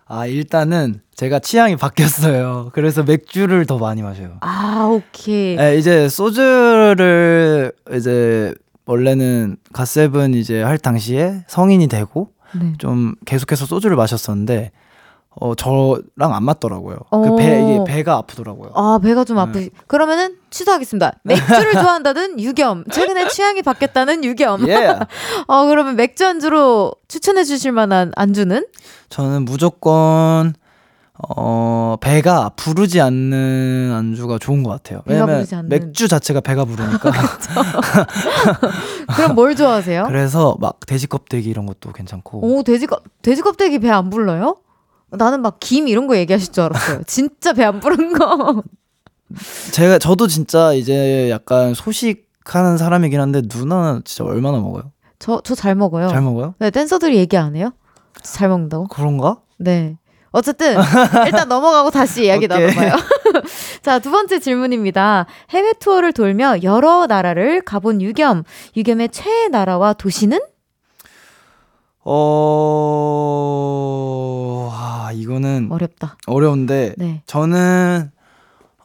아, 0.06 0.26
일단은 0.26 1.02
제가 1.16 1.40
취향이 1.40 1.76
바뀌었어요. 1.76 2.72
그래서 2.74 3.04
맥주를 3.04 3.66
더 3.66 3.78
많이 3.78 4.02
마셔요. 4.02 4.38
아, 4.42 4.88
오케이. 4.90 5.56
네, 5.56 5.78
이제 5.78 6.10
소주를 6.10 7.72
이제 7.94 8.54
원래는 8.86 9.58
갓세븐 9.72 10.34
이제 10.34 10.64
할 10.64 10.80
당시에 10.80 11.46
성인이 11.48 11.88
되고 11.88 12.32
네. 12.60 12.74
좀 12.80 13.14
계속해서 13.26 13.68
소주를 13.68 13.96
마셨었는데 13.96 14.72
어 15.36 15.54
저랑 15.56 16.34
안 16.34 16.44
맞더라고요. 16.44 16.98
그배 17.12 17.62
이게 17.64 17.84
배가 17.88 18.16
아프더라고요. 18.18 18.72
아 18.74 19.00
배가 19.02 19.24
좀 19.24 19.36
네. 19.38 19.42
아프시. 19.44 19.70
그러면은 19.88 20.36
취소하겠습니다. 20.50 21.14
맥주를 21.24 21.74
좋아한다는 21.74 22.40
유겸. 22.40 22.86
최근에 22.92 23.28
취향이 23.30 23.62
바뀌었다는 23.62 24.24
유겸. 24.24 24.64
Yeah. 24.68 25.06
어 25.48 25.66
그러면 25.68 25.96
맥주 25.96 26.26
안주로 26.26 26.94
추천해 27.08 27.44
주실 27.44 27.72
만한 27.72 28.12
안주는? 28.16 28.66
저는 29.10 29.46
무조건 29.46 30.56
어 31.38 31.96
배가 32.02 32.50
부르지 32.56 33.00
않는 33.00 33.92
안주가 33.94 34.40
좋은 34.40 34.64
것 34.64 34.72
같아요. 34.72 35.02
왜냐면 35.06 35.46
맥주 35.68 36.08
자체가 36.08 36.42
배가 36.42 36.66
부르니까. 36.66 37.12
그럼 39.16 39.36
뭘 39.36 39.56
좋아하세요? 39.56 40.06
그래서 40.08 40.56
막 40.60 40.80
돼지 40.88 41.08
껍데기 41.08 41.50
이런 41.50 41.66
것도 41.66 41.92
괜찮고. 41.92 42.40
오 42.46 42.64
돼지 42.64 42.88
껍 42.88 43.04
돼지 43.22 43.42
껍데기 43.42 43.80
배 43.80 43.90
안 43.90 44.10
불러요? 44.10 44.58
나는 45.12 45.42
막 45.42 45.60
김 45.60 45.88
이런 45.88 46.08
거 46.08 46.16
얘기하실 46.18 46.52
줄 46.54 46.64
알았어요. 46.64 47.02
진짜 47.08 47.54
배 47.54 47.64
안 47.64 47.80
부른 47.80 48.14
거. 48.14 48.64
제가 49.72 50.00
저도 50.00 50.28
진짜 50.28 50.74
이제 50.74 51.30
약간 51.30 51.74
소식하는 51.74 52.78
사람이긴 52.78 53.20
한데 53.20 53.42
누나는 53.46 54.02
진짜 54.06 54.24
얼마나 54.24 54.58
먹어요? 54.60 54.92
저 55.20 55.42
저 55.42 55.54
잘 55.56 55.76
먹어요. 55.76 56.08
잘 56.10 56.22
먹어요? 56.22 56.56
네 56.60 56.72
댄서들이 56.72 57.18
얘기 57.18 57.38
안 57.38 57.56
해요? 57.56 57.72
잘 58.22 58.50
먹는다고? 58.50 58.88
그런가? 58.88 59.38
네. 59.58 59.98
어쨌든 60.32 60.78
일단 61.26 61.48
넘어가고 61.50 61.90
다시 61.90 62.26
이야기 62.26 62.48
나눠봐요. 62.48 62.94
자, 63.82 63.98
두 64.00 64.12
번째 64.12 64.40
질문입니다. 64.40 65.26
해외 65.50 65.74
투어를 65.80 66.14
돌며 66.14 66.58
여러 66.62 67.08
나라를 67.08 67.62
가본 67.62 68.02
유겸. 68.02 68.44
유겸의 68.78 69.10
최애 69.10 69.48
나라와 69.48 69.94
도시는? 69.94 70.40
어, 73.00 74.70
아, 74.72 75.12
이거는 75.14 75.70
어렵다. 75.72 76.18
어려운데 76.28 76.94
네. 76.98 77.22
저는 77.26 78.12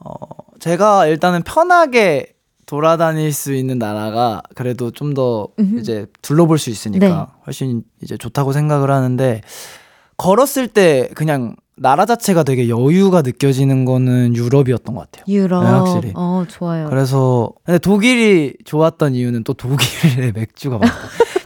어, 0.01 0.15
제가 0.61 1.07
일단은 1.07 1.43
편하게 1.43 2.35
돌아다닐 2.67 3.33
수 3.33 3.53
있는 3.55 3.79
나라가 3.79 4.43
그래도 4.55 4.91
좀 4.91 5.15
더 5.15 5.49
이제 5.79 6.07
둘러볼 6.23 6.59
수 6.59 6.71
있으니까 6.71 7.07
네. 7.07 7.15
훨씬 7.47 7.83
이제 8.03 8.17
좋다고 8.17 8.53
생각을 8.53 8.91
하는데 8.91 9.43
걸었을 10.17 10.67
때 10.69 11.09
그냥 11.15 11.55
나라 11.77 12.07
자체가 12.07 12.43
되게 12.45 12.69
여유가 12.69 13.23
느껴지는 13.23 13.85
거는 13.85 14.35
유럽이었던 14.37 14.95
것 14.95 15.11
같아요. 15.11 15.25
유럽. 15.33 15.63
네, 15.65 15.71
확실히. 15.71 16.13
어, 16.17 16.45
좋아요. 16.49 16.89
그래서 16.89 17.51
근데 17.65 17.79
독일이 17.79 18.55
좋았던 18.65 19.15
이유는 19.15 19.45
또 19.45 19.55
독일의 19.55 20.33
맥주가 20.35 20.79
많고 20.79 20.97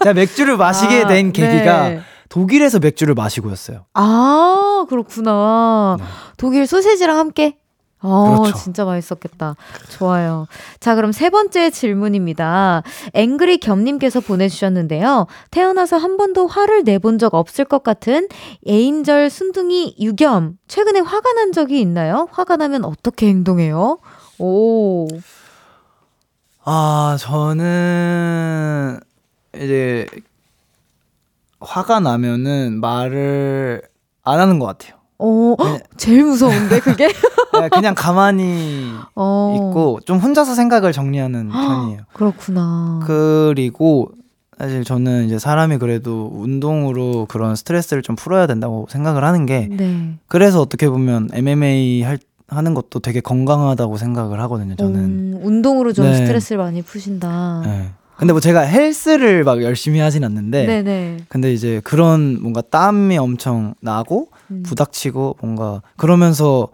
제가 0.03 0.15
맥주를 0.15 0.57
마시게 0.57 1.05
아, 1.05 1.07
된 1.07 1.33
계기가 1.33 1.89
네. 1.89 2.01
독일에서 2.29 2.79
맥주를 2.79 3.15
마시고였어요. 3.15 3.87
아, 3.95 4.87
그렇구나. 4.89 5.97
네. 5.99 6.05
독일 6.37 6.67
소세지랑 6.67 7.19
함께? 7.19 7.57
어, 8.01 8.43
그렇죠. 8.43 8.57
진짜 8.57 8.85
맛있었겠다. 8.85 9.57
좋아요. 9.99 10.47
자, 10.79 10.95
그럼 10.95 11.11
세 11.11 11.31
번째 11.31 11.71
질문입니다. 11.71 12.85
앵그리 13.13 13.59
겸님께서 13.59 14.21
보내주셨는데요. 14.21 15.27
태어나서 15.51 15.97
한 15.97 16.17
번도 16.17 16.47
화를 16.47 16.85
내본 16.85 17.19
적 17.19 17.35
없을 17.35 17.65
것 17.65 17.83
같은 17.83 18.29
에인절 18.67 19.31
순둥이 19.31 19.97
유겸. 19.99 20.59
최근에 20.69 21.01
화가 21.01 21.33
난 21.33 21.51
적이 21.53 21.81
있나요? 21.81 22.29
화가 22.31 22.57
나면 22.57 22.85
어떻게 22.85 23.27
행동해요? 23.27 23.99
오. 24.39 25.09
아, 26.65 27.17
저는 27.19 29.01
이제 29.55 30.07
화가 31.61 32.01
나면은 32.01 32.81
말을 32.81 33.83
안 34.23 34.41
하는 34.41 34.59
것 34.59 34.67
같아요. 34.67 34.99
어, 35.19 35.57
네. 35.65 35.81
제일 35.97 36.25
무서운데 36.25 36.79
그게? 36.81 37.09
네, 37.61 37.69
그냥 37.71 37.95
가만히 37.97 38.85
어. 39.17 39.55
있고 39.57 39.99
좀 40.05 40.19
혼자서 40.19 40.55
생각을 40.55 40.93
정리하는 40.93 41.49
편이에요. 41.49 42.03
그렇구나. 42.13 43.01
그리고 43.05 44.11
사실 44.59 44.85
저는 44.85 45.27
이제 45.27 45.39
사람이 45.39 45.79
그래도 45.79 46.31
운동으로 46.33 47.27
그런 47.27 47.57
스트레스를 47.57 48.03
좀 48.03 48.17
풀어야 48.17 48.47
된다고 48.47 48.87
생각을 48.91 49.25
하는 49.25 49.47
게 49.47 49.69
네. 49.71 50.15
그래서 50.29 50.61
어떻게 50.61 50.89
보면 50.89 51.29
MMA 51.33 52.03
할 52.03 52.19
하는 52.51 52.73
것도 52.73 53.01
되게 53.01 53.21
건강하다고 53.21 53.99
생각을 53.99 54.41
하거든요. 54.43 54.75
저는 54.77 55.01
음, 55.01 55.41
운동으로 55.43 55.93
좀 55.93 56.07
네. 56.07 56.15
스트레스를 56.15 56.57
많이 56.57 56.81
푸신다. 56.81 57.63
네. 57.67 57.91
근데 58.19 58.33
뭐 58.33 58.41
제가 58.41 58.63
헬스를 58.63 59.45
막 59.45 59.63
열심히 59.63 60.01
하진 60.01 60.25
않는데 60.25 60.67
네네. 60.67 61.19
근데 61.29 61.53
이제 61.53 61.81
그런 61.85 62.43
뭔가 62.43 62.61
땀이 62.61 63.17
엄청 63.17 63.75
나고 63.81 64.31
음. 64.51 64.65
부닥치고 64.67 65.37
뭔가 65.41 65.83
그러면서 65.97 66.69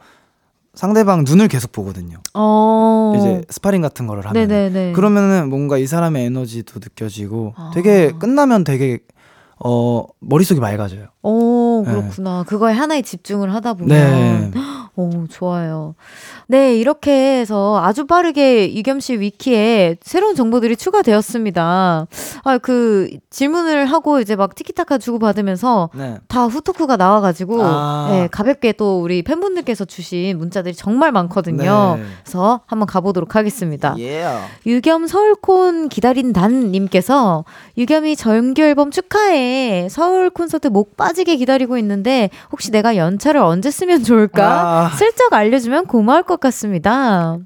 상대방 0.72 1.24
눈을 1.24 1.48
계속 1.48 1.70
보거든요. 1.70 2.16
어. 2.32 3.12
이제 3.16 3.42
스파링 3.50 3.82
같은 3.82 4.06
거를 4.06 4.26
하면 4.26 4.48
네네네. 4.48 4.92
그러면은 4.92 5.50
뭔가 5.50 5.76
이 5.76 5.86
사람의 5.86 6.24
에너지도 6.24 6.80
느껴지고 6.82 7.52
아. 7.56 7.70
되게 7.74 8.10
끝나면 8.18 8.64
되게 8.64 9.00
어 9.62 10.06
머릿속이 10.20 10.60
맑아져요. 10.60 11.08
오 11.24 11.82
그렇구나. 11.84 12.38
네. 12.38 12.44
그거에 12.46 12.74
하나에 12.74 13.00
집중을 13.00 13.54
하다 13.54 13.74
보면 13.74 13.88
네. 13.88 14.50
오, 14.96 15.26
좋아요. 15.28 15.94
네, 16.46 16.76
이렇게 16.76 17.40
해서 17.40 17.80
아주 17.82 18.06
빠르게 18.06 18.66
이겸 18.66 19.00
씨 19.00 19.18
위키에 19.18 19.96
새로운 20.02 20.36
정보들이 20.36 20.76
추가되었습니다. 20.76 22.06
아, 22.44 22.58
그 22.58 23.08
질문을 23.30 23.86
하고 23.86 24.20
이제 24.20 24.36
막 24.36 24.54
티키타카 24.54 24.98
주고받으면서 24.98 25.90
네. 25.94 26.18
다 26.28 26.44
후토크가 26.44 26.96
나와가지고 26.96 27.60
아. 27.64 28.08
네, 28.10 28.28
가볍게 28.30 28.72
또 28.72 29.00
우리 29.00 29.22
팬분들께서 29.22 29.84
주신 29.86 30.38
문자들이 30.38 30.74
정말 30.76 31.10
많거든요. 31.10 31.96
네. 31.98 32.04
그래서 32.22 32.60
한번 32.66 32.86
가보도록 32.86 33.34
하겠습니다. 33.34 33.94
Yeah. 33.94 34.46
유겸 34.66 35.06
서울콘 35.06 35.88
기다린 35.88 36.32
단님께서 36.32 37.44
유겸이 37.78 38.14
정규 38.14 38.62
앨범 38.62 38.90
축하해. 38.90 39.88
서울 39.90 40.30
콘서트 40.30 40.68
목빠 40.68 41.13
지게 41.14 41.36
기다리고 41.36 41.78
있는데 41.78 42.30
혹시 42.52 42.70
내가 42.70 42.96
연차를 42.96 43.40
언제 43.40 43.70
쓰면 43.70 44.04
좋을까? 44.04 44.86
아. 44.86 44.88
슬쩍 44.90 45.32
알려주면 45.32 45.86
고마울 45.86 46.22
것 46.24 46.40
같습니다. 46.40 47.38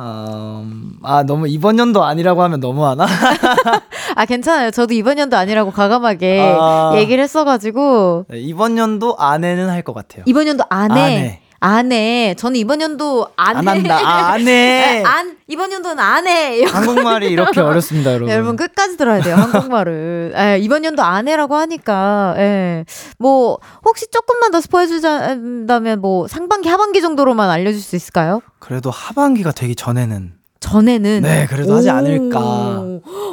음, 0.00 0.92
아, 1.02 1.24
너무 1.24 1.48
이번 1.48 1.78
연도 1.78 2.04
아니라고 2.04 2.42
하면 2.44 2.60
너무하나? 2.60 3.04
아, 4.14 4.24
괜찮아요. 4.26 4.70
저도 4.70 4.94
이번 4.94 5.18
연도 5.18 5.36
아니라고 5.36 5.72
과감하게 5.72 6.56
아, 6.60 6.92
얘기를 6.96 7.22
했어가지고. 7.24 8.26
네, 8.28 8.38
이번 8.38 8.78
연도 8.78 9.16
안에는 9.18 9.68
할 9.68 9.82
것 9.82 9.94
같아요. 9.94 10.22
이번 10.26 10.46
연도 10.46 10.64
안에? 10.68 11.00
안에. 11.00 11.40
안 11.60 11.90
해. 11.90 12.34
저는 12.38 12.56
이번 12.56 12.80
연도 12.80 13.28
안, 13.36 13.56
안 13.56 13.66
한다. 13.68 13.98
아, 13.98 14.32
안 14.32 14.46
해. 14.46 15.02
안 15.06 15.36
이번 15.48 15.72
연도는 15.72 15.98
안 15.98 16.26
해. 16.26 16.62
한국말이 16.64 17.26
이렇게 17.26 17.60
어렵습니다, 17.60 18.12
여러분. 18.14 18.32
여러분 18.32 18.56
끝까지 18.56 18.96
들어야 18.96 19.20
돼요. 19.20 19.34
한국말을. 19.36 20.32
에, 20.36 20.58
이번 20.60 20.84
연도 20.84 21.02
안 21.02 21.26
해라고 21.26 21.56
하니까. 21.56 22.34
에. 22.38 22.84
뭐 23.18 23.58
혹시 23.84 24.06
조금만 24.10 24.52
더 24.52 24.60
스포해 24.60 24.86
주자면 24.86 26.00
뭐 26.00 26.28
상반기 26.28 26.68
하반기 26.68 27.00
정도로만 27.00 27.50
알려 27.50 27.72
줄수 27.72 27.96
있을까요? 27.96 28.40
그래도 28.60 28.90
하반기가 28.90 29.50
되기 29.52 29.74
전에는 29.74 30.34
전에는 30.60 31.22
네, 31.22 31.46
그래도 31.48 31.74
하지 31.76 31.90
않을까. 31.90 32.82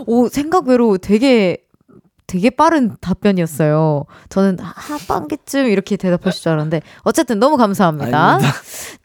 오, 0.07 0.30
생각 0.30 0.67
외로 0.67 0.97
되게 0.97 1.57
되게 2.28 2.49
빠른 2.49 2.95
답변이었어요. 3.01 4.05
저는 4.30 4.57
하반기쯤 4.59 5.67
이렇게 5.67 5.95
대답하실 5.95 6.41
줄 6.41 6.51
알았는데 6.53 6.82
어쨌든 7.01 7.39
너무 7.39 7.57
감사합니다. 7.57 8.36
아닙니다. 8.36 8.53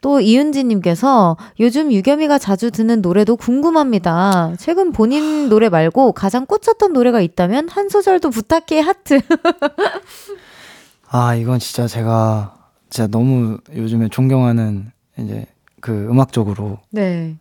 또 0.01 0.19
이은지님께서 0.19 1.37
요즘 1.59 1.91
유겸이가 1.91 2.39
자주 2.39 2.71
듣는 2.71 3.01
노래도 3.01 3.35
궁금합니다. 3.35 4.53
최근 4.57 4.91
본인 4.91 5.49
노래 5.49 5.69
말고 5.69 6.13
가장 6.13 6.45
꽂혔던 6.45 6.93
노래가 6.93 7.21
있다면 7.21 7.69
한 7.69 7.89
소절도 7.89 8.31
부탁해 8.31 8.79
하트. 8.79 9.19
아 11.09 11.35
이건 11.35 11.59
진짜 11.59 11.87
제가 11.87 12.55
진짜 12.89 13.07
너무 13.07 13.59
요즘에 13.75 14.09
존경하는 14.09 14.91
이제 15.19 15.45
그 15.79 16.07
음악적으로 16.09 16.79
네. 16.89 17.35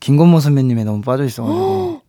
김건모 0.00 0.40
선배님에 0.40 0.84
너무 0.84 1.00
빠져 1.00 1.24
있어가지고. 1.24 2.02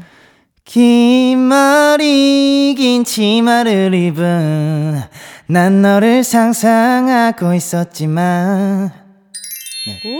오. 0.60 0.64
긴 0.64 1.48
머리 1.48 2.74
긴 2.76 3.04
치마를 3.04 3.94
입은 3.94 5.00
난 5.46 5.82
너를 5.82 6.22
상상하고 6.22 7.54
있었지만 7.54 8.92
네. 9.86 10.10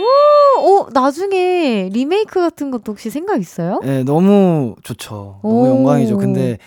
오, 0.57 0.61
오, 0.65 0.89
나중에 0.91 1.89
리메이크 1.93 2.39
같은 2.39 2.71
것도 2.71 2.91
혹시 2.93 3.09
생각 3.09 3.39
있어요? 3.39 3.79
네, 3.83 4.03
너무 4.03 4.75
좋죠. 4.83 5.39
너무 5.43 5.67
영광이죠. 5.67 6.17
근데 6.17 6.57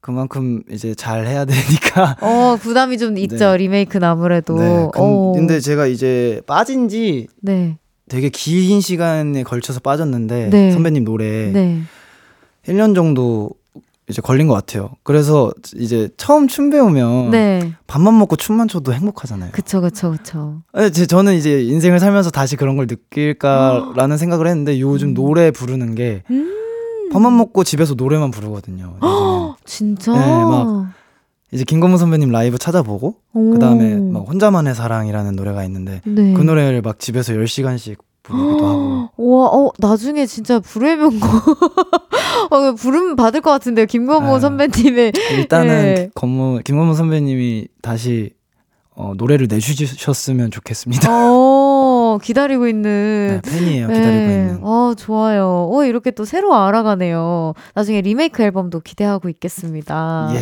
그만큼 0.00 0.62
이제 0.70 0.94
잘 0.94 1.26
해야 1.26 1.44
되니까. 1.44 2.16
어, 2.20 2.56
부담이 2.60 2.98
좀 2.98 3.16
있죠. 3.18 3.52
네. 3.52 3.56
리메이크는 3.58 4.06
아무래도. 4.06 4.58
네, 4.58 4.88
그, 4.92 5.00
근데 5.34 5.60
제가 5.60 5.86
이제 5.86 6.42
빠진 6.46 6.88
지 6.88 7.28
네. 7.40 7.78
되게 8.08 8.28
긴 8.28 8.80
시간에 8.80 9.42
걸쳐서 9.42 9.80
빠졌는데 9.80 10.50
네. 10.50 10.70
선배님 10.72 11.04
노래. 11.04 11.50
네. 12.66 12.72
1년 12.72 12.94
정도 12.94 13.50
이제 14.08 14.22
걸린 14.22 14.46
것 14.46 14.54
같아요. 14.54 14.90
그래서 15.02 15.52
이제 15.74 16.08
처음 16.16 16.46
춤 16.46 16.70
배우면 16.70 17.30
네. 17.30 17.72
밥만 17.86 18.16
먹고 18.18 18.36
춤만 18.36 18.68
춰도 18.68 18.92
행복하잖아요. 18.92 19.50
그쵸, 19.52 19.80
그쵸, 19.80 20.12
그쵸. 20.12 20.62
제 20.92 21.06
저는 21.06 21.34
이제 21.34 21.62
인생을 21.62 21.98
살면서 21.98 22.30
다시 22.30 22.56
그런 22.56 22.76
걸 22.76 22.86
느낄까라는 22.88 24.16
생각을 24.16 24.46
했는데 24.46 24.80
요즘 24.80 25.08
음. 25.08 25.14
노래 25.14 25.50
부르는 25.50 25.96
게 25.96 26.22
음. 26.30 26.52
밥만 27.12 27.36
먹고 27.36 27.64
집에서 27.64 27.94
노래만 27.94 28.30
부르거든요. 28.30 28.96
진짜? 29.64 30.12
네, 30.12 30.18
막 30.18 30.92
이제 31.52 31.64
김건모 31.64 31.96
선배님 31.96 32.30
라이브 32.30 32.58
찾아보고 32.58 33.16
그 33.32 33.58
다음에 33.60 33.96
막 33.96 34.20
혼자만의 34.28 34.74
사랑이라는 34.74 35.34
노래가 35.36 35.64
있는데 35.64 36.00
네. 36.04 36.32
그 36.32 36.42
노래를 36.42 36.82
막 36.82 36.98
집에서 36.98 37.32
10시간씩 37.32 37.96
부르기도 38.26 38.66
하고. 38.66 39.10
와, 39.16 39.46
어, 39.46 39.70
나중에 39.78 40.26
진짜 40.26 40.58
불후의 40.58 40.96
명곡. 40.96 41.22
어, 42.50 42.72
부름 42.74 43.16
받을 43.16 43.40
것 43.40 43.50
같은데요. 43.50 43.86
김건모 43.86 44.36
아, 44.36 44.40
선배님의. 44.40 45.12
일단은 45.32 45.68
네. 45.68 46.10
건모, 46.14 46.60
김건모 46.64 46.94
선배님이 46.94 47.68
다시 47.82 48.30
어, 48.94 49.12
노래를 49.16 49.46
내주셨으면 49.48 50.50
좋겠습니다. 50.50 51.08
어, 51.10 52.18
기다리고 52.22 52.66
있는. 52.66 53.40
네, 53.44 53.50
팬이에요. 53.50 53.88
기다리고 53.88 54.10
네. 54.10 54.24
있는. 54.24 54.58
어, 54.62 54.94
좋아요. 54.96 55.68
어, 55.70 55.84
이렇게 55.84 56.10
또 56.10 56.24
새로 56.24 56.54
알아가네요. 56.54 57.52
나중에 57.74 58.00
리메이크 58.00 58.42
앨범도 58.42 58.80
기대하고 58.80 59.28
있겠습니다. 59.28 60.30
예. 60.34 60.40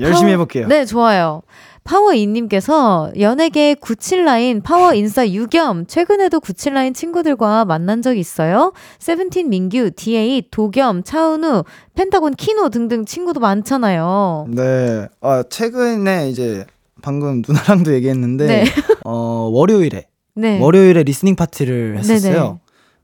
열심히 0.00 0.32
해볼게요. 0.32 0.68
네, 0.68 0.84
좋아요. 0.84 1.42
파워인님께서 1.88 3.12
연예계 3.18 3.74
97라인 3.76 4.62
파워 4.62 4.92
인싸 4.92 5.26
유겸 5.26 5.86
최근에도 5.86 6.38
97라인 6.38 6.94
친구들과 6.94 7.64
만난 7.64 8.02
적 8.02 8.18
있어요? 8.18 8.72
세븐틴 8.98 9.48
민규, 9.48 9.92
디에잇, 9.92 10.50
도겸, 10.50 11.02
차은우, 11.02 11.64
펜타곤 11.94 12.34
키노 12.34 12.68
등등 12.68 13.06
친구도 13.06 13.40
많잖아요. 13.40 14.48
네. 14.50 15.08
아, 15.22 15.42
최근에 15.48 16.28
이제 16.28 16.66
방금 17.00 17.42
누나랑도 17.46 17.94
얘기했는데 17.94 18.46
네. 18.46 18.64
어, 19.04 19.48
월요일에 19.50 20.06
네. 20.34 20.60
월요일에 20.60 21.04
listening 21.04 21.36
파티를 21.36 21.96
했었어요. 21.98 22.32
네네. 22.32 22.54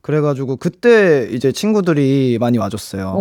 그래가지고 0.02 0.56
그때 0.56 1.26
이제 1.32 1.50
친구들이 1.50 2.36
많이 2.38 2.58
와줬어요. 2.58 3.16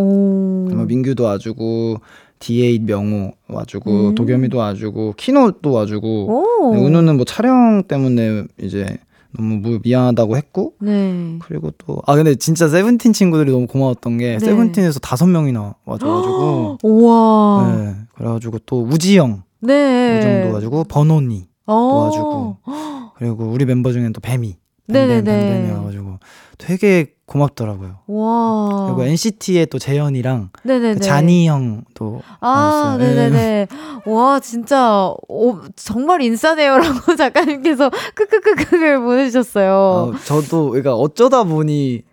민규도 0.86 1.24
와주고 1.24 2.02
D8 2.44 2.82
명호 2.84 3.32
와주고 3.48 3.92
음. 4.10 4.16
도겸이도 4.16 4.58
와주고 4.58 5.14
키노도 5.18 5.72
와주고 5.72 6.74
네, 6.74 6.86
은우는 6.86 7.16
뭐 7.16 7.26
촬영 7.26 7.84
때문에 7.88 8.44
이제 8.62 8.98
너무 9.36 9.80
미안하다고 9.82 10.36
했고 10.38 10.74
네. 10.82 11.40
그리고 11.42 11.72
또 11.78 12.02
아 12.06 12.16
근데 12.16 12.36
진짜 12.36 12.68
세븐틴 12.68 13.14
친구들이 13.14 13.52
너무 13.52 13.66
고마웠던 13.68 14.18
게 14.18 14.34
네. 14.34 14.40
세븐틴에서 14.40 15.00
다섯 15.00 15.26
명이나 15.28 15.74
와줘가지고 15.86 16.80
우와 16.84 17.76
네 17.78 17.96
그래가지고 18.16 18.60
또 18.66 18.84
우지영 18.84 19.44
네 19.62 20.18
우지영도 20.18 20.54
와주고 20.54 20.84
번호니 20.84 21.48
도와주고 21.66 22.58
그리고 23.16 23.46
우리 23.46 23.64
멤버 23.66 23.92
중에는 23.92 24.12
또 24.12 24.20
뱀이. 24.20 24.58
네네네. 24.88 25.22
뱀뱀이어가지고 25.24 26.20
되게 26.64 27.14
고맙더라고요. 27.26 28.00
와. 28.08 28.86
그리고 28.88 29.04
NCT의 29.04 29.66
또 29.66 29.80
재현이랑 29.80 30.52
그 30.62 31.00
자니 31.00 31.48
형도 31.48 32.22
아, 32.40 32.96
네네네. 32.98 33.68
와, 34.06 34.40
진짜 34.40 35.14
오, 35.28 35.60
정말 35.76 36.22
인싸네요라고 36.22 37.16
작가님께서 37.18 37.92
크크크크를 38.16 39.02
보내주셨어요. 39.02 39.74
어, 39.74 40.14
저도 40.24 40.70
그러니까 40.70 40.96
어쩌다 40.96 41.44
보니 41.44 42.04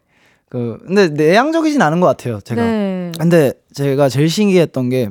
그 0.48 0.78
근데 0.84 1.08
내향적이진 1.08 1.80
않은 1.80 2.00
것 2.00 2.08
같아요. 2.08 2.40
제가. 2.40 2.60
네. 2.60 3.12
근데 3.20 3.52
제가 3.72 4.08
제일 4.08 4.28
신기했던 4.28 4.88
게 4.88 5.10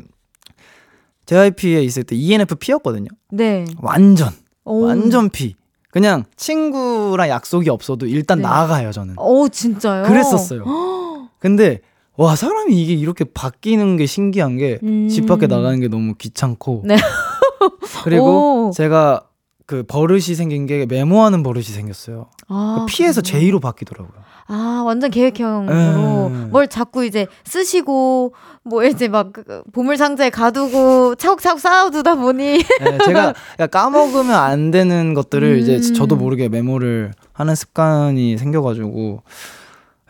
JYP에 1.27 1.81
있을 1.83 2.03
때 2.03 2.17
ENFP였거든요. 2.17 3.07
네. 3.31 3.63
완전 3.81 4.31
오. 4.65 4.81
완전 4.81 5.29
P. 5.29 5.55
그냥 5.91 6.23
친구랑 6.35 7.29
약속이 7.29 7.69
없어도 7.69 8.05
일단 8.05 8.39
네. 8.39 8.43
나아가요 8.43 8.91
저는. 8.91 9.15
오 9.17 9.49
진짜요? 9.49 10.03
그랬었어요. 10.03 10.63
근데 11.39 11.81
와 12.15 12.35
사람이 12.35 12.79
이게 12.79 12.93
이렇게 12.93 13.23
바뀌는 13.25 13.97
게 13.97 14.05
신기한 14.05 14.57
게집 14.57 14.83
음. 14.83 15.25
밖에 15.25 15.47
나가는 15.47 15.79
게 15.79 15.87
너무 15.87 16.15
귀찮고. 16.15 16.83
네. 16.85 16.95
그리고 18.03 18.67
오. 18.67 18.71
제가 18.71 19.23
그 19.65 19.83
버릇이 19.83 20.35
생긴 20.35 20.65
게 20.65 20.85
메모하는 20.85 21.43
버릇이 21.43 21.65
생겼어요. 21.65 22.29
아, 22.47 22.77
그 22.79 22.85
피해서 22.87 23.21
제의로 23.21 23.59
바뀌더라고요. 23.59 24.19
아, 24.51 24.81
완전 24.83 25.11
계획형으로 25.11 26.27
음. 26.27 26.49
뭘 26.51 26.67
자꾸 26.67 27.05
이제 27.05 27.27
쓰시고 27.45 28.33
뭐 28.63 28.83
이제 28.83 29.07
막 29.07 29.31
그, 29.31 29.43
그 29.43 29.61
보물 29.71 29.95
상자에 29.95 30.31
가두고 30.31 31.15
차곡차곡 31.15 31.59
쌓아두다 31.59 32.15
보니 32.15 32.57
네, 32.57 32.97
제가 33.05 33.33
까먹으면 33.69 34.33
안 34.33 34.71
되는 34.71 35.13
것들을 35.13 35.47
음. 35.47 35.59
이제 35.59 35.79
저도 35.93 36.15
모르게 36.15 36.49
메모를 36.49 37.11
하는 37.31 37.53
습관이 37.53 38.39
생겨가지고 38.39 39.21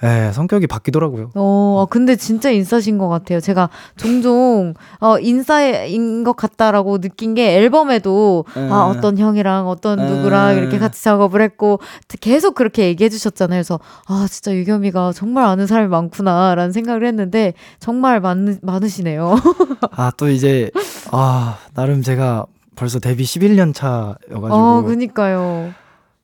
예, 0.03 0.31
성격이 0.31 0.67
바뀌더라고요. 0.67 1.31
어, 1.35 1.83
아, 1.83 1.89
근데 1.89 2.15
진짜 2.15 2.49
인싸신 2.49 2.97
것 2.97 3.09
같아요. 3.09 3.39
제가 3.41 3.69
종종 3.97 4.73
어, 5.01 5.19
인싸인 5.19 6.23
것 6.23 6.35
같다라고 6.37 6.99
느낀 6.99 7.33
게 7.33 7.57
앨범에도 7.57 8.45
에. 8.55 8.69
아, 8.69 8.85
어떤 8.85 9.17
형이랑 9.17 9.67
어떤 9.67 9.99
누구랑 9.99 10.51
에. 10.55 10.57
이렇게 10.59 10.79
같이 10.79 11.03
작업을 11.03 11.41
했고 11.41 11.79
계속 12.21 12.55
그렇게 12.55 12.85
얘기해 12.87 13.09
주셨잖아요. 13.09 13.57
그래서 13.57 13.79
아, 14.07 14.25
진짜 14.29 14.53
유겸이가 14.55 15.11
정말 15.13 15.45
아는 15.45 15.67
사람이 15.67 15.89
많구나라는 15.89 16.71
생각을 16.71 17.05
했는데 17.05 17.53
정말 17.79 18.21
많, 18.21 18.57
많으시네요. 18.61 19.35
아, 19.91 20.11
또 20.15 20.29
이제 20.29 20.71
아, 21.11 21.57
나름 21.73 22.01
제가 22.03 22.45
벌써 22.75 22.99
데뷔 22.99 23.23
11년 23.25 23.73
차여가지고. 23.73 24.47
어, 24.53 24.81
그니까요. 24.83 25.73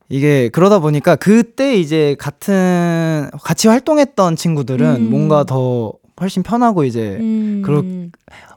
이게 0.10 0.50
그러다 0.50 0.80
보니까 0.80 1.16
그때 1.16 1.76
이제 1.76 2.16
같은 2.20 3.30
같이 3.42 3.68
활동했던 3.68 4.36
친구들은 4.36 4.96
음. 4.96 5.10
뭔가 5.10 5.44
더 5.44 5.94
훨씬 6.22 6.44
편하고 6.44 6.84
이제 6.84 7.18
음. 7.20 7.62
그렇 7.66 7.84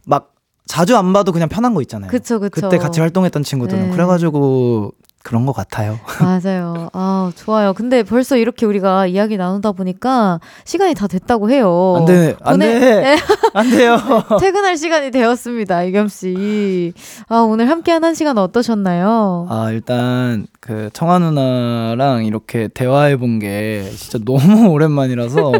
막 0.06 0.34
자주 0.66 0.96
안 0.96 1.12
봐도 1.12 1.32
그냥 1.32 1.48
편한 1.48 1.74
거 1.74 1.80
있잖아요. 1.80 2.10
그쵸, 2.10 2.38
그쵸. 2.38 2.68
그때 2.68 2.78
같이 2.78 3.00
활동했던 3.00 3.42
친구들은 3.42 3.88
네. 3.88 3.90
그래가지고 3.90 4.92
그런 5.28 5.44
것 5.44 5.52
같아요. 5.54 6.00
맞아요. 6.20 6.88
아, 6.94 7.30
좋아요. 7.36 7.74
근데 7.74 8.02
벌써 8.02 8.38
이렇게 8.38 8.64
우리가 8.64 9.06
이야기 9.06 9.36
나누다 9.36 9.72
보니까 9.72 10.40
시간이 10.64 10.94
다 10.94 11.06
됐다고 11.06 11.50
해요. 11.50 11.96
안 11.98 12.04
돼, 12.06 12.34
안 12.42 12.52
보내... 12.54 12.80
돼. 12.80 13.00
네. 13.02 13.16
안 13.52 13.70
돼요. 13.70 13.98
퇴근할 14.40 14.78
시간이 14.78 15.10
되었습니다, 15.10 15.82
이겸 15.84 16.08
씨. 16.08 16.94
아, 17.28 17.40
오늘 17.40 17.68
함께한 17.68 18.02
한 18.04 18.14
시간 18.14 18.38
어떠셨나요? 18.38 19.46
아, 19.50 19.70
일단 19.70 20.46
그 20.60 20.88
청아 20.92 21.18
누나랑 21.18 22.24
이렇게 22.24 22.68
대화해 22.68 23.16
본 23.16 23.38
게 23.38 23.88
진짜 23.96 24.18
너무 24.24 24.68
오랜만이라서. 24.72 25.52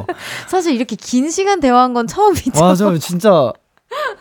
사실 0.49 0.75
이렇게 0.75 0.97
긴 0.97 1.31
시간 1.31 1.61
대화한 1.61 1.93
건 1.95 2.07
처음이죠. 2.07 2.59
맞아요, 2.61 2.99
진짜. 2.99 3.53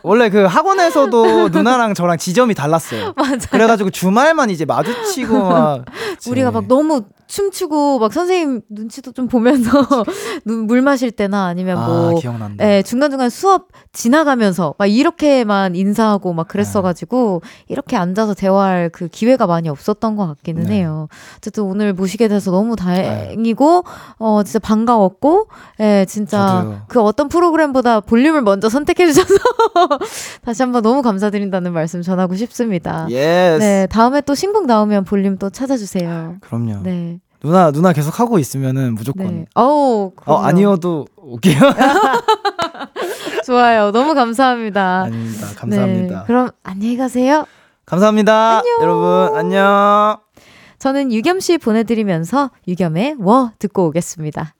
원래 0.03 0.29
그 0.29 0.45
학원에서도 0.45 1.49
누나랑 1.51 1.93
저랑 1.93 2.17
지점이 2.17 2.53
달랐어요. 2.53 3.13
맞아요. 3.15 3.37
그래가지고 3.51 3.89
주말만 3.89 4.49
이제 4.49 4.65
마주치고 4.65 5.49
막 5.49 5.85
우리가 6.27 6.51
막 6.51 6.67
너무 6.67 7.03
춤추고 7.27 7.99
막 7.99 8.13
선생님 8.13 8.61
눈치도 8.69 9.11
좀 9.11 9.27
보면서 9.27 9.69
물 10.45 10.81
마실 10.81 11.11
때나 11.11 11.45
아니면 11.45 11.77
아, 11.77 11.87
뭐 11.87 12.19
기억난다. 12.19 12.65
예, 12.65 12.81
중간중간 12.81 13.29
수업 13.29 13.67
지나가면서 13.93 14.75
막 14.77 14.85
이렇게만 14.87 15.75
인사하고 15.75 16.33
막 16.33 16.47
그랬어 16.47 16.81
가지고 16.81 17.41
네. 17.43 17.65
이렇게 17.69 17.95
앉아서 17.95 18.33
대화할 18.33 18.89
그 18.89 19.07
기회가 19.07 19.45
많이 19.47 19.69
없었던 19.69 20.15
것 20.15 20.27
같기는 20.27 20.63
네. 20.63 20.77
해요. 20.77 21.07
어쨌든 21.37 21.63
오늘 21.63 21.93
모시게 21.93 22.27
돼서 22.27 22.51
너무 22.51 22.75
다행이고 22.75 23.83
어 24.19 24.43
진짜 24.43 24.59
반가웠고 24.59 25.47
예, 25.81 26.05
진짜 26.07 26.61
저도요. 26.61 26.81
그 26.87 27.01
어떤 27.01 27.27
프로그램보다 27.27 27.99
볼륨을 27.99 28.41
먼저 28.41 28.69
선택해 28.69 29.05
주셔서 29.07 29.33
다시 30.43 30.63
한번 30.63 30.81
너무 30.81 31.01
감사드린다는 31.01 31.73
말씀 31.73 32.01
전하고 32.01 32.35
싶습니다. 32.35 33.07
yes. 33.09 33.59
네, 33.59 33.87
다음에 33.87 34.21
또 34.21 34.35
신곡 34.35 34.65
나오면 34.65 35.03
볼륨 35.03 35.37
또 35.37 35.49
찾아주세요. 35.49 36.37
그럼요. 36.41 36.81
네. 36.83 37.16
누나 37.41 37.71
누나 37.71 37.93
계속 37.93 38.19
하고 38.19 38.39
있으면은 38.39 38.95
무조건. 38.95 39.27
네. 39.27 39.45
어우. 39.55 40.11
어 40.25 40.37
아니어도 40.37 41.07
올게요. 41.17 41.59
좋아요. 43.45 43.91
너무 43.91 44.13
감사합니다. 44.13 45.03
아닙니다. 45.03 45.47
감사합니다. 45.55 46.19
네. 46.19 46.23
그럼 46.27 46.49
안녕히 46.63 46.97
가세요. 46.97 47.45
감사합니다. 47.85 48.59
안녕. 48.59 48.77
여러분 48.81 49.37
안녕. 49.37 50.17
저는 50.79 51.11
유겸 51.11 51.39
씨 51.39 51.57
보내드리면서 51.57 52.51
유겸의 52.67 53.15
워 53.19 53.51
듣고 53.59 53.87
오겠습니다. 53.87 54.53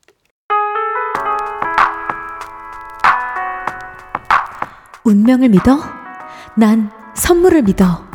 운명을 5.03 5.49
믿어? 5.49 5.79
난 6.55 6.91
선물을 7.15 7.61
믿어. 7.63 8.06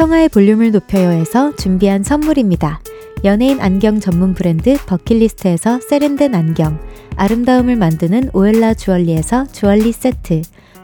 청하의 0.00 0.30
볼륨을 0.30 0.70
높여요에서 0.70 1.54
준비한 1.56 2.02
선물입니다. 2.02 2.80
연예인 3.22 3.60
안경 3.60 4.00
전문 4.00 4.32
브랜드 4.32 4.78
버킷리스트에서 4.86 5.78
세련된 5.78 6.34
안경, 6.34 6.80
아름다움을 7.16 7.76
만드는 7.76 8.30
오엘라 8.32 8.72
주얼리에서 8.72 9.48
주얼리 9.48 9.92
세트, 9.92 10.40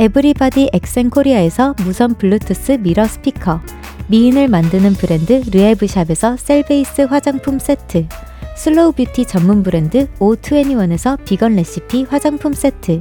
에브리바디 0.00 0.70
엑센코리아에서 0.72 1.74
무선 1.84 2.14
블루투스 2.14 2.78
mirror 2.80 3.04
스피커, 3.04 3.60
미인을 4.06 4.48
만드는 4.48 4.94
브랜드 4.94 5.42
르에브샵에서 5.52 6.38
셀베이스 6.38 7.02
화장품 7.02 7.58
세트, 7.58 8.06
slow 8.56 8.92
beauty 8.92 9.26
전문 9.26 9.62
브랜드 9.62 10.06
O21에서 10.18 11.22
비건 11.26 11.56
레시피 11.56 12.04
화장품 12.04 12.54
세트, 12.54 12.98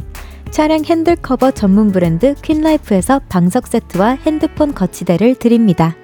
차량 0.51 0.83
핸들 0.83 1.15
커버 1.15 1.51
전문 1.51 1.93
브랜드 1.93 2.35
퀸라이프에서 2.41 3.21
방석 3.29 3.67
세트와 3.67 4.17
핸드폰 4.25 4.73
거치대를 4.73 5.35
드립니다. 5.35 5.95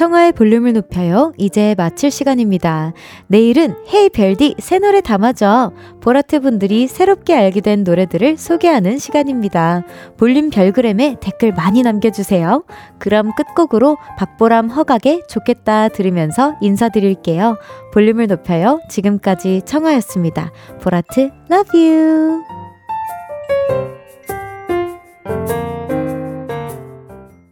청하의 0.00 0.32
볼륨을 0.32 0.72
높여요. 0.72 1.34
이제 1.36 1.74
마칠 1.76 2.10
시간입니다. 2.10 2.94
내일은 3.26 3.74
헤이 3.92 4.08
별디 4.08 4.54
새 4.58 4.78
노래 4.78 5.02
담아줘. 5.02 5.72
보라트 6.00 6.40
분들이 6.40 6.86
새롭게 6.86 7.34
알게 7.34 7.60
된 7.60 7.84
노래들을 7.84 8.38
소개하는 8.38 8.96
시간입니다. 8.96 9.82
볼륨 10.16 10.48
별그램에 10.48 11.16
댓글 11.20 11.52
많이 11.52 11.82
남겨주세요. 11.82 12.64
그럼 12.98 13.32
끝곡으로 13.34 13.98
박보람 14.16 14.70
허각의 14.70 15.24
좋겠다 15.28 15.88
들으면서 15.88 16.54
인사드릴게요. 16.62 17.58
볼륨을 17.92 18.26
높여요. 18.26 18.80
지금까지 18.88 19.60
청하였습니다. 19.66 20.50
보라트 20.80 21.30
love 21.52 21.78
you. 21.78 22.42